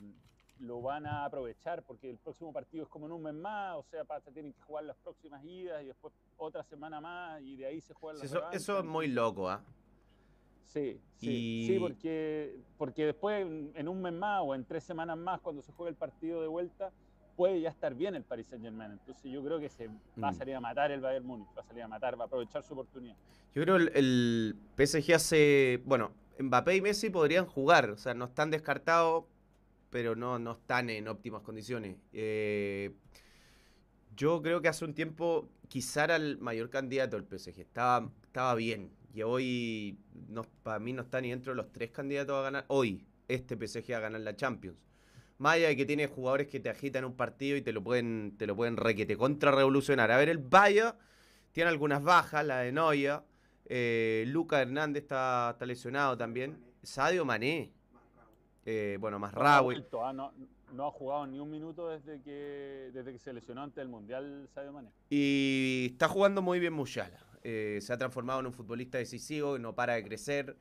lo 0.61 0.81
van 0.83 1.07
a 1.07 1.25
aprovechar 1.25 1.83
porque 1.83 2.09
el 2.11 2.19
próximo 2.19 2.53
partido 2.53 2.85
es 2.85 2.89
como 2.89 3.07
en 3.07 3.13
un 3.13 3.23
mes 3.23 3.35
más, 3.35 3.77
o 3.77 3.83
sea, 3.85 4.05
pa- 4.05 4.21
se 4.21 4.31
tienen 4.33 4.53
que 4.53 4.61
jugar 4.63 4.85
las 4.85 4.97
próximas 4.99 5.45
idas 5.45 5.83
y 5.83 5.87
después 5.87 6.13
otra 6.37 6.63
semana 6.65 7.01
más 7.01 7.41
y 7.43 7.57
de 7.57 7.67
ahí 7.67 7.81
se 7.81 7.93
juegan 7.95 8.19
las 8.19 8.27
Eso, 8.31 8.39
eso 8.53 8.79
es 8.79 8.85
muy 8.85 9.09
loco, 9.09 9.49
¿ah? 9.49 9.63
Sí, 10.65 11.01
sí, 11.19 11.31
Y- 11.31 11.67
sí, 11.67 11.79
porque, 11.79 12.57
porque 12.79 13.07
después 13.07 13.43
en, 13.43 13.71
en 13.75 13.89
un 13.89 14.03
mes 14.03 14.13
más 14.13 14.41
o 14.43 14.55
en 14.55 14.65
tres 14.65 14.83
semanas 14.85 15.17
más, 15.17 15.41
cuando 15.41 15.63
se 15.63 15.73
juegue 15.73 15.91
el 15.91 15.97
partido 15.97 16.41
de 16.41 16.49
vuelta, 16.49 16.91
puede 17.37 17.61
ya 17.61 17.69
estar 17.71 17.95
bien 17.95 18.15
el 18.15 18.23
Paris 18.25 18.47
Saint 18.49 18.65
Germain. 18.65 18.93
Entonces 18.93 19.31
yo 19.31 19.43
creo 19.45 19.59
que 19.61 19.69
se 19.69 19.89
va 20.23 20.29
a 20.29 20.33
Mm. 20.33 20.35
salir 20.35 20.55
a 20.55 20.61
matar 20.61 20.91
el 20.91 21.01
Bayern 21.01 21.27
Múnich, 21.27 21.49
va 21.57 21.63
a 21.63 21.65
salir 21.65 21.83
a 21.83 21.89
matar, 21.89 22.19
va 22.19 22.25
a 22.25 22.27
aprovechar 22.27 22.63
su 22.63 22.73
oportunidad. 22.75 23.17
Yo 23.55 23.63
creo 23.63 23.77
el, 23.77 23.91
el 23.95 24.57
PSG 24.77 25.15
hace. 25.15 25.81
Bueno, 25.85 26.13
Mbappé 26.41 26.77
y 26.77 26.81
Messi 26.81 27.11
podrían 27.11 27.47
jugar, 27.47 27.91
o 27.91 27.97
sea, 27.97 28.15
no 28.15 28.25
están 28.25 28.51
descartados, 28.51 29.25
pero 29.91 30.17
no, 30.17 30.39
no 30.41 30.53
están 30.53 30.91
en 30.91 31.07
óptimas 31.07 31.43
condiciones. 31.43 31.97
Eh, 32.13 32.93
yo 34.17 34.43
creo 34.43 34.61
que 34.61 34.69
hace 34.69 34.85
un 34.85 34.95
tiempo 34.95 35.49
quizá 35.69 36.05
era 36.05 36.17
el 36.17 36.39
mayor 36.39 36.71
candidato 36.71 37.17
el 37.17 37.25
PSG, 37.25 37.61
estaba, 37.61 38.11
estaba 38.25 38.55
bien. 38.55 38.91
Y 39.15 39.23
hoy, 39.23 39.97
no, 40.29 40.43
para 40.65 40.81
mí, 40.81 40.93
no 40.93 41.03
está 41.03 41.21
ni 41.21 41.31
dentro 41.31 41.53
de 41.53 41.57
los 41.57 41.71
tres 41.71 41.93
candidatos 41.93 42.37
a 42.37 42.43
ganar. 42.43 42.65
Hoy, 42.67 43.07
este 43.29 43.57
PSG 43.57 43.95
a 43.95 44.01
ganar 44.01 44.21
la 44.21 44.35
Champions. 44.35 44.77
Más 45.39 45.55
allá 45.55 45.69
de 45.69 45.77
que 45.77 45.87
tiene 45.87 46.09
jugadores 46.09 46.49
que 46.49 46.59
te 46.59 46.69
agitan 46.69 47.05
un 47.05 47.15
partido 47.15 47.57
y 47.57 47.63
te 47.63 47.73
lo 47.73 47.83
pueden, 47.83 48.35
te 48.37 48.47
lo 48.49 48.57
pueden 48.57 48.77
requete 48.77 49.17
contra 49.17 49.53
revolucionar. 49.53 50.11
A 50.11 50.17
ver, 50.17 50.29
el 50.29 50.39
Bayern 50.39 50.97
tiene 51.53 51.71
algunas 51.71 52.03
bajas, 52.03 52.45
la 52.45 52.59
de 52.59 52.73
Noia. 52.73 53.25
Eh, 53.67 54.25
Luca 54.27 54.61
Hernández 54.61 55.05
está, 55.05 55.51
está 55.53 55.65
lesionado 55.65 56.19
también. 56.19 56.59
Sadio 56.83 57.25
Mané. 57.25 57.73
Eh, 58.67 58.97
bueno, 58.99 59.21
más 59.21 59.33
Raúl. 59.33 59.87
ah, 60.03 60.13
no, 60.13 60.33
no 60.73 60.89
ha 60.89 60.91
jugado 60.91 61.27
ni 61.29 61.39
un 61.39 61.51
minuto 61.51 61.89
desde 61.89 62.21
que, 62.21 62.91
desde 62.93 63.13
que 63.13 63.19
se 63.21 63.33
lesionó 63.33 63.63
antes 63.63 63.77
del 63.77 63.89
Mundial 63.89 64.49
Sadio 64.53 64.73
Mané. 64.73 64.91
Y 65.09 65.91
está 65.93 66.09
jugando 66.09 66.43
muy 66.43 66.59
bien 66.59 66.73
Musiala. 66.73 67.21
Eh, 67.45 67.79
se 67.83 67.93
ha 67.93 67.99
transformado 67.99 68.41
en 68.41 68.47
un 68.47 68.53
futbolista 68.53 68.99
decisivo, 68.99 69.59
no 69.59 69.75
para 69.75 69.95
de 69.95 70.03
crecer. 70.03 70.57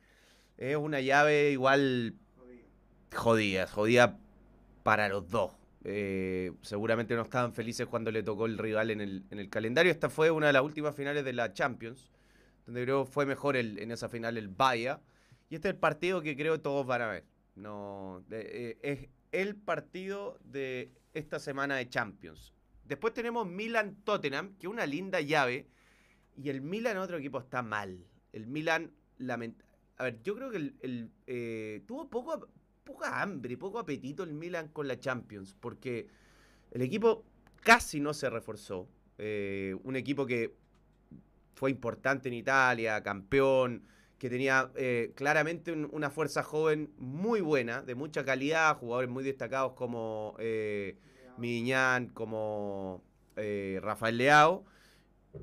Es 0.56 0.76
una 0.76 1.00
llave 1.00 1.50
igual 1.50 2.14
jodida, 3.12 3.66
jodida 3.66 4.18
para 4.82 5.08
los 5.08 5.28
dos. 5.28 5.52
Eh, 5.82 6.52
seguramente 6.62 7.14
no 7.14 7.22
estaban 7.22 7.52
felices 7.52 7.86
cuando 7.86 8.10
le 8.10 8.22
tocó 8.22 8.46
el 8.46 8.58
rival 8.58 8.90
en 8.90 9.00
el, 9.00 9.24
en 9.30 9.38
el 9.38 9.50
calendario. 9.50 9.90
Esta 9.90 10.08
fue 10.10 10.30
una 10.30 10.48
de 10.48 10.52
las 10.52 10.62
últimas 10.62 10.94
finales 10.94 11.24
de 11.24 11.32
la 11.32 11.52
Champions, 11.52 12.12
donde 12.66 12.84
creo 12.84 13.04
fue 13.04 13.26
mejor 13.26 13.56
en 13.56 13.90
esa 13.90 14.08
final 14.08 14.36
el 14.36 14.48
Bahía. 14.48 15.00
Y 15.50 15.56
este 15.56 15.68
es 15.68 15.74
el 15.74 15.80
partido 15.80 16.22
que 16.22 16.36
creo 16.36 16.60
todos 16.60 16.86
van 16.86 17.02
a 17.02 17.08
ver. 17.08 17.24
No, 17.54 18.24
eh, 18.30 18.78
es 18.82 19.08
el 19.32 19.56
partido 19.56 20.38
de 20.44 20.92
esta 21.12 21.38
semana 21.38 21.76
de 21.76 21.88
Champions. 21.88 22.52
Después 22.84 23.14
tenemos 23.14 23.46
Milan-Tottenham, 23.46 24.56
que 24.58 24.66
es 24.66 24.72
una 24.72 24.86
linda 24.86 25.20
llave. 25.20 25.66
Y 26.36 26.48
el 26.50 26.60
Milan, 26.62 26.96
otro 26.96 27.16
equipo, 27.18 27.38
está 27.38 27.62
mal. 27.62 28.04
El 28.32 28.46
Milan, 28.46 28.90
lament- 29.18 29.62
A 29.96 30.04
ver, 30.04 30.20
yo 30.22 30.34
creo 30.34 30.50
que 30.50 30.56
el, 30.56 31.10
eh, 31.26 31.82
tuvo 31.86 32.08
poco, 32.10 32.48
poca 32.82 33.22
hambre, 33.22 33.56
poco 33.56 33.78
apetito 33.78 34.24
el 34.24 34.32
Milan 34.32 34.68
con 34.68 34.88
la 34.88 34.98
Champions. 34.98 35.56
Porque 35.58 36.08
el 36.72 36.82
equipo 36.82 37.24
casi 37.62 38.00
no 38.00 38.12
se 38.12 38.28
reforzó. 38.28 38.88
Eh, 39.18 39.76
un 39.84 39.94
equipo 39.94 40.26
que 40.26 40.54
fue 41.54 41.70
importante 41.70 42.28
en 42.28 42.34
Italia, 42.34 43.00
campeón, 43.04 43.84
que 44.18 44.28
tenía 44.28 44.72
eh, 44.74 45.12
claramente 45.14 45.70
un- 45.70 45.88
una 45.92 46.10
fuerza 46.10 46.42
joven 46.42 46.90
muy 46.98 47.40
buena, 47.40 47.82
de 47.82 47.94
mucha 47.94 48.24
calidad, 48.24 48.76
jugadores 48.76 49.08
muy 49.10 49.22
destacados 49.22 49.74
como 49.74 50.34
eh, 50.40 50.96
Miñán, 51.38 52.08
como 52.08 53.02
Rafael 53.36 54.16
Leao, 54.18 54.64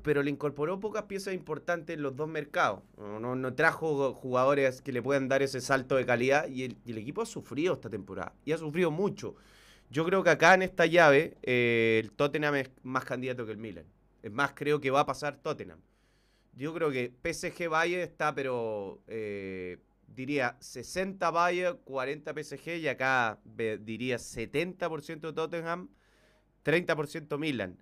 pero 0.02 0.22
le 0.22 0.30
incorporó 0.30 0.80
pocas 0.80 1.04
piezas 1.04 1.34
importantes 1.34 1.96
en 1.96 2.02
los 2.02 2.16
dos 2.16 2.28
mercados. 2.28 2.80
No, 2.96 3.34
no- 3.36 3.54
trajo 3.54 4.14
jugadores 4.14 4.80
que 4.82 4.92
le 4.92 5.02
puedan 5.02 5.28
dar 5.28 5.42
ese 5.42 5.60
salto 5.60 5.96
de 5.96 6.06
calidad 6.06 6.48
y 6.48 6.64
el, 6.64 6.76
el 6.86 6.98
equipo 6.98 7.22
ha 7.22 7.26
sufrido 7.26 7.74
esta 7.74 7.90
temporada 7.90 8.34
y 8.44 8.52
ha 8.52 8.58
sufrido 8.58 8.90
mucho. 8.90 9.36
Yo 9.90 10.04
creo 10.06 10.22
que 10.24 10.30
acá 10.30 10.54
en 10.54 10.62
esta 10.62 10.86
llave 10.86 11.36
eh, 11.42 12.00
el 12.02 12.12
Tottenham 12.12 12.54
es 12.56 12.70
más 12.82 13.04
candidato 13.04 13.44
que 13.46 13.52
el 13.52 13.58
Milan. 13.58 13.84
Es 14.22 14.32
más, 14.32 14.52
creo 14.54 14.80
que 14.80 14.90
va 14.90 15.00
a 15.00 15.06
pasar 15.06 15.36
Tottenham. 15.36 15.80
Yo 16.54 16.74
creo 16.74 16.90
que 16.90 17.12
PSG 17.22 17.68
Valle 17.68 18.02
está, 18.02 18.34
pero 18.34 19.00
eh, 19.06 19.78
diría 20.06 20.56
60 20.60 21.30
Valle, 21.30 21.74
40 21.84 22.34
PSG 22.34 22.76
y 22.78 22.88
acá 22.88 23.38
diría 23.80 24.18
70% 24.18 25.32
Tottenham, 25.34 25.88
30% 26.62 27.38
Milan. 27.38 27.78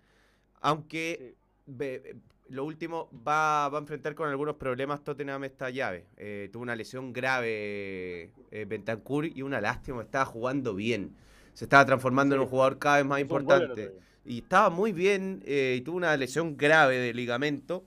Aunque 0.60 1.36
ve- 1.76 2.16
lo 2.48 2.64
último 2.64 3.08
va, 3.26 3.68
va 3.68 3.78
a 3.78 3.80
enfrentar 3.80 4.14
con 4.14 4.28
algunos 4.28 4.56
problemas 4.56 5.04
Tottenham 5.04 5.44
esta 5.44 5.70
llave. 5.70 6.06
Eh, 6.16 6.48
tuvo 6.52 6.62
una 6.64 6.74
lesión 6.76 7.12
grave 7.12 8.30
eh, 8.50 8.64
Bentancur 8.68 9.26
y 9.26 9.42
una 9.42 9.60
lástima, 9.60 10.02
estaba 10.02 10.24
jugando 10.24 10.74
bien. 10.74 11.14
Se 11.54 11.64
estaba 11.64 11.84
transformando 11.86 12.34
en 12.34 12.40
un 12.42 12.46
jugador 12.48 12.78
cada 12.78 12.96
vez 12.96 13.06
más 13.06 13.20
importante. 13.20 13.82
Y 14.24 14.38
estaba 14.38 14.70
muy 14.70 14.92
bien 14.92 15.42
eh, 15.46 15.76
y 15.78 15.80
tuvo 15.82 15.96
una 15.96 16.16
lesión 16.16 16.56
grave 16.56 16.96
de 16.98 17.14
ligamento. 17.14 17.84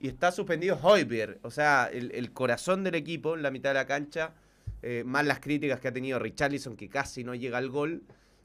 Y 0.00 0.08
está 0.08 0.32
suspendido 0.32 0.78
Hoybier, 0.82 1.38
o 1.42 1.50
sea, 1.50 1.88
el, 1.92 2.10
el 2.12 2.32
corazón 2.32 2.82
del 2.84 2.94
equipo 2.94 3.34
en 3.36 3.42
la 3.42 3.50
mitad 3.50 3.70
de 3.70 3.74
la 3.74 3.86
cancha. 3.86 4.34
eh, 4.82 5.02
más 5.04 5.26
las 5.26 5.40
críticas 5.40 5.78
que 5.80 5.88
ha 5.88 5.92
tenido 5.92 6.18
Richarlison, 6.18 6.74
que 6.76 6.88
casi 6.88 7.22
no 7.22 7.34
llega 7.34 7.58
al 7.58 7.68
gol. 7.68 8.02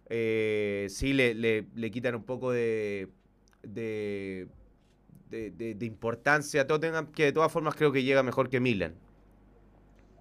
eh, 0.09 0.87
sí 0.89 1.13
le, 1.13 1.33
le- 1.33 1.65
le 1.75 1.91
quitan 1.91 2.13
un 2.15 2.23
poco 2.23 2.51
de, 2.51 3.07
de, 3.63 4.47
de- 5.29 5.51
de- 5.51 5.75
de 5.75 5.85
importancia 5.85 6.65
Tottenham, 6.67 7.11
que 7.11 7.25
de 7.25 7.31
todas 7.33 7.51
formas 7.51 7.75
creo 7.75 7.91
que 7.91 8.03
llega 8.03 8.23
mejor 8.23 8.49
que 8.49 8.59
Milan. 8.59 8.93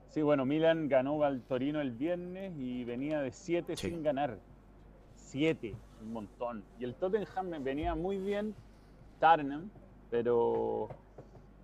Sí, 0.08 0.22
bueno, 0.22 0.44
Milan 0.46 0.88
ganó 0.88 1.22
al 1.24 1.42
Torino 1.42 1.80
el 1.80 1.90
viernes 1.90 2.52
y 2.56 2.84
venía 2.84 3.20
de 3.20 3.32
siete 3.32 3.76
Sí. 3.76 3.88
sin 3.90 4.02
ganar. 4.02 4.38
Siete, 5.16 5.74
un 6.00 6.12
montón. 6.12 6.62
Y 6.78 6.84
el 6.84 6.94
Tottenham 6.94 7.62
venía 7.64 7.94
muy 7.96 8.18
bien, 8.18 8.54
Tottenham, 9.20 9.70
pero, 10.10 10.88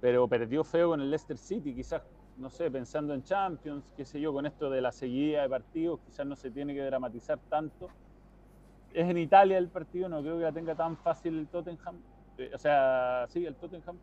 pero 0.01 0.27
perdió 0.27 0.65
feo 0.65 0.89
con 0.91 1.01
el 1.01 1.11
Leicester 1.11 1.39
City. 1.39 1.73
Quizás, 1.75 2.03
no 2.37 2.51
sé, 2.51 2.71
pensando 2.71 3.15
en 3.15 3.23
Champions, 3.23 3.85
qué 3.97 4.05
sé 4.05 4.21
yo, 4.21 4.33
con 4.33 4.47
esto 4.47 4.69
de 4.69 4.81
la 4.81 4.91
seguida 4.91 5.43
de 5.43 5.49
partidos, 5.49 6.01
quizás 6.07 6.27
no 6.27 6.35
se 6.35 6.51
tiene 6.51 6.75
que 6.75 6.83
dramatizar 6.83 7.39
tanto. 7.49 7.89
Es 8.93 9.09
en 9.09 9.19
Italia 9.19 9.59
el 9.59 9.69
partido, 9.69 10.09
no 10.09 10.21
creo 10.23 10.39
que 10.39 10.43
la 10.45 10.53
tenga 10.53 10.75
tan 10.75 10.97
fácil 10.97 11.39
el 11.39 11.47
Tottenham. 11.47 11.97
Eh, 12.41 12.51
O 12.55 12.59
sea, 12.59 13.27
sí, 13.29 13.45
el 13.45 13.55
Tottenham. 13.55 13.99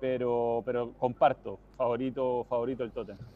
Pero, 0.00 0.62
pero 0.66 0.92
comparto, 0.94 1.60
favorito, 1.76 2.44
favorito 2.48 2.82
el 2.82 2.90
Tottenham. 2.90 3.26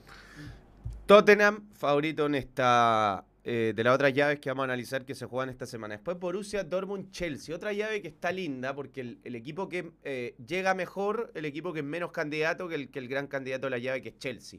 Tottenham, 1.06 1.68
favorito 1.72 2.26
en 2.26 2.34
esta. 2.34 3.24
eh, 3.44 3.72
de 3.76 3.84
las 3.84 3.94
otras 3.94 4.12
llaves 4.12 4.40
que 4.40 4.50
vamos 4.50 4.62
a 4.62 4.64
analizar 4.64 5.04
que 5.04 5.14
se 5.14 5.24
juegan 5.24 5.48
esta 5.50 5.66
semana. 5.66 5.94
Después 5.94 6.18
Borussia, 6.18 6.64
Dortmund, 6.64 7.12
Chelsea. 7.12 7.54
Otra 7.54 7.72
llave 7.72 8.02
que 8.02 8.08
está 8.08 8.32
linda 8.32 8.74
porque 8.74 9.18
el, 9.22 9.34
equipo 9.36 9.68
que 9.68 9.92
eh, 10.02 10.34
llega 10.44 10.74
mejor, 10.74 11.30
el 11.34 11.44
equipo 11.44 11.72
que 11.72 11.80
es 11.80 11.86
menos 11.86 12.10
candidato 12.10 12.66
que 12.68 12.74
el, 12.74 12.90
que 12.90 12.98
el 12.98 13.06
gran 13.06 13.28
candidato 13.28 13.68
a 13.68 13.70
la 13.70 13.78
llave 13.78 14.02
que 14.02 14.08
es 14.08 14.18
Chelsea. 14.18 14.58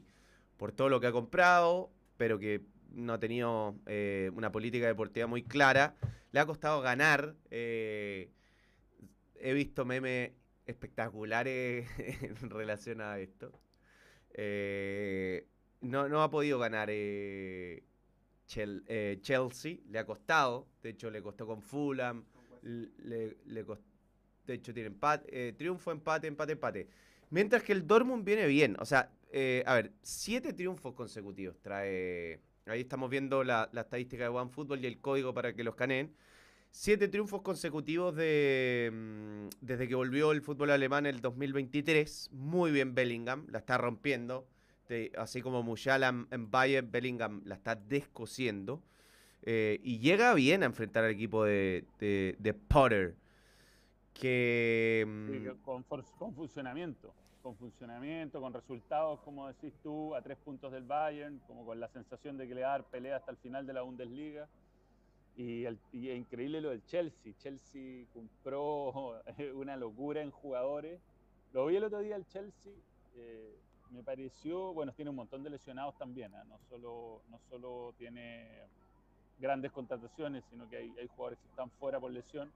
Por 0.56 0.72
todo 0.72 0.88
lo 0.88 1.00
que 1.00 1.08
ha 1.08 1.12
comprado, 1.12 1.90
pero 2.16 2.38
que 2.38 2.62
no 2.90 3.12
ha 3.12 3.20
tenido 3.20 3.76
una 4.32 4.50
política 4.50 4.86
deportiva 4.86 5.26
muy 5.26 5.42
clara. 5.42 5.94
Le 6.32 6.40
ha 6.40 6.46
costado 6.46 6.80
ganar. 6.80 7.34
He 9.40 9.52
visto 9.52 9.84
memes 9.84 10.32
espectaculares 10.66 11.88
en 11.98 12.50
relación 12.50 13.00
a 13.00 13.18
esto. 13.18 13.52
Eh, 14.30 15.46
no, 15.80 16.08
no 16.08 16.22
ha 16.22 16.30
podido 16.30 16.58
ganar 16.58 16.88
eh, 16.90 17.84
eh, 18.56 19.18
Chelsea, 19.20 19.76
le 19.90 19.98
ha 19.98 20.06
costado, 20.06 20.66
de 20.82 20.90
hecho 20.90 21.10
le 21.10 21.22
costó 21.22 21.46
con 21.46 21.62
Fulham, 21.62 22.24
de 22.62 23.34
hecho 24.54 24.72
tiene 24.72 24.88
empate, 24.88 25.48
eh, 25.48 25.52
triunfo, 25.52 25.90
empate, 25.92 26.26
empate, 26.26 26.52
empate. 26.52 26.88
Mientras 27.30 27.62
que 27.62 27.72
el 27.72 27.86
Dortmund 27.86 28.24
viene 28.24 28.46
bien, 28.46 28.76
o 28.78 28.86
sea, 28.86 29.12
eh, 29.30 29.62
a 29.66 29.74
ver, 29.74 29.92
siete 30.02 30.54
triunfos 30.54 30.94
consecutivos 30.94 31.60
trae, 31.60 32.40
ahí 32.66 32.80
estamos 32.80 33.10
viendo 33.10 33.44
la, 33.44 33.68
la 33.72 33.82
estadística 33.82 34.24
de 34.24 34.30
OneFootball 34.30 34.82
y 34.82 34.86
el 34.86 34.98
código 35.00 35.34
para 35.34 35.54
que 35.54 35.62
los 35.62 35.74
caneen. 35.74 36.14
Siete 36.70 37.08
triunfos 37.08 37.42
consecutivos 37.42 38.14
de, 38.14 38.90
mm, 38.92 39.48
desde 39.60 39.88
que 39.88 39.94
volvió 39.94 40.32
el 40.32 40.42
fútbol 40.42 40.70
alemán 40.70 41.06
en 41.06 41.14
el 41.16 41.20
2023. 41.20 42.30
Muy 42.32 42.70
bien 42.70 42.94
Bellingham, 42.94 43.46
la 43.50 43.58
está 43.58 43.78
rompiendo. 43.78 44.46
Así 45.18 45.42
como 45.42 45.62
Musiala 45.62 46.08
en- 46.30 46.50
Bayern, 46.50 46.90
Bellingham 46.90 47.42
la 47.44 47.56
está 47.56 47.74
descosiendo. 47.74 48.82
Eh, 49.42 49.80
y 49.82 49.98
llega 49.98 50.32
bien 50.34 50.62
a 50.62 50.66
enfrentar 50.66 51.04
al 51.04 51.10
equipo 51.10 51.44
de, 51.44 51.84
de- 51.98 52.36
de 52.38 52.54
Potter. 52.54 53.16
Que... 54.14 55.04
Mm, 55.06 55.62
con 56.18 56.34
funcionamiento, 56.34 57.12
con 57.42 57.56
funcionamiento, 57.56 58.40
con 58.40 58.52
resultados, 58.52 59.20
como 59.20 59.46
decís 59.48 59.72
tú, 59.82 60.14
a 60.14 60.22
tres 60.22 60.36
puntos 60.38 60.72
del 60.72 60.84
Bayern, 60.84 61.38
como 61.46 61.64
con 61.64 61.78
la 61.80 61.88
sensación 61.88 62.36
de 62.36 62.48
que 62.48 62.54
le 62.54 62.62
va 62.62 62.68
a 62.68 62.70
dar 62.78 62.84
pelea 62.90 63.16
hasta 63.16 63.30
el 63.30 63.36
final 63.36 63.66
de 63.66 63.72
la 63.74 63.82
Bundesliga. 63.82 64.48
Y, 65.38 65.64
el- 65.64 65.78
y 65.92 66.08
es 66.10 66.18
increíble 66.18 66.60
lo 66.60 66.70
del 66.70 66.84
Chelsea. 66.84 67.32
Chelsea 67.38 68.06
compró 68.12 69.22
una 69.54 69.76
locura 69.76 70.20
en 70.20 70.32
jugadores. 70.32 71.00
Lo 71.52 71.66
vi 71.66 71.76
el 71.76 71.84
otro 71.84 72.00
día 72.00 72.16
el 72.16 72.26
Chelsea. 72.26 72.72
eh, 73.16 73.54
me 73.90 74.02
pareció, 74.02 74.74
bueno, 74.74 74.92
tiene 74.92 75.10
un 75.10 75.16
montón 75.16 75.42
de 75.44 75.50
lesionados 75.50 75.96
también. 75.96 76.34
¿ah? 76.34 76.44
No, 76.44 76.58
solo, 76.68 77.22
no 77.30 77.38
solo 77.48 77.94
tiene 77.96 78.66
grandes 79.38 79.70
contrataciones, 79.70 80.44
sino 80.50 80.68
que 80.68 80.76
hay, 80.78 80.90
hay 80.98 81.06
jugadores 81.06 81.38
que 81.38 81.48
están 81.48 81.70
fuera 81.70 82.00
por 82.00 82.10
lesión 82.10 82.50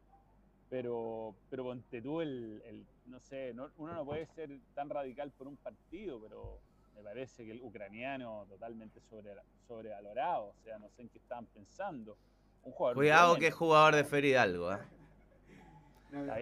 pero, 0.68 1.34
pero 1.50 1.64
ponte 1.64 2.00
tú 2.00 2.22
el, 2.22 2.62
el- 2.64 2.86
no 3.06 3.20
sé, 3.20 3.52
no- 3.54 3.70
uno 3.76 3.92
no 3.94 4.04
puede 4.06 4.26
ser 4.26 4.48
tan 4.74 4.88
radical 4.88 5.30
por 5.32 5.46
un 5.46 5.56
partido, 5.58 6.18
pero 6.22 6.58
me 6.96 7.02
parece 7.02 7.44
que 7.44 7.52
el 7.52 7.60
ucraniano 7.62 8.46
totalmente 8.48 8.98
sobre, 9.10 9.34
sobrevalorado, 9.68 10.46
o 10.46 10.54
sea, 10.64 10.78
no 10.78 10.88
sé 10.88 11.02
en 11.02 11.08
qué 11.10 11.18
estaban 11.18 11.44
pensando. 11.46 12.16
Un 12.64 12.72
jugador 12.72 12.96
Cuidado 12.96 13.36
que 13.36 13.46
es 13.48 13.54
jugador 13.54 13.94
de 13.96 14.04
Fer 14.04 14.24
Hidalgo. 14.24 14.72
¿eh? 14.72 14.78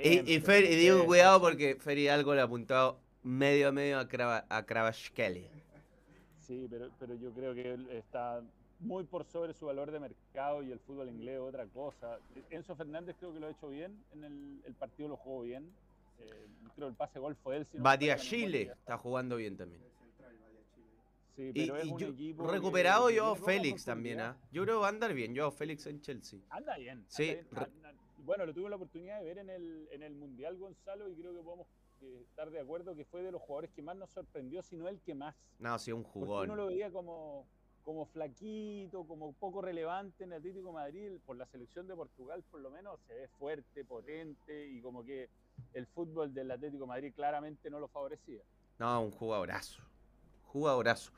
Y, 0.03 0.09
bien, 0.09 0.25
y, 0.29 0.41
pero 0.41 0.53
Fer- 0.59 0.71
y 0.71 0.75
digo 0.77 1.07
cuidado 1.07 1.41
porque 1.41 1.77
Fer 1.77 1.99
Hidalgo 1.99 2.35
le 2.35 2.41
ha 2.41 2.45
apuntado 2.45 2.99
medio 3.23 3.69
a 3.69 3.73
medio 3.73 3.99
a, 3.99 4.09
Krava- 4.09 4.45
a. 4.49 4.65
Sí, 6.41 6.67
pero, 6.69 6.91
pero 6.99 7.15
yo 7.15 7.31
creo 7.31 7.55
que 7.55 7.73
él 7.75 7.89
está 7.93 8.43
muy 8.81 9.05
por 9.05 9.25
sobre 9.25 9.55
su 9.55 9.67
valor 9.67 9.91
de 9.91 10.01
mercado 10.01 10.63
y 10.63 10.73
el 10.73 10.81
fútbol 10.81 11.09
inglés 11.09 11.39
otra 11.39 11.67
cosa. 11.67 12.19
Enzo 12.51 12.75
Fernández 12.75 13.15
creo 13.19 13.33
que 13.33 13.41
lo 13.41 13.47
ha 13.47 13.51
hecho 13.51 13.69
bien, 13.69 13.97
en 14.15 14.25
el, 14.25 14.61
el 14.67 14.75
partido 14.75 15.11
lo 15.11 15.17
jugó 15.17 15.43
bien. 15.43 15.71
Eh, 16.19 16.47
creo 16.75 16.89
el 16.89 16.95
pase 16.95 17.19
gol 17.19 17.37
fue 17.37 17.59
él. 17.59 17.67
si 17.67 17.77
no. 17.77 17.83
Chile 18.17 18.73
está 18.73 18.99
jugando 18.99 19.37
bien 19.37 19.57
también. 19.57 19.81
Sí, 21.41 21.53
Y, 21.55 21.67
pero 21.67 21.77
es 21.79 21.87
y 21.87 21.91
un 21.93 21.99
yo- 21.99 22.09
equipo 22.09 22.47
recuperado 22.47 23.09
que 23.09 23.19
poca 23.19 23.35
Félix 23.47 23.85
también. 23.87 24.21
¿ah? 24.21 24.37
Yo 24.53 24.63
creo 24.65 24.77
que 24.77 24.81
va 24.83 24.87
a 24.87 24.91
andar 24.91 25.15
bien 25.15 25.35
Joao 25.35 25.51
Félix 25.51 25.87
en 25.87 26.01
Chelsea. 26.03 26.39
Anda 26.51 26.77
bien. 26.77 26.99
anda 26.99 27.07
Sí, 27.09 27.25
bien. 27.25 27.47
Anda- 27.55 27.95
Bueno, 28.19 28.45
lo 28.45 28.53
tuve 28.53 28.69
la 28.69 28.77
oportunidad 28.77 29.19
de 29.21 29.25
ver 29.25 29.39
en 29.39 29.49
el, 29.49 29.89
en 29.91 30.03
el 30.03 30.15
Mundial, 30.15 30.59
Gonzalo, 30.59 31.09
y 31.09 31.15
creo 31.15 31.33
que 31.35 31.41
podemos 31.43 31.67
eh, 32.03 32.21
estar 32.29 32.51
de 32.51 32.61
acuerdo 32.61 32.95
que 32.95 33.07
fue 33.07 33.23
de 33.23 33.33
los 33.33 33.41
jugadores 33.41 33.71
que 33.71 33.81
más 33.83 33.97
nos 33.97 34.11
sorprendió, 34.11 34.63
si 34.63 34.77
no 34.77 34.87
el 34.89 35.01
que 35.01 35.15
más. 35.15 35.35
No, 35.59 35.79
sí, 35.79 35.91
un 35.93 36.03
Porque 36.03 36.19
uno 36.19 36.45
lo 36.45 36.53
jugón. 36.65 36.69
veía 36.69 36.91
como, 36.91 37.47
como 37.83 38.05
flaquito, 38.05 39.05
como 39.05 39.33
poco 39.33 39.63
relevante 39.63 40.25
en 40.25 40.33
el 40.33 40.39
Atlético 40.39 40.67
de 40.69 40.75
Madrid, 40.75 41.13
por 41.25 41.37
la 41.37 41.47
selección 41.47 41.87
de 41.89 41.95
Portugal 41.97 42.43
por 42.51 42.61
lo 42.61 42.71
menos 42.71 43.01
se 43.07 43.15
ve 43.15 43.29
fuerte, 43.39 43.85
potente, 43.87 44.67
y 44.69 44.83
como 44.83 45.03
que 45.03 45.31
el 45.73 45.87
fútbol 45.87 46.35
del 46.35 46.51
Atlético 46.51 46.85
de 46.85 46.89
Madrid 46.89 47.13
claramente 47.15 47.71
no 47.71 47.81
lo 47.81 47.89
favorecía. 47.89 48.43
No, 48.79 49.03
un 49.03 49.11
jugadorazo. 49.11 49.83
Jugadorazo. 50.51 51.13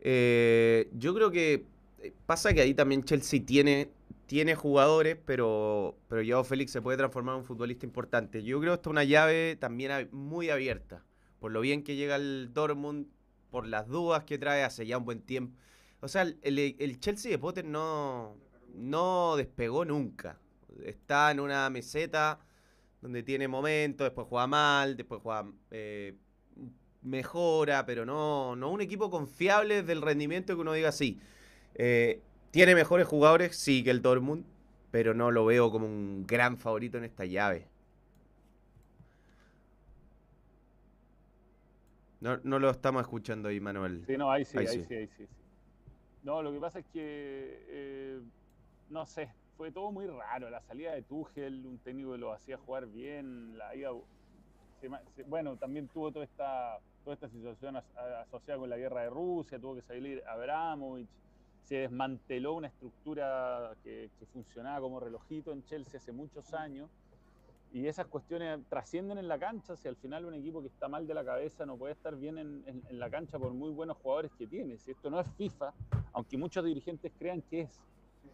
Eh, 0.00 0.90
yo 0.92 1.14
creo 1.14 1.30
que 1.30 1.64
eh, 2.00 2.12
pasa 2.26 2.52
que 2.52 2.60
ahí 2.60 2.74
también 2.74 3.04
Chelsea 3.04 3.44
tiene, 3.44 3.90
tiene 4.26 4.54
jugadores, 4.54 5.16
pero, 5.24 5.96
pero 6.08 6.22
Joao 6.26 6.44
Félix 6.44 6.72
se 6.72 6.82
puede 6.82 6.96
transformar 6.98 7.34
en 7.34 7.40
un 7.40 7.46
futbolista 7.46 7.86
importante. 7.86 8.42
Yo 8.42 8.58
creo 8.60 8.72
que 8.72 8.76
esta 8.76 8.90
es 8.90 8.92
una 8.92 9.04
llave 9.04 9.56
también 9.56 10.08
muy 10.12 10.50
abierta. 10.50 11.04
Por 11.38 11.52
lo 11.52 11.60
bien 11.60 11.82
que 11.82 11.96
llega 11.96 12.16
el 12.16 12.50
Dortmund, 12.52 13.06
por 13.50 13.66
las 13.66 13.88
dudas 13.88 14.24
que 14.24 14.38
trae 14.38 14.62
hace 14.64 14.86
ya 14.86 14.98
un 14.98 15.04
buen 15.04 15.20
tiempo. 15.20 15.56
O 16.00 16.08
sea, 16.08 16.22
el 16.22 17.00
Chelsea 17.00 17.30
de 17.30 17.38
Potter 17.38 17.64
no, 17.64 18.36
no 18.74 19.36
despegó 19.36 19.84
nunca. 19.84 20.38
Está 20.84 21.30
en 21.30 21.40
una 21.40 21.68
meseta 21.70 22.40
donde 23.00 23.22
tiene 23.22 23.48
momentos, 23.48 24.06
después 24.06 24.26
juega 24.28 24.46
mal, 24.46 24.96
después 24.96 25.20
juega 25.22 25.50
eh, 25.70 26.14
mejora, 27.02 27.84
pero 27.86 28.04
no, 28.06 28.56
no 28.56 28.70
un 28.70 28.80
equipo 28.80 29.10
confiable 29.10 29.82
del 29.82 30.02
rendimiento 30.02 30.54
que 30.54 30.60
uno 30.60 30.72
diga 30.72 30.92
sí. 30.92 31.20
Eh, 31.74 32.20
tiene 32.50 32.74
mejores 32.74 33.06
jugadores, 33.06 33.56
sí, 33.56 33.82
que 33.82 33.90
el 33.90 34.02
Dortmund, 34.02 34.44
pero 34.90 35.14
no 35.14 35.30
lo 35.30 35.44
veo 35.46 35.70
como 35.70 35.86
un 35.86 36.26
gran 36.26 36.58
favorito 36.58 36.98
en 36.98 37.04
esta 37.04 37.24
llave. 37.24 37.66
No, 42.20 42.38
no 42.44 42.58
lo 42.58 42.70
estamos 42.70 43.02
escuchando 43.02 43.48
ahí, 43.48 43.58
Manuel. 43.58 44.04
Sí, 44.06 44.16
no, 44.16 44.30
ahí 44.30 44.44
sí, 44.44 44.58
Ahí 44.58 44.66
ahí, 44.66 44.78
sí. 44.78 44.84
sí. 44.84 44.94
ahí 44.94 45.06
sí, 45.08 45.26
sí. 45.26 45.28
No, 46.22 46.40
lo 46.40 46.52
que 46.52 46.60
pasa 46.60 46.78
es 46.78 46.86
que, 46.92 47.64
eh, 47.68 48.20
no 48.90 49.06
sé, 49.06 49.28
fue 49.56 49.72
todo 49.72 49.90
muy 49.90 50.06
raro. 50.06 50.50
La 50.50 50.60
salida 50.62 50.92
de 50.94 51.02
Tuchel, 51.02 51.66
un 51.66 51.78
técnico 51.78 52.12
que 52.12 52.18
lo 52.18 52.32
hacía 52.32 52.58
jugar 52.58 52.86
bien, 52.86 53.58
la 53.58 53.74
ida, 53.74 53.90
bueno, 55.26 55.56
también 55.56 55.88
tuvo 55.88 56.12
toda 56.12 56.24
esta, 56.24 56.78
toda 57.04 57.14
esta 57.14 57.28
situación 57.28 57.76
asociada 57.76 58.58
con 58.58 58.70
la 58.70 58.76
guerra 58.76 59.02
de 59.02 59.10
Rusia, 59.10 59.58
tuvo 59.58 59.74
que 59.74 59.82
salir 59.82 60.22
Abramovich, 60.26 61.08
se 61.64 61.76
desmanteló 61.76 62.54
una 62.54 62.68
estructura 62.68 63.74
que, 63.82 64.10
funcionaba 64.32 64.80
como 64.80 64.98
relojito 65.00 65.52
en 65.52 65.64
Chelsea 65.64 65.98
hace 65.98 66.12
muchos 66.12 66.52
años. 66.54 66.90
Y 67.72 67.86
esas 67.86 68.06
cuestiones 68.06 68.60
trascienden 68.68 69.16
en 69.18 69.28
la 69.28 69.38
cancha, 69.38 69.76
si 69.76 69.88
al 69.88 69.96
final 69.96 70.26
un 70.26 70.34
equipo 70.34 70.60
que 70.60 70.68
está 70.68 70.88
mal 70.88 71.06
de 71.06 71.14
la 71.14 71.24
cabeza 71.24 71.64
no 71.64 71.76
puede 71.78 71.94
estar 71.94 72.14
bien 72.16 72.36
en, 72.38 72.62
en- 72.66 72.82
en 72.88 72.98
la 72.98 73.08
cancha 73.08 73.38
por 73.38 73.52
muy 73.54 73.70
buenos 73.70 73.96
jugadores 73.96 74.30
que 74.38 74.46
tiene. 74.46 74.76
Si 74.78 74.90
esto 74.90 75.08
no 75.08 75.18
es 75.20 75.26
FIFA, 75.38 75.72
aunque 76.12 76.36
muchos 76.36 76.64
dirigentes 76.64 77.10
crean 77.18 77.40
que 77.42 77.62
es, 77.62 77.80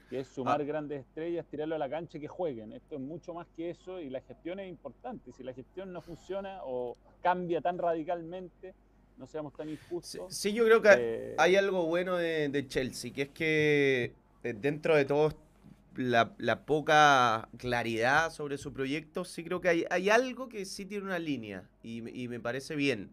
que 0.08 0.20
es 0.20 0.28
sumar 0.28 0.60
Ah. 0.60 0.64
grandes 0.64 1.00
estrellas, 1.00 1.46
tirarlo 1.50 1.74
a 1.74 1.78
la 1.78 1.88
cancha 1.90 2.18
y 2.18 2.20
que 2.22 2.28
jueguen. 2.28 2.72
Esto 2.72 2.94
es 2.96 3.00
mucho 3.00 3.34
más 3.34 3.46
que 3.56 3.70
eso 3.70 4.00
y 4.00 4.08
la 4.10 4.20
gestión 4.22 4.58
es 4.60 4.68
importante. 4.68 5.32
Si 5.32 5.42
la 5.42 5.52
gestión 5.52 5.92
no 5.92 6.00
funciona 6.00 6.60
o 6.64 6.96
cambia 7.22 7.60
tan 7.60 7.76
radicalmente, 7.78 8.74
no 9.18 9.26
seamos 9.26 9.52
tan 9.54 9.68
injustos. 9.68 10.32
sí, 10.34 10.52
yo 10.52 10.64
creo 10.64 10.80
que 10.80 10.88
eh, 10.96 11.34
hay 11.38 11.56
algo 11.56 11.84
bueno 11.86 12.16
de, 12.16 12.48
de 12.48 12.66
Chelsea, 12.66 13.12
que 13.12 13.22
es 13.22 13.28
que 13.30 14.12
eh, 14.44 14.54
dentro 14.58 14.94
de 14.96 15.04
todo 15.04 15.34
la, 15.96 16.32
la 16.38 16.64
poca 16.64 17.48
claridad 17.58 18.30
sobre 18.30 18.56
su 18.56 18.72
proyecto, 18.72 19.24
sí 19.24 19.42
creo 19.42 19.60
que 19.60 19.68
hay, 19.68 19.84
hay 19.90 20.08
algo 20.10 20.48
que 20.48 20.64
sí 20.64 20.86
tiene 20.86 21.04
una 21.04 21.18
línea 21.18 21.68
y 21.82 22.00
me 22.28 22.38
parece 22.38 22.76
bien, 22.76 23.10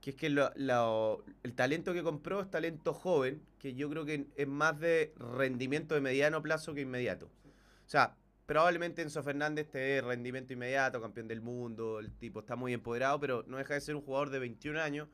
que 0.00 0.10
es 0.10 0.16
que 0.16 0.26
el 0.26 1.54
talento 1.54 1.92
que 1.92 2.02
compró 2.02 2.40
es 2.40 2.50
talento 2.50 2.94
joven, 2.94 3.42
que 3.58 3.74
yo 3.74 3.90
creo 3.90 4.04
que 4.04 4.26
es 4.36 4.46
más 4.46 4.78
de 4.78 5.12
rendimiento 5.16 5.94
de 5.94 6.00
mediano 6.00 6.42
plazo 6.42 6.74
que 6.74 6.82
inmediato. 6.82 7.26
O 7.26 7.88
sea, 7.90 8.16
probablemente 8.46 9.02
Enzo 9.02 9.22
Fernández 9.22 9.68
te 9.70 9.78
dé 9.78 10.00
rendimiento 10.00 10.52
inmediato, 10.52 11.00
campeón 11.00 11.26
del 11.28 11.40
mundo, 11.40 11.98
el 11.98 12.12
tipo 12.12 12.40
está 12.40 12.54
muy 12.56 12.72
empoderado, 12.72 13.18
pero 13.18 13.44
no 13.48 13.56
deja 13.56 13.74
de 13.74 13.80
ser 13.80 13.96
un 13.96 14.02
jugador 14.02 14.30
de 14.30 14.38
21 14.38 14.80
años 14.80 15.08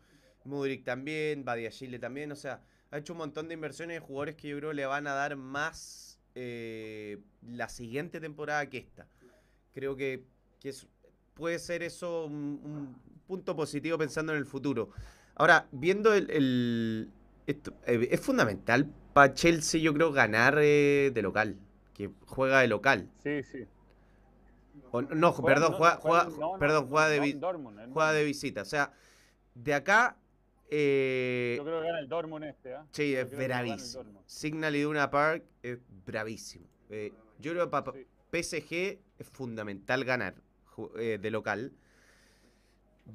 Mudrik 0.44 0.84
también, 0.84 1.44
Badiashile 1.44 1.98
también, 1.98 2.30
o 2.30 2.36
sea, 2.36 2.62
ha 2.90 2.98
hecho 2.98 3.14
un 3.14 3.18
montón 3.18 3.48
de 3.48 3.54
inversiones 3.54 3.96
de 3.96 4.00
jugadores 4.06 4.36
que 4.36 4.48
yo 4.48 4.58
creo 4.58 4.72
le 4.74 4.84
van 4.86 5.06
a 5.06 5.14
dar 5.14 5.36
más 5.36 6.18
eh, 6.34 7.18
la 7.42 7.68
siguiente 7.68 8.20
temporada 8.20 8.68
que 8.68 8.78
esta. 8.78 9.06
Creo 9.72 9.96
que, 9.96 10.24
que 10.60 10.68
es- 10.70 10.86
puede 11.34 11.58
ser 11.58 11.82
eso 11.82 12.26
un 12.26 12.94
punto 13.34 13.56
positivo 13.56 13.98
pensando 13.98 14.32
en 14.32 14.38
el 14.38 14.46
futuro. 14.46 14.90
Ahora, 15.34 15.66
viendo 15.72 16.14
el... 16.14 16.30
el- 16.30 17.10
esto, 17.46 17.74
eh, 17.86 18.08
es 18.10 18.20
fundamental 18.20 18.86
para 19.12 19.34
Chelsea, 19.34 19.78
yo 19.80 19.92
creo, 19.92 20.12
ganar 20.12 20.56
eh, 20.60 21.10
de 21.12 21.20
local, 21.22 21.56
que 21.92 22.10
juega 22.26 22.60
de 22.60 22.68
local. 22.68 23.10
Sí, 23.22 23.42
sí. 23.42 23.66
O- 24.92 25.02
no, 25.02 25.32
Juegan- 25.32 25.44
perdón, 25.54 25.72
juega, 25.74 25.96
juega- 25.96 26.28
no, 26.38 26.58
perdón, 26.58 26.86
juega 26.88 27.08
de, 27.08 27.34
no, 27.34 27.40
Dortmund, 27.40 27.92
juega 27.92 28.12
de 28.12 28.24
visita. 28.24 28.62
O 28.62 28.64
sea, 28.64 28.92
de 29.54 29.74
acá... 29.74 30.16
eh, 30.70 31.54
Yo 31.58 31.64
creo 31.64 31.80
que 31.80 31.86
gana 31.88 31.98
el 32.00 32.08
Dortmund 32.08 32.44
este, 32.44 32.74
¿ah? 32.74 32.86
Sí, 32.92 33.14
es 33.14 33.30
bravísimo. 33.36 34.22
Signal 34.26 34.74
Iduna 34.76 35.10
Park 35.10 35.42
es 35.62 35.78
bravísimo. 36.06 36.66
Eh, 36.88 37.12
yo 37.40 37.52
creo 37.52 37.64
que 37.66 37.70
para 37.70 37.92
Sí. 37.92 38.06
PSG 38.42 38.98
es 39.18 39.28
fundamental 39.28 40.04
ganar. 40.04 40.34
eh, 40.98 41.18
de 41.20 41.30
local. 41.30 41.72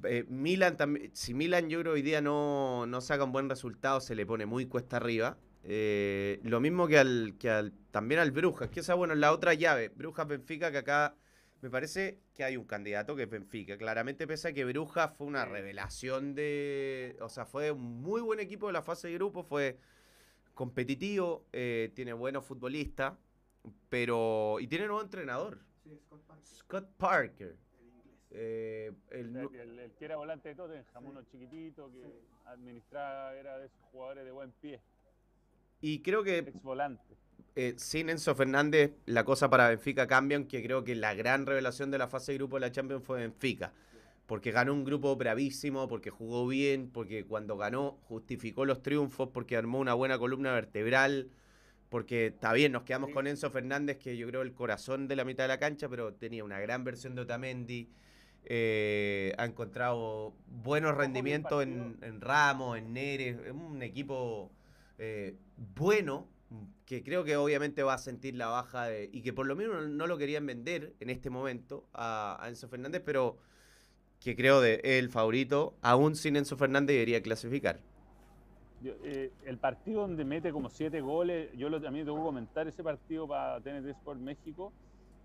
Eh, 0.03 0.25
Milan 0.29 0.77
también, 0.77 1.11
si 1.15 1.33
Milan 1.33 1.69
yo 1.69 1.79
creo 1.81 1.93
hoy 1.93 2.01
día 2.01 2.21
no, 2.21 2.85
no 2.85 3.01
saca 3.01 3.23
un 3.23 3.31
buen 3.31 3.49
resultado, 3.49 4.01
se 4.01 4.15
le 4.15 4.25
pone 4.25 4.45
muy 4.45 4.65
cuesta 4.65 4.97
arriba. 4.97 5.37
Eh, 5.63 6.39
lo 6.43 6.59
mismo 6.59 6.87
que 6.87 6.97
al, 6.97 7.35
que 7.39 7.49
al 7.49 7.73
también 7.91 8.19
al 8.19 8.31
Brujas, 8.31 8.69
que 8.69 8.79
esa 8.79 8.93
bueno, 8.93 9.13
en 9.13 9.19
la 9.21 9.31
otra 9.31 9.53
llave, 9.53 9.89
Brujas 9.89 10.27
Benfica, 10.27 10.71
que 10.71 10.77
acá 10.77 11.15
me 11.61 11.69
parece 11.69 12.19
que 12.33 12.43
hay 12.43 12.55
un 12.55 12.65
candidato 12.65 13.15
que 13.15 13.23
es 13.23 13.29
Benfica. 13.29 13.77
Claramente, 13.77 14.27
pese 14.27 14.49
a 14.49 14.53
que 14.53 14.63
Brujas 14.65 15.11
fue 15.17 15.27
una 15.27 15.45
revelación 15.45 16.33
de. 16.35 17.17
O 17.21 17.29
sea, 17.29 17.45
fue 17.45 17.71
un 17.71 18.01
muy 18.01 18.21
buen 18.21 18.39
equipo 18.39 18.67
de 18.67 18.73
la 18.73 18.81
fase 18.81 19.09
de 19.09 19.15
grupo, 19.15 19.43
fue 19.43 19.77
competitivo, 20.53 21.45
eh, 21.51 21.91
tiene 21.95 22.13
buenos 22.13 22.45
futbolistas, 22.45 23.13
pero. 23.89 24.57
Y 24.59 24.67
tiene 24.67 24.87
nuevo 24.87 25.01
entrenador, 25.01 25.59
Sí, 25.83 25.97
Scott 25.97 26.21
Parker, 26.25 26.45
Scott 26.45 26.89
Parker. 26.97 27.57
Eh, 28.31 28.91
el 29.09 29.29
O 29.29 29.31
sea, 29.33 29.41
nu- 29.43 29.51
que 29.51 29.61
el, 29.61 29.79
el 29.79 29.91
que 29.93 30.05
era 30.05 30.15
volante 30.17 30.49
de 30.49 30.55
Tottenham, 30.55 31.05
uno 31.05 31.23
chiquitito 31.23 31.91
que 31.91 32.03
administraba, 32.45 33.33
era 33.35 33.57
de 33.57 33.65
esos 33.65 33.79
jugadores 33.91 34.23
de 34.25 34.31
buen 34.31 34.51
pie, 34.61 34.79
y 35.81 35.99
creo 36.01 36.23
que 36.23 36.39
ex 36.39 36.61
volante. 36.61 37.15
eh, 37.55 37.73
sin 37.77 38.09
Enzo 38.09 38.35
Fernández 38.35 38.91
la 39.05 39.23
cosa 39.23 39.49
para 39.49 39.69
Benfica 39.69 40.05
cambia, 40.07 40.37
aunque 40.37 40.61
creo 40.61 40.83
que 40.83 40.93
la 40.95 41.13
gran 41.15 41.45
revelación 41.45 41.89
de 41.89 41.97
la 41.97 42.07
fase 42.07 42.33
de 42.33 42.37
grupo 42.37 42.57
de 42.57 42.61
la 42.61 42.71
Champions 42.71 43.03
fue 43.03 43.19
Benfica. 43.19 43.73
Porque 44.27 44.51
ganó 44.51 44.73
un 44.73 44.83
grupo 44.85 45.15
bravísimo, 45.15 45.87
porque 45.87 46.11
jugó 46.11 46.45
bien, 46.47 46.91
porque 46.91 47.25
cuando 47.25 47.57
ganó 47.57 47.97
justificó 48.03 48.63
los 48.63 48.83
triunfos, 48.83 49.29
porque 49.33 49.57
armó 49.57 49.79
una 49.79 49.95
buena 49.95 50.19
columna 50.19 50.53
vertebral, 50.53 51.29
porque 51.89 52.27
está 52.27 52.53
bien, 52.53 52.71
nos 52.73 52.83
quedamos 52.83 53.07
Sí. 53.07 53.13
con 53.15 53.25
Enzo 53.25 53.49
Fernández, 53.49 53.97
que 53.97 54.15
yo 54.17 54.27
creo 54.27 54.43
el 54.43 54.53
corazón 54.53 55.07
de 55.07 55.15
la 55.15 55.25
mitad 55.25 55.45
de 55.45 55.47
la 55.47 55.57
cancha, 55.57 55.89
pero 55.89 56.13
tenía 56.13 56.43
una 56.43 56.59
gran 56.59 56.83
versión 56.83 57.15
de 57.15 57.21
Otamendi. 57.21 57.89
Eh, 58.45 59.33
ha 59.37 59.45
encontrado 59.45 60.33
buenos 60.47 60.95
rendimientos 60.95 61.63
en, 61.63 62.21
Ramos, 62.21 62.77
en 62.77 62.93
Neres, 62.93 63.37
es 63.45 63.51
un 63.51 63.81
equipo 63.81 64.51
eh, 64.97 65.35
bueno, 65.75 66.27
que 66.85 67.03
creo 67.03 67.23
que 67.23 67.37
obviamente 67.37 67.83
va 67.83 67.93
a 67.93 67.97
sentir 67.97 68.35
la 68.35 68.47
baja 68.47 68.85
de, 68.85 69.09
y 69.11 69.21
que 69.21 69.33
por 69.33 69.45
lo 69.45 69.55
menos 69.55 69.87
no 69.87 70.07
lo 70.07 70.17
querían 70.17 70.45
vender 70.45 70.93
en 70.99 71.09
este 71.09 71.29
momento 71.29 71.87
a, 71.93 72.37
a 72.41 72.49
Enzo 72.49 72.67
Fernández, 72.67 73.01
pero 73.05 73.37
que 74.19 74.35
creo 74.35 74.59
de 74.61 74.81
el 74.83 75.09
favorito, 75.09 75.75
aún 75.81 76.15
sin 76.15 76.35
Enzo 76.35 76.57
Fernández 76.57 76.95
debería 76.95 77.21
clasificar. 77.21 77.79
Yo, 78.81 78.93
eh, 79.03 79.31
el 79.45 79.57
partido 79.57 80.01
donde 80.01 80.23
mete 80.23 80.51
como 80.51 80.69
siete 80.69 81.01
goles, 81.01 81.51
yo 81.57 81.69
lo, 81.69 81.81
también 81.81 82.05
tengo 82.05 82.17
que 82.17 82.23
comentar 82.23 82.67
ese 82.67 82.83
partido 82.83 83.27
para 83.27 83.59
TNT 83.59 83.87
Sport 83.89 84.19
México, 84.19 84.71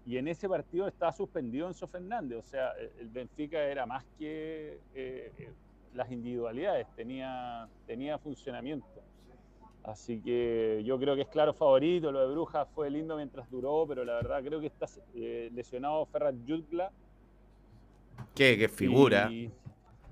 y 0.07 0.19
en 0.19 0.29
ese 0.29 0.49
partido 0.49 0.87
estaba 0.87 1.13
suspendido 1.13 1.67
Enzo 1.69 1.87
Fernández, 1.87 2.39
o 2.39 2.43
sea, 2.43 2.73
el- 2.73 3.09
Benfica 3.09 3.63
era 3.65 3.87
más 3.87 4.05
que 4.19 4.79
eh, 4.95 5.33
eh, 5.39 5.53
las 5.95 6.11
individualidades, 6.11 6.87
tenía, 6.97 7.69
tenía 7.87 8.19
funcionamiento. 8.19 8.87
Así 9.83 10.21
que 10.21 10.83
yo 10.85 10.99
creo 10.99 11.15
que 11.15 11.23
es 11.23 11.29
claro 11.29 11.53
favorito, 11.53 12.11
lo 12.11 12.21
de 12.27 12.35
Brujas 12.35 12.67
fue 12.75 12.91
lindo 12.91 13.17
mientras 13.17 13.51
duró, 13.51 13.85
pero 13.87 14.03
la 14.05 14.15
verdad 14.15 14.43
creo 14.43 14.59
que 14.61 14.67
está 14.69 14.87
eh, 15.15 15.51
lesionado 15.55 16.07
Ferrat 16.07 16.35
Jutgla, 16.47 16.91
Que, 18.35 18.57
que 18.59 18.69
figura. 18.69 19.31
y 19.31 19.51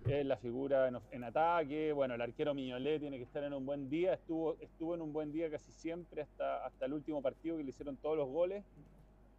es 0.07 0.27
la 0.27 0.37
figura 0.37 0.89
en, 0.89 0.99
en 1.11 1.25
ataque. 1.25 1.93
Bueno, 1.93 2.15
el 2.15 2.21
arquero 2.21 2.53
Miñolé 2.55 2.99
tiene 3.01 3.17
que 3.17 3.23
estar 3.25 3.43
en 3.45 3.55
un 3.55 3.65
buen 3.65 3.89
día. 3.89 4.13
Estuvo, 4.15 4.57
estuvo 4.61 4.95
en 4.95 5.01
un 5.01 5.13
buen 5.13 5.33
día 5.33 5.51
casi 5.51 5.73
siempre 5.73 6.23
hasta, 6.23 6.67
hasta 6.67 6.85
el 6.87 6.93
último 6.93 7.23
partido 7.23 7.57
que 7.57 7.63
le 7.65 7.71
hicieron 7.71 7.97
todos 7.97 8.17
los 8.17 8.29
goles. 8.29 8.65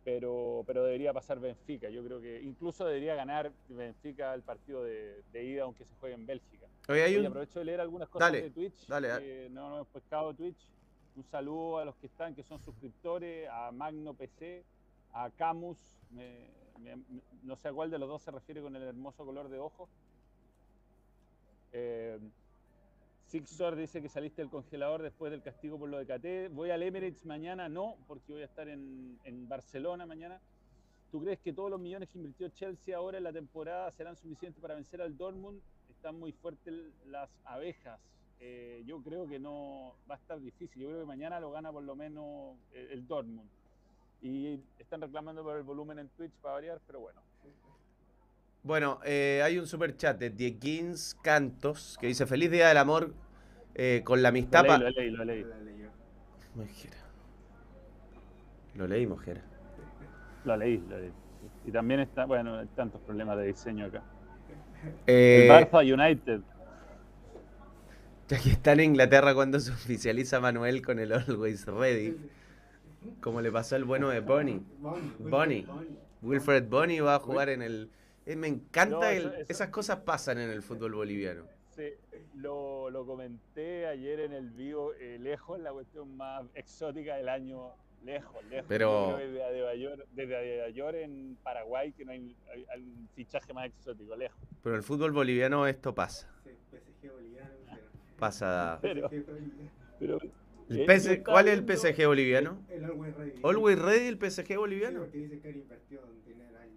Pero, 0.03 0.63
pero 0.67 0.83
debería 0.83 1.13
pasar 1.13 1.39
Benfica. 1.39 1.89
Yo 1.89 2.03
creo 2.03 2.19
que 2.19 2.41
incluso 2.41 2.85
debería 2.85 3.15
ganar 3.15 3.51
Benfica 3.69 4.33
el 4.33 4.41
partido 4.41 4.83
de, 4.83 5.21
de 5.31 5.43
ida, 5.45 5.63
aunque 5.63 5.85
se 5.85 5.95
juegue 5.95 6.15
en 6.15 6.25
Bélgica. 6.25 6.67
Oye, 6.89 7.03
hay 7.03 7.15
un- 7.15 7.25
aprovecho 7.27 7.59
de 7.59 7.65
leer 7.65 7.79
algunas 7.79 8.09
cosas 8.09 8.27
Dale, 8.27 8.41
de 8.41 8.49
Twitch. 8.51 8.85
dale, 8.87 9.07
dale. 9.07 9.25
que 9.25 9.49
no, 9.51 9.69
no 9.69 9.75
hemos 9.77 9.87
pescado 9.87 10.33
Twitch. 10.33 10.67
Un 11.15 11.23
saludo 11.23 11.77
a 11.77 11.85
los 11.85 11.95
que 11.95 12.07
están, 12.07 12.35
que 12.35 12.43
son 12.43 12.59
suscriptores, 12.59 13.47
a 13.49 13.71
Magno 13.71 14.13
PC, 14.13 14.65
a 15.13 15.29
Camus, 15.29 15.77
me- 16.11 16.49
me- 16.79 16.95
me- 16.97 17.21
no 17.43 17.55
sé 17.55 17.69
a 17.69 17.73
cuál 17.73 17.89
de 17.89 17.97
los 17.99 18.09
dos 18.09 18.21
se 18.23 18.31
refiere 18.31 18.61
con 18.61 18.75
el 18.75 18.81
hermoso 18.83 19.23
color 19.25 19.47
de 19.47 19.59
ojos. 19.59 19.89
Eh, 21.71 22.19
Sixor 23.33 23.75
dice 23.75 23.99
que 23.99 24.09
saliste 24.09 24.43
del 24.43 24.51
congelador 24.51 25.01
después 25.01 25.31
del 25.31 25.41
castigo 25.41 25.79
por 25.79 25.89
lo 25.89 25.97
de 25.97 26.05
KT. 26.05 26.53
Voy 26.53 26.69
al 26.69 26.83
Emirates 26.83 27.25
mañana, 27.25 27.67
no, 27.67 27.97
porque 28.07 28.31
voy 28.31 28.43
a 28.43 28.45
estar 28.45 28.69
en, 28.69 29.17
Barcelona 29.49 30.05
mañana. 30.05 30.39
¿Tú 31.11 31.19
crees 31.19 31.39
que 31.39 31.51
todos 31.51 31.71
los 31.71 31.79
millones 31.79 32.09
que 32.09 32.19
invirtió 32.19 32.47
Chelsea 32.49 32.95
ahora 32.95 33.17
en 33.17 33.23
la 33.23 33.33
temporada 33.33 33.91
serán 33.93 34.15
suficientes 34.17 34.61
para 34.61 34.75
vencer 34.75 35.01
al 35.01 35.17
Dortmund? 35.17 35.59
Están 35.89 36.19
muy 36.19 36.31
fuertes 36.31 36.75
las 37.07 37.27
abejas. 37.43 37.99
Eh, 38.39 38.83
yo 38.85 39.01
creo 39.01 39.27
que 39.27 39.39
no 39.39 39.95
va 40.07 40.13
a 40.13 40.17
estar 40.19 40.39
difícil. 40.39 40.83
Yo 40.83 40.89
creo 40.89 40.99
que 40.99 41.07
mañana 41.07 41.39
lo 41.39 41.49
gana 41.49 41.71
por 41.71 41.81
lo 41.81 41.95
menos 41.95 42.55
el, 42.71 42.91
el 42.91 43.07
Dortmund. 43.07 43.49
Y 44.21 44.59
están 44.77 45.01
reclamando 45.01 45.41
por 45.41 45.57
el 45.57 45.63
volumen 45.63 45.97
en 45.97 46.07
Twitch 46.09 46.33
para 46.33 46.53
variar, 46.53 46.79
pero 46.85 46.99
bueno. 46.99 47.19
Bueno, 48.65 48.99
eh, 49.03 49.41
hay 49.43 49.59
un 49.59 49.67
super 49.67 49.97
chat 49.97 50.17
de 50.17 50.29
Dieguins 50.29 51.17
Cantos 51.21 51.97
que 51.99 52.07
dice 52.07 52.25
Feliz 52.25 52.49
Día 52.49 52.69
del 52.69 52.77
Amor 52.77 53.13
eh, 53.75 54.01
con 54.03 54.21
la 54.21 54.29
Lo 54.29 54.29
amistad. 54.29 54.61
leí, 54.63 54.69
pa-". 54.69 54.77
lo 54.79 54.89
leí, 54.89 55.09
lo 55.11 55.25
leí. 55.25 55.43
La 55.43 55.57
leyó. 55.59 55.89
Mojera. 56.55 56.97
Lo 58.75 58.87
leí, 58.87 59.05
Mojera. 59.07 59.41
Lo 60.45 60.57
leí, 60.57 60.77
lo 60.89 60.99
leí. 60.99 61.11
Y 61.65 61.71
también 61.71 61.99
está, 62.01 62.25
bueno, 62.25 62.57
hay 62.57 62.67
tantos 62.75 62.99
problemas 63.01 63.37
de 63.37 63.45
diseño 63.47 63.85
acá. 63.85 64.03
Eh, 65.07 65.47
El 65.47 65.51
Barça 65.51 65.81
United. 65.93 66.41
ya 68.27 68.39
que 68.39 68.49
está 68.49 68.73
en 68.73 68.79
Inglaterra 68.81 69.33
cuando 69.33 69.59
se 69.59 69.71
oficializa 69.71 70.39
Manuel 70.39 70.81
con 70.85 70.99
el 70.99 71.13
Always 71.13 71.65
Ready, 71.67 72.17
como 73.21 73.41
le 73.41 73.51
pasó 73.51 73.75
al 73.75 73.83
bueno 73.85 74.09
de 74.09 74.19
Bonnie. 74.21 74.61
Bonnie. 74.79 75.11
Bonnie. 75.19 75.67
Wilfred 76.21 76.67
Bonnie 76.67 77.01
va 77.01 77.15
a 77.15 77.19
jugar 77.19 77.49
en 77.49 77.61
el... 77.61 77.89
eh, 78.25 78.35
me 78.35 78.47
encanta, 78.47 78.95
No, 78.97 79.03
el- 79.05 79.25
eso- 79.27 79.35
esas 79.49 79.69
cosas 79.69 79.97
pasan 79.99 80.37
en 80.39 80.49
el 80.49 80.61
fútbol 80.63 80.93
boliviano. 80.93 81.43
Sí, 81.75 81.83
lo, 82.35 82.89
lo 82.89 83.05
comenté 83.05 83.85
ayer 83.87 84.21
en 84.21 84.33
el 84.33 84.49
vivo, 84.49 84.93
eh, 84.99 85.17
lejos 85.19 85.59
la 85.59 85.71
cuestión 85.71 86.15
más 86.17 86.45
exótica 86.55 87.15
del 87.15 87.29
año, 87.29 87.71
lejos, 88.03 88.43
lejos. 88.49 88.65
Pero- 88.67 89.17
Desde 89.17 89.43
Adebayor, 89.43 90.05
desde 90.11 90.35
Adebayor 90.35 90.95
en 90.95 91.37
Paraguay, 91.43 91.91
que 91.93 92.05
no 92.05 92.11
hay, 92.11 92.35
hay- 92.51 92.65
hay 92.73 92.81
un 92.81 93.07
fichaje 93.15 93.53
más 93.53 93.67
exótico, 93.67 94.15
lejos. 94.15 94.39
Pero 94.61 94.75
en 94.75 94.77
el 94.79 94.83
fútbol 94.83 95.11
boliviano 95.11 95.67
esto 95.67 95.93
pasa. 95.93 96.29
Sí, 96.43 96.49
PSG 96.71 97.11
boliviano. 97.11 97.49
pero- 97.65 97.81
Pasa... 98.17 98.79
Pero-. 98.81 99.09
Pero 99.99 100.19
El 100.69 100.79
Eh, 100.79 100.85
estaba 100.95 101.23
¿Cuál 101.33 101.47
es 101.49 101.53
el 101.59 101.65
PSG 101.65 102.05
boliviano? 102.07 102.57
El 102.69 102.85
Always 102.85 103.15
Ready. 103.15 103.41
¿Always 103.43 103.79
Ready 103.79 104.07
el 104.07 104.17
PSG 104.17 104.47
Sí, 104.47 104.55
boliviano? 104.55 104.99
porque 105.01 105.17
dice 105.17 105.39
que 105.39 105.49
él 105.49 105.55
invirtió 105.57 106.01
dinero 106.25 106.57
ahí. 106.57 106.71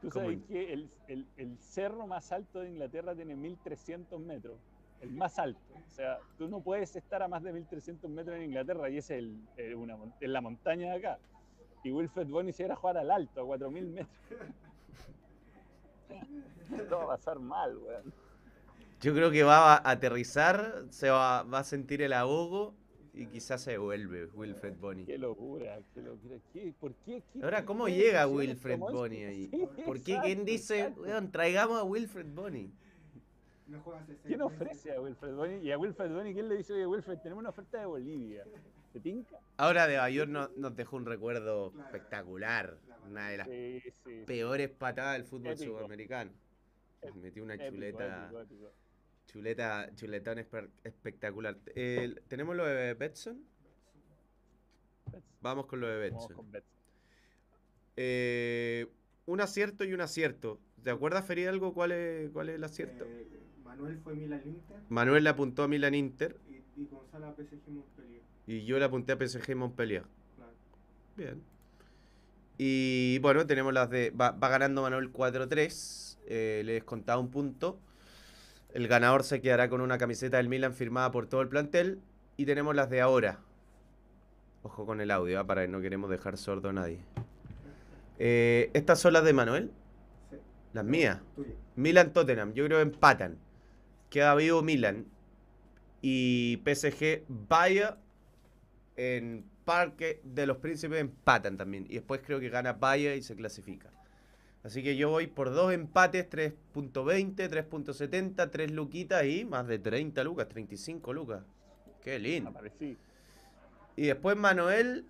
Tú 0.00 0.08
¿Cómo 0.10 0.24
sabes 0.26 0.38
que 0.46 0.72
el, 0.72 0.90
el- 1.08 1.26
el 1.36 1.58
cerro 1.58 2.06
más 2.06 2.30
alto 2.32 2.60
de 2.60 2.70
Inglaterra 2.70 3.14
tiene 3.14 3.34
1300 3.36 4.20
metros. 4.20 4.56
El 5.00 5.12
más 5.12 5.38
alto. 5.38 5.60
O 5.86 5.90
sea, 5.90 6.18
tú 6.36 6.48
no 6.48 6.60
puedes 6.60 6.94
estar 6.96 7.22
a 7.22 7.28
más 7.28 7.42
de 7.42 7.52
1300 7.52 8.10
metros 8.10 8.36
en 8.36 8.44
Inglaterra 8.44 8.88
y 8.90 8.98
es 8.98 9.10
el, 9.10 9.38
el- 9.56 9.74
una, 9.74 9.96
en 10.20 10.32
la 10.32 10.40
montaña 10.40 10.92
de 10.92 10.98
acá. 10.98 11.18
Y 11.84 11.92
Wilfred 11.92 12.26
Bonny 12.26 12.52
se 12.52 12.64
iba 12.64 12.74
a 12.74 12.76
jugar 12.76 12.98
al 12.98 13.10
alto, 13.10 13.40
a 13.40 13.44
4000 13.46 13.86
metros. 13.86 14.08
Esto 16.76 16.98
va 16.98 17.04
a 17.04 17.06
pasar 17.08 17.38
mal, 17.38 17.76
weón. 17.78 18.12
Yo 19.00 19.14
creo 19.14 19.30
que 19.30 19.44
va 19.44 19.74
a 19.76 19.90
aterrizar, 19.90 20.84
se 20.90 21.08
va, 21.08 21.44
va 21.44 21.60
a 21.60 21.64
sentir 21.64 22.02
el 22.02 22.12
ahogo 22.12 22.74
y 23.14 23.26
quizás 23.26 23.60
se 23.62 23.78
vuelve 23.78 24.26
Wilfred 24.26 24.74
Bonnie. 24.78 25.04
Qué 25.06 25.18
locura, 25.18 25.78
qué 25.94 26.02
locura. 26.02 26.36
¿Qué- 26.52 26.72
¿Por 26.78 26.94
qué? 26.94 27.22
¿Qué- 27.32 27.42
Ahora, 27.42 27.64
¿cómo 27.64 27.88
llega 27.88 28.26
Wilfred 28.26 28.78
Bonnie 28.78 29.22
eso? 29.24 29.30
ahí? 29.30 29.48
Sí, 29.50 29.82
¿Por 29.84 30.00
qué? 30.02 30.12
exacto, 30.12 30.22
¿Quién 30.26 30.44
dice, 30.44 30.92
weón, 30.96 31.30
traigamos 31.32 31.78
a 31.78 31.84
Wilfred? 31.84 32.26
No 32.26 32.48
seis 33.84 34.18
¿Quién 34.24 34.40
ofrece 34.42 34.92
a 34.94 35.00
Wilfred 35.00 35.34
Bonny? 35.34 35.56
Y 35.66 35.70
a 35.72 35.78
Wilfred 35.78 36.10
Bonny, 36.10 36.32
¿quién 36.32 36.48
le 36.48 36.56
dice, 36.56 36.72
oye, 36.72 36.86
Wilfred, 36.86 37.18
tenemos 37.18 37.40
una 37.40 37.50
oferta 37.50 37.78
de 37.78 37.84
Bolivia? 37.86 38.44
¿Te 38.94 39.00
tinca? 39.00 39.38
Ahora 39.58 39.86
de 39.86 39.98
Bayor 39.98 40.26
no- 40.28 40.48
nos 40.56 40.74
dejó 40.74 40.96
un 40.96 41.04
recuerdo 41.04 41.72
Claro. 41.72 41.86
espectacular. 41.86 42.78
Una 43.10 43.28
de 43.28 43.36
las 43.38 43.46
Sí, 43.48 43.80
sí. 43.84 43.90
sí. 44.04 44.22
peores 44.26 44.70
patadas 44.70 45.14
del 45.18 45.24
fútbol 45.24 45.52
Épico. 45.52 45.76
sudamericano. 45.76 46.30
Ép- 47.02 47.14
Metió 47.14 47.42
una 47.44 47.54
Épico, 47.54 47.70
chuleta, 47.70 48.24
épico, 48.24 48.40
épico. 48.40 48.72
Chuleta, 49.28 49.88
chuletón 49.94 50.38
espe- 50.38 50.70
espectacular. 50.84 51.56
Eh, 51.76 52.14
¿Tenemos 52.28 52.56
lo 52.56 52.66
de 52.66 52.94
Betson? 52.94 53.44
Vamos 55.40 55.66
con 55.66 55.80
lo 55.80 55.86
de 55.86 56.08
Vamos 56.10 56.24
Betson. 56.28 56.36
con 56.36 56.50
Betson. 56.50 56.78
Eh, 57.96 58.86
un 59.26 59.40
acierto 59.40 59.84
y 59.84 59.92
un 59.92 60.00
acierto. 60.00 60.60
¿Te 60.82 60.90
acuerdas, 60.90 61.24
Ferialgo, 61.26 61.72
cuál 61.74 61.92
es, 61.92 62.30
cuál 62.30 62.48
es 62.48 62.54
el 62.56 62.64
acierto? 62.64 63.04
Eh, 63.06 63.26
Manuel 63.64 63.98
fue 63.98 64.14
Milan 64.14 64.42
Inter 64.46 64.76
Manuel 64.88 65.24
le 65.24 65.30
apuntó 65.30 65.62
a 65.62 65.68
Milan 65.68 65.94
Inter 65.94 66.36
y, 66.48 66.80
y 66.80 66.86
Gonzalo 66.86 67.26
a 67.26 67.36
PSG 67.36 67.68
Montpellier. 67.68 68.22
y 68.46 68.64
yo 68.64 68.78
le 68.78 68.84
apunté 68.86 69.12
a 69.12 69.18
PSG 69.18 69.54
Montpellier. 69.54 70.04
Claro. 70.36 70.52
Bien. 71.16 71.42
Y 72.56 73.18
bueno, 73.20 73.46
tenemos 73.46 73.72
las 73.72 73.90
de. 73.90 74.10
Va, 74.10 74.30
va 74.32 74.48
ganando 74.48 74.82
Manuel 74.82 75.12
4-3. 75.12 76.18
eh, 76.26 76.62
le 76.64 76.72
descontaba 76.72 77.20
un 77.20 77.30
punto. 77.30 77.80
El 78.72 78.86
ganador 78.86 79.24
se 79.24 79.40
quedará 79.40 79.68
con 79.68 79.80
una 79.80 79.98
camiseta 79.98 80.36
del 80.36 80.48
Milan 80.48 80.74
firmada 80.74 81.10
por 81.10 81.26
todo 81.26 81.40
el 81.40 81.48
plantel. 81.48 82.00
Y 82.36 82.44
tenemos 82.46 82.74
las 82.74 82.90
de 82.90 83.00
ahora. 83.00 83.40
Ojo 84.62 84.86
con 84.86 85.00
el 85.00 85.10
audio, 85.10 85.40
¿ah? 85.40 85.46
para 85.46 85.62
que 85.62 85.68
no 85.68 85.80
queremos 85.80 86.10
dejar 86.10 86.36
sordo 86.36 86.68
a 86.68 86.72
nadie. 86.72 86.98
Eh, 88.18 88.70
Estas 88.74 89.00
son 89.00 89.12
las 89.12 89.24
de 89.24 89.32
Manuel. 89.32 89.72
Sí. 90.30 90.36
Las 90.72 90.84
mías. 90.84 91.20
Tuya. 91.34 91.54
Milan 91.76 92.12
Tottenham, 92.12 92.52
yo 92.52 92.64
creo 92.66 92.78
que 92.78 92.82
empatan. 92.82 93.38
Queda 94.10 94.34
vivo 94.34 94.62
Milan. 94.62 95.06
Y 96.02 96.62
PSG 96.64 97.24
Bayern 97.28 97.96
en 98.96 99.44
Parque 99.64 100.20
de 100.24 100.46
los 100.46 100.58
Príncipes 100.58 101.00
empatan 101.00 101.56
también. 101.56 101.86
Y 101.88 101.94
después 101.94 102.20
creo 102.24 102.38
que 102.40 102.50
gana 102.50 102.74
Bayern 102.74 103.18
y 103.18 103.22
se 103.22 103.34
clasifica. 103.34 103.90
Así 104.68 104.82
que 104.82 104.96
yo 104.98 105.08
voy 105.08 105.26
por 105.28 105.50
dos 105.50 105.72
empates, 105.72 106.28
3.20, 106.28 107.36
3.70, 107.48 108.50
3 108.50 108.70
luquitas 108.70 109.24
y 109.24 109.46
más 109.46 109.66
de 109.66 109.78
30 109.78 110.22
lucas, 110.24 110.46
35 110.46 111.10
lucas. 111.14 111.42
Qué 112.02 112.18
lindo. 112.18 112.50
Aparecí. 112.50 112.98
Y 113.96 114.08
después 114.08 114.36
Manuel. 114.36 115.06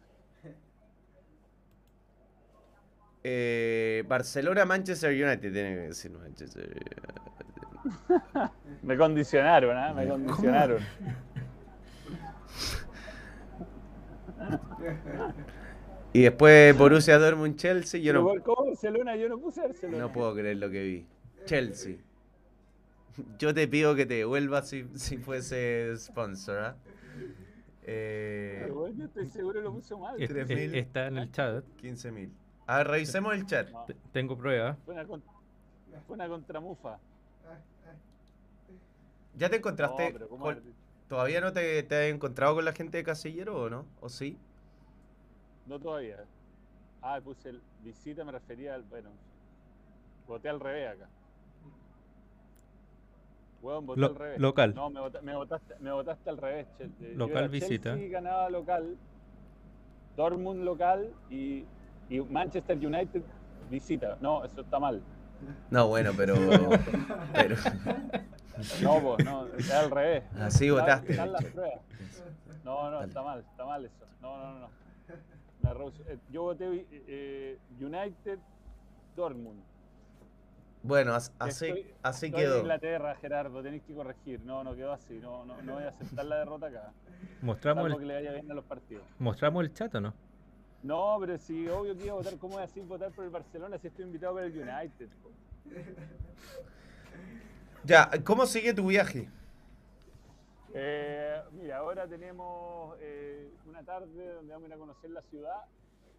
eh, 3.25 4.05
Barcelona, 4.07 4.65
Manchester 4.65 5.11
United, 5.11 5.53
tiene 5.53 5.75
que 5.75 5.81
decir 5.89 6.13
Manchester 6.13 6.65
United. 6.65 7.03
Me 8.85 8.97
condicionaron, 8.97 9.77
¿ah? 9.77 9.93
Me 9.93 10.07
condicionaron. 10.07 10.85
Y 16.13 16.23
después 16.23 16.77
Borussia 16.77 17.19
Dortmund, 17.19 17.57
Chelsea. 17.57 18.01
Yo 18.01 18.13
no, 18.13 18.23
por- 18.25 18.43
¿Cómo 18.43 18.67
Barcelona? 18.67 19.17
Yo 19.17 19.29
no 19.29 19.39
puse 19.39 19.61
Barcelona. 19.61 19.99
no 19.99 20.13
puedo 20.13 20.35
creer 20.35 20.57
lo 20.57 20.71
que 20.71 20.83
vi. 20.83 21.07
Chelsea. 21.45 21.97
Yo 23.39 23.53
te 23.53 23.67
pido 23.69 23.95
que 23.97 24.07
te 24.07 24.15
devuelvas 24.15 24.69
si, 24.69 24.87
si 24.95 25.19
fuese 25.19 25.93
sponsor. 25.97 26.59
¿ah? 26.59 26.77
Eh, 27.91 28.67
yo 28.71 29.05
estoy 29.05 29.27
seguro 29.27 29.55
que 29.61 29.65
lo 29.65 29.73
puse 29.73 29.97
mal. 29.97 30.21
Es- 30.23 30.29
Tres 30.29 30.49
es- 30.51 30.57
mil. 30.57 30.75
está 30.75 31.07
en 31.09 31.19
el 31.19 31.33
chat. 31.33 31.65
15.000. 31.83 32.31
A 32.67 32.79
ver, 32.79 32.87
revisemos 32.89 33.35
el 33.35 33.47
chat. 33.47 33.71
No, 33.71 33.87
Tengo 34.13 34.37
pruebas. 34.37 34.77
fue 34.85 34.95
una, 34.95 35.05
con- 35.07 35.23
fue 36.07 36.15
una 36.15 36.29
contramufa. 36.29 36.99
¿Ya 39.37 39.49
te 39.49 39.57
encontraste? 39.57 40.11
pero 40.13 40.29
¿cómo 40.29 40.45
con- 40.45 40.53
haber- 40.55 40.73
¿Todavía 41.09 41.41
no 41.41 41.53
te, 41.53 41.83
te 41.85 41.95
has 42.09 42.15
encontrado 42.15 42.55
con 42.57 42.65
la 42.67 42.73
gente 42.73 42.99
de 42.99 43.05
Casillero 43.05 43.57
o 43.63 43.71
no? 43.71 43.87
¿O 44.01 44.09
sí? 44.11 44.37
No 45.69 45.79
todavía. 45.79 46.17
Ah, 47.03 47.21
puse 47.23 47.51
el 47.51 47.63
visita, 47.83 48.25
me 48.25 48.33
refería 48.33 48.75
al. 48.75 48.83
Bueno, 48.85 49.11
voté 50.27 50.49
al 50.49 50.61
revés 50.61 50.97
acá. 50.97 51.09
Huevón, 53.63 53.87
voté 53.87 54.01
Lo- 54.01 54.07
al 54.09 54.15
revés. 54.17 54.41
local. 54.41 54.75
No, 54.75 54.89
me, 54.91 55.01
vota- 55.01 55.21
me 55.21 55.35
votaste, 55.35 55.75
me 55.81 55.93
votaste 55.93 56.31
al 56.31 56.39
revés. 56.39 56.67
che. 56.79 56.89
Yo 57.01 57.19
Local 57.19 57.37
era 57.39 57.49
visita. 57.49 57.91
Chelsea 57.91 58.09
ganaba 58.09 58.51
local, 58.51 58.97
Dortmund 60.17 60.65
local 60.65 61.13
y, 61.31 61.65
y 62.09 62.21
Manchester 62.21 62.77
United 62.79 63.23
visita. 63.71 64.17
No, 64.21 64.45
eso 64.45 64.61
está 64.63 64.79
mal. 64.79 65.03
No, 65.71 65.89
bueno, 65.89 66.13
pero. 66.17 66.35
pero 67.33 67.57
No, 68.83 69.01
pues, 69.01 69.25
no, 69.25 69.47
es 69.57 69.71
al 69.71 69.91
revés. 69.91 70.25
así 70.41 70.71
votaste. 70.71 71.13
están 71.13 71.33
las 71.33 71.45
pruebas. 71.45 71.81
No, 72.65 72.91
no, 72.91 73.03
está 73.03 73.23
mal, 73.23 73.39
está 73.41 73.65
mal 73.65 73.83
eso. 73.87 74.05
No, 74.21 74.37
no, 74.37 74.59
no. 74.59 74.69
Eh, 76.07 76.19
Yo 76.31 76.43
voté 76.43 76.87
eh, 76.91 77.59
United 77.81 78.39
Dortmund. 79.17 79.61
Bueno, 80.83 81.13
as- 81.15 81.33
así, 81.39 81.67
Estoy- 81.67 81.93
así 82.03 82.27
Estoy 82.27 82.41
en 82.43 82.47
quedó. 82.49 82.59
Inglaterra, 82.61 83.15
Gerardo, 83.17 83.63
tenéis 83.63 83.83
que 83.83 83.95
corregir. 83.95 84.41
No, 84.45 84.63
no 84.65 84.75
quedó 84.77 84.93
así. 84.93 85.19
No, 85.21 85.45
no, 85.45 85.61
no 85.63 85.75
voy 85.75 85.83
a 85.85 85.89
aceptar 85.89 86.25
la 86.25 86.37
derrota 86.39 86.67
acá. 86.67 86.93
Mostramos 87.43 87.91
el, 87.91 87.99
que 87.99 88.05
le 88.07 88.15
vaya 88.15 88.33
bien 88.33 88.51
a 88.51 88.55
los 88.55 88.65
partidos. 88.65 89.03
mostramos 89.19 89.65
el 89.65 89.73
chat 89.75 89.95
o 89.97 90.01
no. 90.01 90.15
No, 90.85 91.17
pero 91.21 91.37
si 91.39 91.67
obvio 91.69 91.97
que 91.99 92.05
iba 92.05 92.13
a 92.13 92.17
votar, 92.19 92.39
¿cómo 92.39 92.55
voy 92.55 92.63
a 92.63 92.67
decir 92.67 92.85
votar 92.85 93.11
por 93.11 93.25
el 93.25 93.31
Barcelona 93.31 93.77
si 93.79 93.89
estoy 93.89 94.05
invitado 94.05 94.35
por 94.35 94.43
el 94.45 94.53
United? 94.53 95.09
po? 95.23 95.31
Ya, 97.85 98.11
¿cómo 98.25 98.47
sigue 98.47 98.73
tu 98.73 98.87
viaje? 98.87 99.29
Eh, 100.81 101.43
mira, 101.55 101.79
ahora 101.79 102.07
tenemos 102.07 102.97
eh, 103.01 103.51
una 103.67 103.83
tarde 103.83 104.33
donde 104.35 104.53
vamos 104.53 104.67
a 104.67 104.69
ir 104.69 104.75
a 104.75 104.79
conocer 104.79 105.11
la 105.11 105.23
ciudad. 105.23 105.65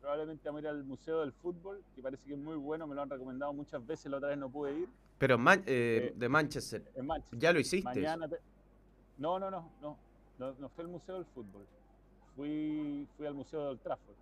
Probablemente 0.02 0.44
vamos 0.50 0.60
a 0.60 0.62
ir 0.64 0.68
al 0.68 0.84
Museo 0.84 1.22
del 1.22 1.32
Fútbol, 1.32 1.82
que 1.96 2.02
parece 2.02 2.24
que 2.26 2.34
es 2.34 2.40
muy 2.40 2.58
bueno, 2.58 2.86
me 2.86 2.94
lo 2.94 3.02
han 3.02 3.10
recomendado 3.10 3.54
muchas 3.54 3.86
veces, 3.88 4.12
la 4.12 4.18
otra 4.18 4.30
vez 4.30 4.38
no 4.38 4.50
pude 4.50 4.80
ir. 4.80 4.90
Pero 5.18 5.38
Man- 5.38 5.64
eh, 5.66 6.10
Eh, 6.12 6.14
de 6.14 6.30
Manchester. 6.30 6.84
En 6.94 7.08
Manchester. 7.08 7.40
Ya 7.40 7.54
lo 7.54 7.60
hiciste. 7.60 7.86
Mañana 7.86 8.28
te- 8.28 8.40
No, 9.18 9.40
no, 9.40 9.50
no, 9.50 9.72
no, 9.82 9.98
no, 10.38 10.54
no 10.60 10.70
fue 10.70 10.84
el 10.84 10.90
Museo 10.90 11.16
del 11.16 11.26
Fútbol. 11.26 11.66
Fui, 12.36 13.08
fui 13.16 13.26
al 13.28 13.34
Museo 13.36 13.62
de 13.62 13.68
Old 13.70 13.82
Trafford. 13.82 14.16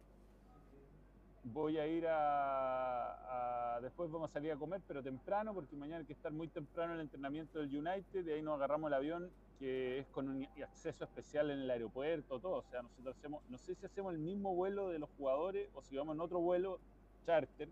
Voy 1.45 1.77
a 1.79 1.87
ir 1.87 2.05
a, 2.07 3.75
a- 3.75 3.81
Después 3.81 4.11
vamos 4.11 4.29
a 4.29 4.33
salir 4.33 4.51
a 4.51 4.55
comer, 4.55 4.81
pero 4.87 5.01
temprano, 5.01 5.53
porque 5.53 5.75
mañana 5.75 5.99
hay 5.99 6.05
que 6.05 6.13
estar 6.13 6.31
muy 6.31 6.47
temprano 6.47 6.93
en 6.93 6.99
el 6.99 7.05
entrenamiento 7.05 7.57
del 7.59 7.75
United. 7.75 8.23
De 8.25 8.33
ahí 8.35 8.41
nos 8.43 8.55
agarramos 8.55 8.87
el 8.89 8.93
avión, 8.95 9.29
que 9.59 9.99
es 9.99 10.07
con 10.07 10.29
un 10.29 10.47
acceso 10.63 11.03
especial 11.03 11.51
en 11.51 11.59
el 11.59 11.69
aeropuerto, 11.69 12.39
todo. 12.39 12.57
O 12.57 12.63
sea, 12.63 12.81
nosotros 12.81 13.15
hacemos. 13.17 13.43
No 13.49 13.57
sé 13.57 13.75
si 13.75 13.85
hacemos 13.85 14.13
el 14.13 14.19
mismo 14.19 14.55
vuelo 14.55 14.89
de 14.89 14.99
los 14.99 15.09
jugadores 15.17 15.69
o 15.73 15.81
si 15.81 15.97
vamos 15.97 16.15
en 16.15 16.21
otro 16.21 16.39
vuelo 16.39 16.79
charter. 17.25 17.69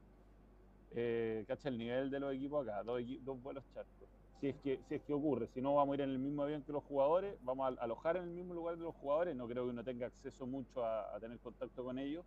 Eh, 0.92 1.44
cacha 1.48 1.70
el 1.70 1.78
nivel 1.78 2.10
de 2.10 2.20
los 2.20 2.34
equipos 2.34 2.68
acá, 2.68 2.84
dos, 2.84 3.02
dos 3.22 3.42
vuelos 3.42 3.64
charter. 3.74 4.08
Si 4.40 4.50
es, 4.50 4.56
que, 4.58 4.80
si 4.88 4.96
es 4.96 5.02
que 5.02 5.14
ocurre, 5.14 5.48
si 5.48 5.62
no 5.62 5.76
vamos 5.76 5.94
a 5.94 5.96
ir 5.96 6.02
en 6.02 6.10
el 6.10 6.20
mismo 6.20 6.44
avión 6.44 6.62
que 6.64 6.72
los 6.72 6.84
jugadores, 6.84 7.38
vamos 7.42 7.78
a 7.78 7.82
alojar 7.82 8.18
en 8.18 8.24
el 8.24 8.30
mismo 8.30 8.54
lugar 8.54 8.78
de 8.78 8.84
los 8.84 8.94
jugadores, 8.96 9.36
no 9.36 9.48
creo 9.48 9.64
que 9.64 9.70
uno 9.70 9.84
tenga 9.84 10.08
acceso 10.08 10.46
mucho 10.46 10.86
a 10.86 11.18
tener 11.20 11.40
contacto 11.40 11.84
con 11.84 11.98
ellos. 11.98 12.26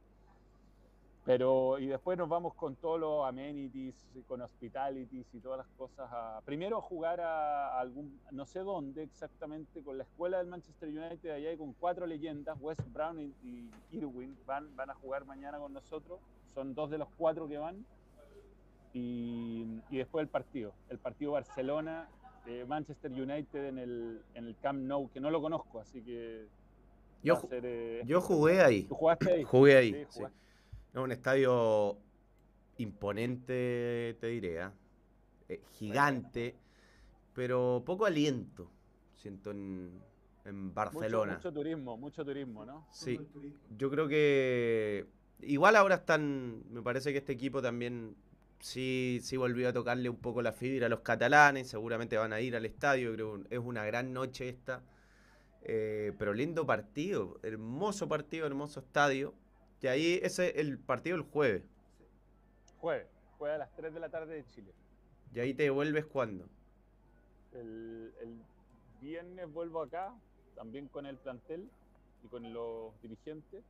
Pero, 1.29 1.79
y 1.79 1.89
después 1.89 2.17
nos 2.17 2.27
vamos 2.27 2.55
con 2.55 2.77
todos 2.77 2.99
los 2.99 3.29
amenities, 3.29 3.95
con 4.27 4.41
hospitalities 4.41 5.27
y 5.35 5.41
todas 5.41 5.59
las 5.59 5.67
cosas. 5.77 6.09
A, 6.11 6.41
primero 6.43 6.79
a 6.79 6.81
jugar 6.81 7.21
a, 7.21 7.77
a 7.77 7.81
algún, 7.81 8.19
no 8.31 8.47
sé 8.47 8.61
dónde 8.61 9.03
exactamente, 9.03 9.83
con 9.83 9.99
la 9.99 10.05
escuela 10.05 10.39
del 10.39 10.47
Manchester 10.47 10.89
United 10.89 11.29
allá 11.29 11.53
y 11.53 11.59
con 11.59 11.75
cuatro 11.75 12.07
leyendas, 12.07 12.57
West 12.59 12.81
Brown 12.95 13.21
y, 13.21 13.35
y 13.43 13.71
Irwin, 13.93 14.39
van, 14.47 14.75
van 14.75 14.89
a 14.89 14.95
jugar 14.95 15.27
mañana 15.27 15.59
con 15.59 15.75
nosotros. 15.75 16.19
Son 16.55 16.75
dos 16.75 16.89
de 16.89 16.97
los 16.97 17.09
cuatro 17.19 17.47
que 17.47 17.59
van. 17.59 17.85
Y, 18.95 19.83
y 19.91 19.99
después 19.99 20.23
el 20.23 20.29
partido, 20.29 20.73
el 20.89 20.99
partido 20.99 21.33
Barcelona, 21.33 22.09
eh, 22.47 22.65
Manchester 22.67 23.13
United 23.13 23.67
en 23.67 23.79
el, 23.79 24.23
en 24.33 24.47
el 24.47 24.57
Camp 24.63 24.81
Nou, 24.81 25.11
que 25.11 25.21
no 25.21 25.31
lo 25.31 25.43
conozco, 25.43 25.79
así 25.79 26.01
que 26.01 26.47
Yo, 27.23 27.37
ser, 27.37 27.67
eh, 27.67 28.03
yo 28.07 28.23
jugué 28.23 28.63
ahí. 28.63 28.85
¿Tú 28.85 28.95
jugaste 28.95 29.31
ahí? 29.31 29.43
Jugué 29.45 29.77
ahí. 29.77 29.93
Sí, 29.93 30.07
sí. 30.09 30.23
Es 30.99 31.05
un 31.05 31.13
estadio 31.13 31.97
imponente, 32.79 34.17
te 34.21 34.27
diré. 34.27 34.63
¿ah? 34.63 34.73
Eh, 35.49 35.63
gigante, 35.79 36.57
pero 37.35 37.85
poco 37.87 38.05
aliento. 38.05 38.69
Siento 39.15 39.53
en, 39.53 40.03
Barcelona. 40.75 41.35
mucho 41.35 41.53
turismo, 41.53 41.97
mucho 41.97 42.25
turismo, 42.25 42.65
¿no? 42.65 42.89
Sí, 42.91 43.21
yo 43.77 43.91
creo 43.91 44.09
que 44.09 45.07
igual 45.43 45.77
ahora 45.77 45.97
están, 45.97 46.65
me 46.71 46.83
parece 46.83 47.13
que 47.13 47.19
este 47.19 47.33
equipo 47.35 47.63
también 47.63 48.17
sí, 48.59 49.21
sí 49.23 49.37
volvió 49.37 49.69
a 49.69 49.73
tocarle 49.73 50.09
un 50.09 50.17
poco 50.17 50.43
la 50.43 50.53
fibra 50.53 50.87
a 50.87 50.89
los 50.89 51.01
catalanes, 51.01 51.69
seguramente 51.69 52.17
van 52.17 52.33
a 52.33 52.41
ir 52.41 52.57
al 52.57 52.65
estadio, 52.65 53.13
creo 53.13 53.45
que 53.45 53.55
es 53.55 53.61
una 53.61 53.85
gran 53.85 54.13
noche 54.13 54.49
esta, 54.49 54.83
Eh, 55.63 56.13
pero 56.19 56.33
lindo 56.33 56.65
partido, 56.67 57.39
hermoso 57.43 58.09
partido, 58.09 58.47
hermoso 58.47 58.81
estadio, 58.81 59.35
y 59.81 59.87
ahí 59.87 60.21
ese 60.23 60.49
es 60.51 60.57
el 60.57 60.79
partido 60.79 61.17
el 61.17 61.23
jueves, 61.23 61.63
Jueves, 62.81 63.07
juega 63.39 63.57
a 63.57 63.59
las 63.59 63.75
3 63.75 63.93
de 63.95 64.01
la 64.01 64.09
tarde 64.09 64.35
de 64.37 64.47
Chile. 64.47 64.73
y 65.35 65.41
ahí 65.41 65.55
te 65.55 65.65
devuelves 65.65 66.07
cuando. 66.07 66.45
El, 67.53 68.13
el 68.21 68.37
viernes 69.01 69.53
vuelvo 69.53 69.83
acá, 69.83 70.15
también 70.55 70.89
con 70.89 71.07
el 71.07 71.17
plantel 71.17 71.69
y 72.25 72.29
con 72.29 72.53
los 72.53 73.01
dirigentes. 73.03 73.65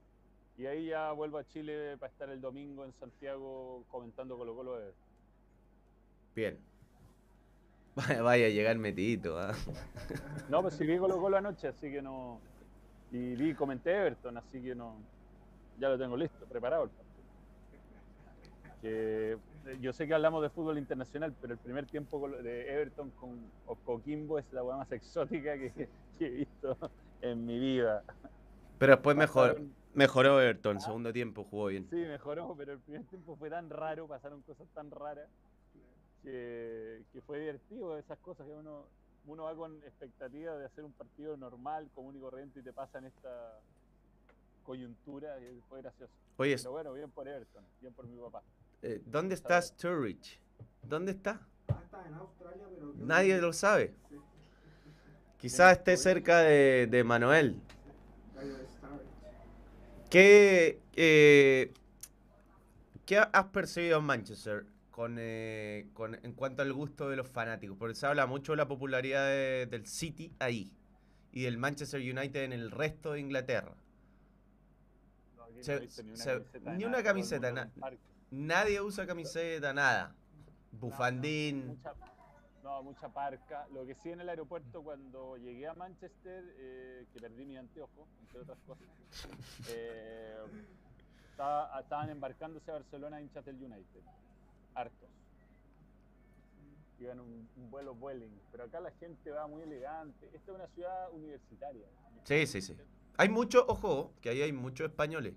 Y 0.59 0.67
ahí 0.67 0.87
ya 0.89 1.13
vuelvo 1.13 1.39
a 1.39 1.45
Chile 1.47 1.97
para 1.99 2.11
estar 2.13 2.29
el 2.31 2.41
domingo 2.41 2.85
en 2.85 2.93
Santiago 2.95 3.85
comentando 3.89 4.37
Colo 4.37 4.55
Colo 4.57 4.77
de 4.79 4.93
Bien. 6.35 6.59
Vaya, 7.95 8.23
vaya 8.23 8.47
a 8.47 8.51
llegar 8.51 8.77
metidito, 8.79 9.39
¿ah? 9.39 9.55
No, 10.49 10.63
pues 10.63 10.75
sí 10.75 10.87
vi 10.87 10.99
Colo 10.99 11.21
Colo 11.21 11.37
anoche, 11.37 11.69
así 11.69 11.91
que 11.91 12.01
no. 12.03 12.41
Y 13.11 13.35
vi, 13.37 13.55
comenté 13.55 13.93
Everton, 13.93 14.37
así 14.37 14.61
que 14.63 14.75
no. 14.75 14.97
Ya 15.79 15.89
lo 15.89 15.99
tengo 15.99 16.17
listo, 16.17 16.45
preparado 16.47 16.85
el 16.85 16.91
partido. 16.91 17.09
Que 18.81 19.33
eh, 19.67 19.79
yo 19.81 19.93
sé 19.93 20.07
que 20.07 20.15
hablamos 20.15 20.43
de 20.43 20.51
fútbol 20.51 20.79
internacional, 20.79 21.35
pero 21.41 21.53
el 21.53 21.59
primer 21.59 21.87
tiempo 21.87 22.29
de 22.29 22.73
Everton 22.73 23.11
con 23.11 23.51
Coquimbo 23.85 24.39
es 24.39 24.53
la 24.53 24.63
hueá 24.63 24.77
más 24.77 24.91
exótica 24.93 25.57
que, 25.57 25.89
que 26.19 26.27
he 26.27 26.31
visto 26.31 26.77
en 27.21 27.45
mi 27.45 27.59
vida. 27.59 28.05
Pero 28.79 28.93
después 28.93 29.17
mejor, 29.17 29.61
Mejoró 29.95 30.41
Everton, 30.41 30.81
segundo 30.81 31.13
tiempo 31.13 31.45
jugó 31.45 31.67
bien. 31.67 31.89
Sí, 31.91 31.97
mejoró, 31.97 32.55
pero 32.57 32.75
el 32.75 32.79
primer 32.79 33.05
tiempo 33.07 33.35
fue 33.37 33.51
tan 33.51 33.69
raro, 33.69 34.07
pasaron 34.07 34.43
cosas 34.43 34.69
tan 34.75 34.91
raras, 34.91 35.29
que, 36.23 37.03
que 37.13 37.21
fue 37.23 37.41
divertido 37.41 37.99
esas 37.99 38.19
cosas 38.19 38.47
que 38.47 38.53
uno, 38.53 38.87
uno 39.27 39.45
va 39.45 39.57
con 39.57 39.75
expectativa 39.83 40.57
de 40.57 40.67
hacer 40.67 40.85
un 40.85 40.93
partido 40.93 41.37
normal, 41.37 41.89
común 41.95 42.17
y 42.17 42.21
corriente, 42.21 42.61
y 42.61 42.63
te 42.63 42.73
pasan 42.73 43.07
esta 43.07 43.59
coyuntura 44.73 45.41
y 45.41 45.63
fue 45.67 45.81
gracioso. 45.81 46.13
Oye, 46.37 46.57
Pero 46.59 46.73
bueno, 46.73 46.93
bien 46.93 47.11
por 47.11 47.27
Everton, 47.27 47.65
bien 47.81 47.95
por 47.95 48.07
mi 48.07 48.19
papá. 48.21 48.43
eh, 48.83 49.01
¿dónde 49.07 49.35
está 49.35 49.61
Sturridge? 49.63 50.39
¿Dónde 50.83 51.13
está? 51.13 51.41
Ah, 51.69 51.81
está 51.83 52.07
en 52.07 52.13
Australia, 52.15 52.65
pero. 52.75 52.93
Nadie 52.99 53.39
lo 53.41 53.53
sabe. 53.55 53.95
Sí, 54.11 54.17
Quizás 55.39 55.79
esté 55.79 55.97
cerca 55.97 56.41
de, 56.41 56.87
de 56.87 57.03
Manuel. 57.03 57.57
¿Qué, 60.11 60.81
eh, 60.97 61.73
¿Qué 63.07 63.19
has 63.19 63.45
percibido 63.47 63.99
en 63.99 64.05
Manchester 64.05 64.67
con, 64.91 65.17
eh, 65.19 65.87
con- 65.95 66.15
en 66.15 66.33
cuanto 66.33 66.63
al 66.63 66.73
gusto 66.73 67.09
de 67.09 67.17
los 67.17 67.29
fanáticos? 67.29 67.77
Porque 67.79 67.95
se 67.95 68.07
habla 68.07 68.27
mucho 68.27 68.53
de 68.53 68.57
la 68.57 68.69
popularidad 68.69 69.27
de- 69.29 69.67
del 69.71 69.87
City 69.87 70.33
ahí 70.39 70.73
y 71.33 71.43
del 71.45 71.57
Manchester 71.59 72.01
United 72.01 72.43
en 72.43 72.53
el 72.53 72.71
resto 72.71 73.13
de 73.13 73.21
Inglaterra. 73.21 73.75
No, 75.63 76.03
ni 76.03 76.11
una 76.11 76.17
se- 76.99 77.05
camiseta. 77.05 77.51
ni 77.51 77.53
una 77.53 77.65
na-. 77.65 77.71
Nadie 78.31 78.81
usa 78.81 79.07
camiseta, 79.07 79.73
nada. 79.73 80.15
Bufandín. 80.73 81.67
Mucha, 81.69 81.95
no, 82.63 82.83
mucha 82.83 83.09
parca. 83.09 83.67
Lo 83.73 83.87
que 83.87 83.95
sí 83.95 84.11
en 84.11 84.21
el 84.21 84.29
aeropuerto 84.29 84.83
cuando 84.83 85.37
llegué 85.39 85.67
a 85.67 85.75
Manchester, 85.75 86.45
eh, 86.59 87.07
que 87.13 87.21
perdí 87.21 87.45
mi 87.47 87.57
anteojo, 87.57 88.07
entre 88.21 88.41
otras 88.41 88.59
cosas, 88.67 88.87
eh, 89.71 90.37
estaba- 91.31 91.81
estaban 91.81 92.11
embarcándose 92.11 92.71
a 92.71 92.75
Barcelona 92.75 93.21
hinchas 93.21 93.45
del 93.45 93.57
United. 93.57 94.03
Hartos. 94.75 95.09
Iban 97.01 97.21
un, 97.21 97.49
un 97.57 97.71
vuelo 97.71 97.95
Vueling. 97.95 98.41
Pero 98.51 98.65
acá 98.65 98.81
la 98.81 98.91
gente 98.93 99.31
va 99.31 99.47
muy 99.47 99.63
elegante. 99.63 100.27
Esta 100.35 100.51
es 100.53 100.57
una 100.57 100.67
ciudad 100.69 101.11
universitaria. 101.13 101.87
Sí, 102.25 102.47
sí, 102.47 102.61
sí. 102.61 102.77
Hay 103.17 103.29
muchos, 103.29 103.65
ojo, 103.69 104.13
que 104.21 104.31
ahí 104.31 104.43
hay 104.43 104.53
muchos 104.53 104.89
españoles. 104.91 105.35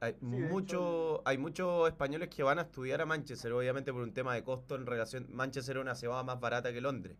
Hay, 0.00 0.12
Sí, 0.14 0.18
de 0.30 0.36
hecho, 0.38 0.52
mucho- 0.52 1.22
hay 1.24 1.38
muchos 1.38 1.88
españoles 1.88 2.28
que 2.28 2.42
van 2.42 2.58
a 2.58 2.62
estudiar 2.62 3.00
a 3.00 3.06
Manchester, 3.06 3.52
obviamente 3.52 3.92
por 3.92 4.02
un 4.02 4.12
tema 4.14 4.34
de 4.34 4.42
costo 4.44 4.74
en 4.74 4.86
relación. 4.86 5.26
Manchester 5.30 5.76
es 5.76 5.80
una 5.82 5.94
ciudad 5.94 6.24
más 6.24 6.40
barata 6.40 6.72
que 6.72 6.80
Londres. 6.80 7.16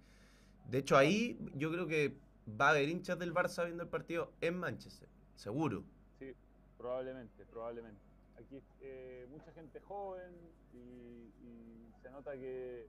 De 0.71 0.79
hecho, 0.79 0.97
ahí 0.97 1.39
yo 1.55 1.71
creo 1.71 1.87
que 1.87 2.17
va 2.49 2.69
a 2.69 2.71
haber 2.71 2.89
hinchas 2.89 3.19
del 3.19 3.33
Barça 3.35 3.65
viendo 3.65 3.83
el 3.83 3.89
partido 3.89 4.33
en 4.41 4.59
Manchester, 4.59 5.09
seguro. 5.37 5.85
Sí, 6.19 6.33
probablemente, 6.79 7.45
probablemente. 7.47 8.01
Aquí 8.39 8.61
eh, 8.81 9.27
mucha 9.31 9.53
gente 9.53 9.81
joven 9.81 10.33
y, 10.73 10.77
y 10.79 11.93
se 12.03 12.11
nota 12.11 12.33
que, 12.33 12.87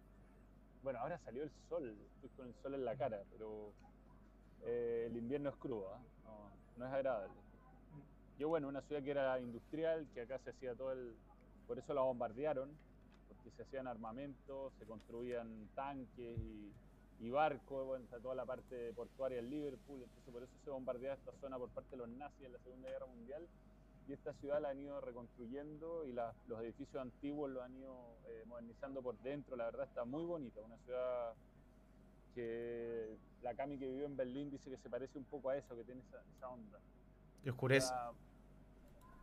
bueno, 0.84 1.00
ahora 1.00 1.18
salió 1.20 1.44
el 1.44 1.52
sol, 1.70 1.96
estoy 2.16 2.30
con 2.36 2.48
el 2.48 2.54
sol 2.62 2.74
en 2.74 2.84
la 2.86 2.96
cara, 2.98 3.24
pero 3.32 3.72
eh, 4.64 5.08
el 5.10 5.18
invierno 5.18 5.50
es 5.50 5.56
crudo, 5.58 5.94
¿ah? 5.94 6.02
no, 6.26 6.50
no 6.78 6.86
es 6.88 6.94
agradable. 6.94 7.34
Yo, 8.38 8.50
bueno, 8.50 8.68
una 8.68 8.82
ciudad 8.82 9.02
que 9.04 9.12
era 9.12 9.40
industrial, 9.40 10.08
que 10.14 10.22
acá 10.22 10.40
se 10.40 10.52
hacía 10.52 10.76
todo 10.76 10.92
el... 10.92 11.16
Por 11.66 11.80
eso 11.80 11.94
la 11.94 12.02
bombardearon, 12.02 12.70
porque 13.28 13.52
se 13.52 13.64
hacían 13.64 13.88
armamentos, 13.88 14.74
se 14.80 14.86
construían 14.86 15.68
tanques 15.76 16.38
y, 16.40 16.72
y 17.20 17.30
barcos, 17.30 17.86
bueno, 17.86 18.06
está 18.06 18.20
toda 18.20 18.36
la 18.36 18.46
parte 18.46 18.94
portuaria 18.94 19.40
en 19.40 19.50
Liverpool, 19.50 20.02
entonces 20.04 20.32
por 20.32 20.44
eso 20.44 20.54
se 20.64 20.70
bombardeaba 20.70 21.16
esta 21.16 21.32
zona 21.42 21.58
por 21.58 21.70
parte 21.72 21.92
de 21.92 21.98
los 21.98 22.10
nazis 22.10 22.46
en 22.46 22.54
la 22.54 22.60
Segunda 22.60 22.90
Guerra 22.90 23.06
Mundial 23.08 23.46
y 24.08 24.14
esta 24.14 24.34
ciudad 24.36 24.62
la 24.62 24.70
han 24.70 24.80
ido 24.80 25.02
reconstruyendo 25.02 26.06
y 26.06 26.14
la- 26.14 26.34
los 26.48 26.62
edificios 26.62 27.02
antiguos 27.02 27.52
los 27.52 27.62
han 27.64 27.76
ido 27.76 28.16
eh, 28.30 28.44
modernizando 28.46 29.02
por 29.02 29.18
dentro, 29.20 29.58
la 29.58 29.66
verdad 29.66 29.88
está 29.88 30.06
muy 30.06 30.24
bonita, 30.24 30.62
una 30.62 30.78
ciudad 30.86 31.34
que 32.34 33.18
la 33.42 33.54
Cami 33.56 33.78
que 33.78 33.88
vive 33.90 34.06
en 34.06 34.16
Berlín 34.16 34.50
dice 34.52 34.70
que 34.70 34.78
se 34.78 34.90
parece 34.90 35.18
un 35.18 35.26
poco 35.26 35.50
a 35.50 35.58
eso, 35.58 35.76
que 35.76 35.84
tiene 35.84 36.02
esa, 36.02 36.22
esa 36.38 36.50
onda. 36.50 36.80
Y 37.44 37.50
oscurece. 37.50 37.92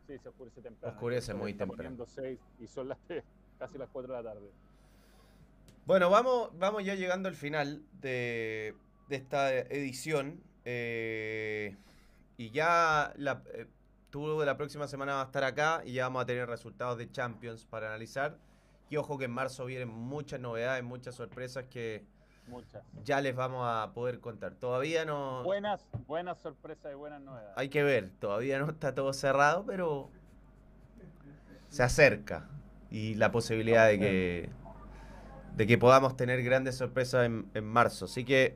Sí, 0.07 0.17
se 0.19 0.29
oscurece 0.29 0.61
temprano. 0.61 0.95
Oscurece 0.95 1.33
muy 1.33 1.53
temprano. 1.53 2.05
seis 2.05 2.39
y 2.59 2.67
son 2.67 2.89
las 2.89 2.97
tres, 3.07 3.23
casi 3.59 3.77
las 3.77 3.89
4 3.89 4.13
de 4.15 4.23
la 4.23 4.29
tarde. 4.33 4.51
Bueno, 5.85 6.09
vamos, 6.09 6.49
vamos 6.57 6.83
ya 6.83 6.95
llegando 6.95 7.29
al 7.29 7.35
final 7.35 7.83
de, 8.01 8.75
de 9.07 9.15
esta 9.15 9.53
edición. 9.55 10.43
eh, 10.63 11.77
y 12.37 12.51
ya 12.51 13.13
la, 13.17 13.43
eh, 13.53 13.67
tú 14.09 14.41
la 14.43 14.57
próxima 14.57 14.87
semana 14.87 15.13
vas 15.15 15.23
a 15.23 15.27
estar 15.27 15.43
acá 15.45 15.81
y 15.85 15.93
ya 15.93 16.03
vamos 16.05 16.23
a 16.23 16.25
tener 16.25 16.47
resultados 16.49 16.97
de 16.97 17.09
Champions 17.11 17.65
para 17.65 17.87
analizar. 17.87 18.37
Y 18.89 18.97
ojo 18.97 19.17
que 19.17 19.25
en 19.25 19.31
marzo 19.31 19.65
vienen 19.65 19.89
muchas 19.89 20.39
novedades, 20.39 20.83
muchas 20.83 21.15
sorpresas 21.15 21.65
que 21.65 22.05
Muchas. 22.47 22.83
ya 23.03 23.21
les 23.21 23.35
vamos 23.35 23.63
a 23.65 23.91
poder 23.93 24.19
contar. 24.19 24.53
Todavía 24.55 25.03
no... 25.05 25.43
Buenas, 25.43 25.87
buenas 26.07 26.39
sorpresas 26.39 26.91
y 26.91 26.95
buenas 26.95 27.21
novedades. 27.21 27.53
Hay 27.57 27.69
que 27.69 27.83
ver, 27.83 28.09
todavía 28.19 28.59
no 28.59 28.69
está 28.69 28.93
todo 28.93 29.11
cerrado, 29.13 29.65
pero 29.65 30.09
se 31.69 31.83
acerca. 31.83 32.47
Y 32.91 33.15
la 33.15 33.31
posibilidad 33.31 33.87
de 33.87 33.99
que, 33.99 34.49
de 35.55 35.67
que 35.67 35.77
podamos 35.77 36.15
tener 36.15 36.43
grandes 36.43 36.75
sorpresas 36.77 37.25
en, 37.25 37.49
en 37.53 37.65
marzo. 37.65 38.05
Así 38.05 38.23
que 38.23 38.55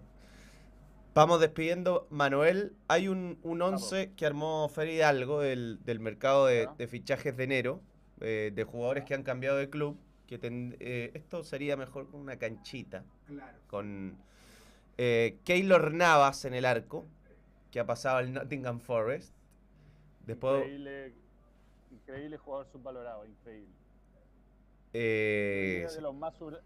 vamos 1.14 1.40
despidiendo. 1.42 2.08
Manuel, 2.10 2.74
hay 2.88 3.08
un, 3.08 3.40
un 3.44 3.62
11 3.62 4.14
que 4.16 4.26
armó 4.26 4.70
Fer 4.70 4.88
Hidalgo 4.88 5.42
del, 5.42 5.80
del 5.84 6.00
mercado 6.00 6.46
de, 6.46 6.70
fichajes 6.88 7.36
de 7.36 7.44
enero, 7.44 7.82
eh, 8.22 8.52
de 8.54 8.64
jugadores 8.64 9.04
que 9.04 9.16
han 9.16 9.24
cambiado 9.24 9.58
de 9.58 9.70
club. 9.70 10.00
Que 10.28 10.38
ten- 10.38 10.78
eh, 10.80 11.12
esto 11.16 11.44
sería 11.44 11.76
mejor 11.76 12.08
con 12.10 12.22
una 12.22 12.38
canchita 12.38 13.04
Claro. 13.30 13.58
con 13.68 14.18
eh, 14.98 15.38
Keylor 15.46 15.94
Navas 15.94 16.44
en 16.46 16.54
el 16.54 16.66
arco, 16.66 17.06
que 17.72 17.80
ha 17.80 17.86
pasado 17.86 18.18
al 18.18 18.34
Nottingham 18.34 18.80
Forest. 18.80 19.34
Después, 20.26 20.58
Increíble, 20.64 21.14
increíble 21.92 22.38
jugador 22.38 22.68
subvalorado, 22.72 23.26
increíble. 23.26 23.74
eh, 24.94 25.84
Es 25.86 25.96
de 25.96 26.02
los 26.02 26.16
más 26.16 26.36
sub- 26.38 26.60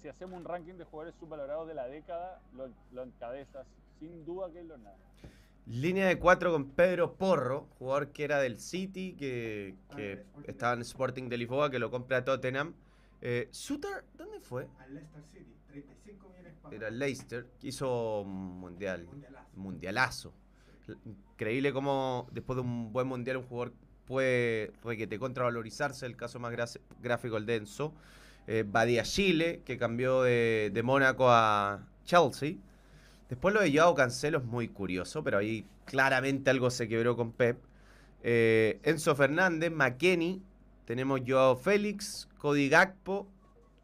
si, 0.00 0.08
hacemos 0.08 0.38
un 0.38 0.44
ranking 0.44 0.74
de 0.74 0.84
jugadores 0.84 1.14
subvalorados 1.18 1.68
de 1.68 1.74
la 1.74 1.86
década, 1.86 2.40
lo, 2.54 2.68
lo 2.92 3.02
encabezas 3.04 3.66
sin 4.00 4.24
duda 4.24 4.50
que 4.52 4.62
lo 4.64 4.76
nada. 4.78 4.96
línea 5.66 6.08
de 6.08 6.18
cuatro 6.18 6.50
con 6.52 6.70
Pedro 6.70 7.14
Porro, 7.14 7.68
jugador 7.78 8.08
que 8.10 8.24
era 8.24 8.40
del 8.40 8.58
City, 8.58 9.14
que, 9.16 9.76
que 9.96 10.12
Ah, 10.12 10.20
Sporting 10.20 10.50
estaba 10.50 10.72
en 10.74 10.80
Sporting 10.82 11.28
de 11.28 11.36
Lisboa, 11.38 11.70
que 11.70 11.78
lo 11.78 11.90
compra 11.90 12.24
Tottenham. 12.24 12.74
Eh, 13.22 13.48
Suter, 13.52 14.04
¿dónde 14.14 14.40
fue? 14.40 14.66
Al 14.80 14.94
Leicester 14.94 15.22
City, 15.32 15.56
35 15.68 16.28
millones 16.28 16.52
pagados. 16.60 16.72
Era 16.74 16.90
Leicester, 16.90 17.46
que 17.60 17.68
hizo 17.68 18.22
un 18.22 18.58
mundial, 18.60 19.04
Mundialazo. 19.06 19.48
mundialazo. 19.54 20.34
Increíble 21.34 21.72
cómo 21.72 22.28
después 22.32 22.56
de 22.56 22.62
un 22.62 22.92
buen 22.92 23.06
mundial 23.06 23.36
un 23.38 23.44
jugador 23.44 23.72
puede 24.06 24.72
requete 24.84 25.18
contravalorizarse. 25.18 26.04
El 26.06 26.16
caso 26.16 26.40
más 26.40 26.52
gráfico, 27.00 27.36
el 27.36 27.46
denso. 27.46 27.94
Eh, 28.48 28.64
Badia 28.66 29.04
Chile, 29.04 29.62
que 29.64 29.78
cambió 29.78 30.22
de, 30.22 30.70
de 30.74 30.82
Mónaco 30.82 31.30
a 31.30 31.86
Chelsea. 32.04 32.54
Después 33.28 33.54
lo 33.54 33.60
de 33.62 33.72
Joao 33.72 33.94
Cancelo 33.94 34.38
es 34.38 34.44
muy 34.44 34.66
curioso, 34.68 35.22
pero 35.22 35.38
ahí 35.38 35.64
claramente 35.84 36.50
algo 36.50 36.68
se 36.70 36.88
quebró 36.88 37.16
con 37.16 37.30
Pep. 37.32 37.56
Eh, 38.24 38.80
Enzo 38.82 39.14
Fernández, 39.14 39.70
McKenny, 39.70 40.42
tenemos 40.84 41.20
Joao 41.26 41.56
Félix, 41.56 42.28
Cody 42.38 42.68
Gakpo, 42.68 43.28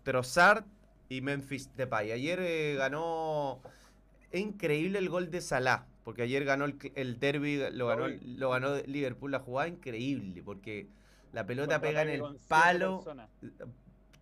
Trossard 0.02 0.64
y 1.08 1.20
Memphis 1.20 1.70
Depay. 1.76 2.12
Ayer 2.12 2.38
eh, 2.42 2.74
ganó, 2.76 3.60
es 4.30 4.40
increíble 4.40 4.98
el 4.98 5.08
gol 5.08 5.30
de 5.30 5.40
Salah, 5.40 5.86
porque 6.04 6.22
ayer 6.22 6.44
ganó 6.44 6.64
el, 6.64 6.76
el 6.94 7.18
derby, 7.20 7.60
lo 7.72 7.86
ganó, 7.88 8.04
Oye. 8.04 8.18
lo 8.22 8.50
ganó 8.50 8.76
Liverpool, 8.86 9.30
la 9.30 9.40
jugada 9.40 9.68
increíble, 9.68 10.42
porque 10.42 10.88
la 11.32 11.46
pelota 11.46 11.80
pega 11.80 12.02
en 12.02 12.08
el 12.10 12.22
palo, 12.48 13.04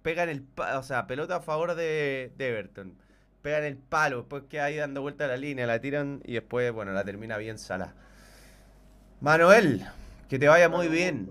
pega 0.02 0.22
en 0.24 0.28
el 0.28 0.42
pa- 0.42 0.78
o 0.78 0.82
sea, 0.82 1.06
pelota 1.06 1.36
a 1.36 1.40
favor 1.40 1.74
de, 1.74 2.32
de 2.36 2.48
Everton. 2.48 2.94
Pega 3.42 3.58
en 3.58 3.64
el 3.64 3.76
palo, 3.76 4.18
después 4.18 4.44
queda 4.48 4.64
ahí 4.64 4.76
dando 4.76 5.02
vuelta 5.02 5.24
a 5.24 5.28
la 5.28 5.36
línea, 5.36 5.66
la 5.66 5.80
tiran 5.80 6.20
y 6.24 6.32
después, 6.34 6.72
bueno, 6.72 6.92
la 6.92 7.04
termina 7.04 7.36
bien 7.38 7.58
Salah. 7.58 7.94
Manuel, 9.20 9.86
que 10.28 10.38
te 10.38 10.48
vaya 10.48 10.68
muy 10.68 10.88
bien. 10.88 11.30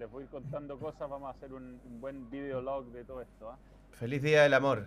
Les 0.00 0.10
voy 0.10 0.24
contando 0.24 0.78
cosas, 0.78 1.10
vamos 1.10 1.28
a 1.28 1.36
hacer 1.36 1.52
un, 1.52 1.78
un 1.84 2.00
buen 2.00 2.30
videolog 2.30 2.86
de 2.86 3.04
todo 3.04 3.20
esto. 3.20 3.50
¿ah? 3.50 3.58
Feliz 3.92 4.22
día 4.22 4.44
del 4.44 4.54
amor. 4.54 4.86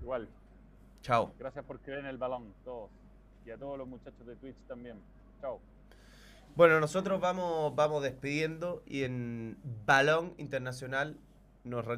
Igual, 0.00 0.26
Chao. 1.02 1.30
gracias 1.38 1.62
por 1.66 1.78
creer 1.80 2.00
en 2.00 2.06
el 2.06 2.16
balón, 2.16 2.54
todos. 2.64 2.88
Y 3.44 3.50
a 3.50 3.58
todos 3.58 3.76
los 3.76 3.86
muchachos 3.86 4.26
de 4.26 4.34
Twitch 4.36 4.56
también. 4.66 4.96
Chao. 5.42 5.60
Bueno, 6.56 6.80
nosotros 6.80 7.20
vamos, 7.20 7.76
vamos 7.76 8.02
despidiendo 8.02 8.82
y 8.86 9.02
en 9.02 9.58
Balón 9.84 10.32
Internacional 10.38 11.18
nos 11.64 11.84
reencontramos. 11.84 11.96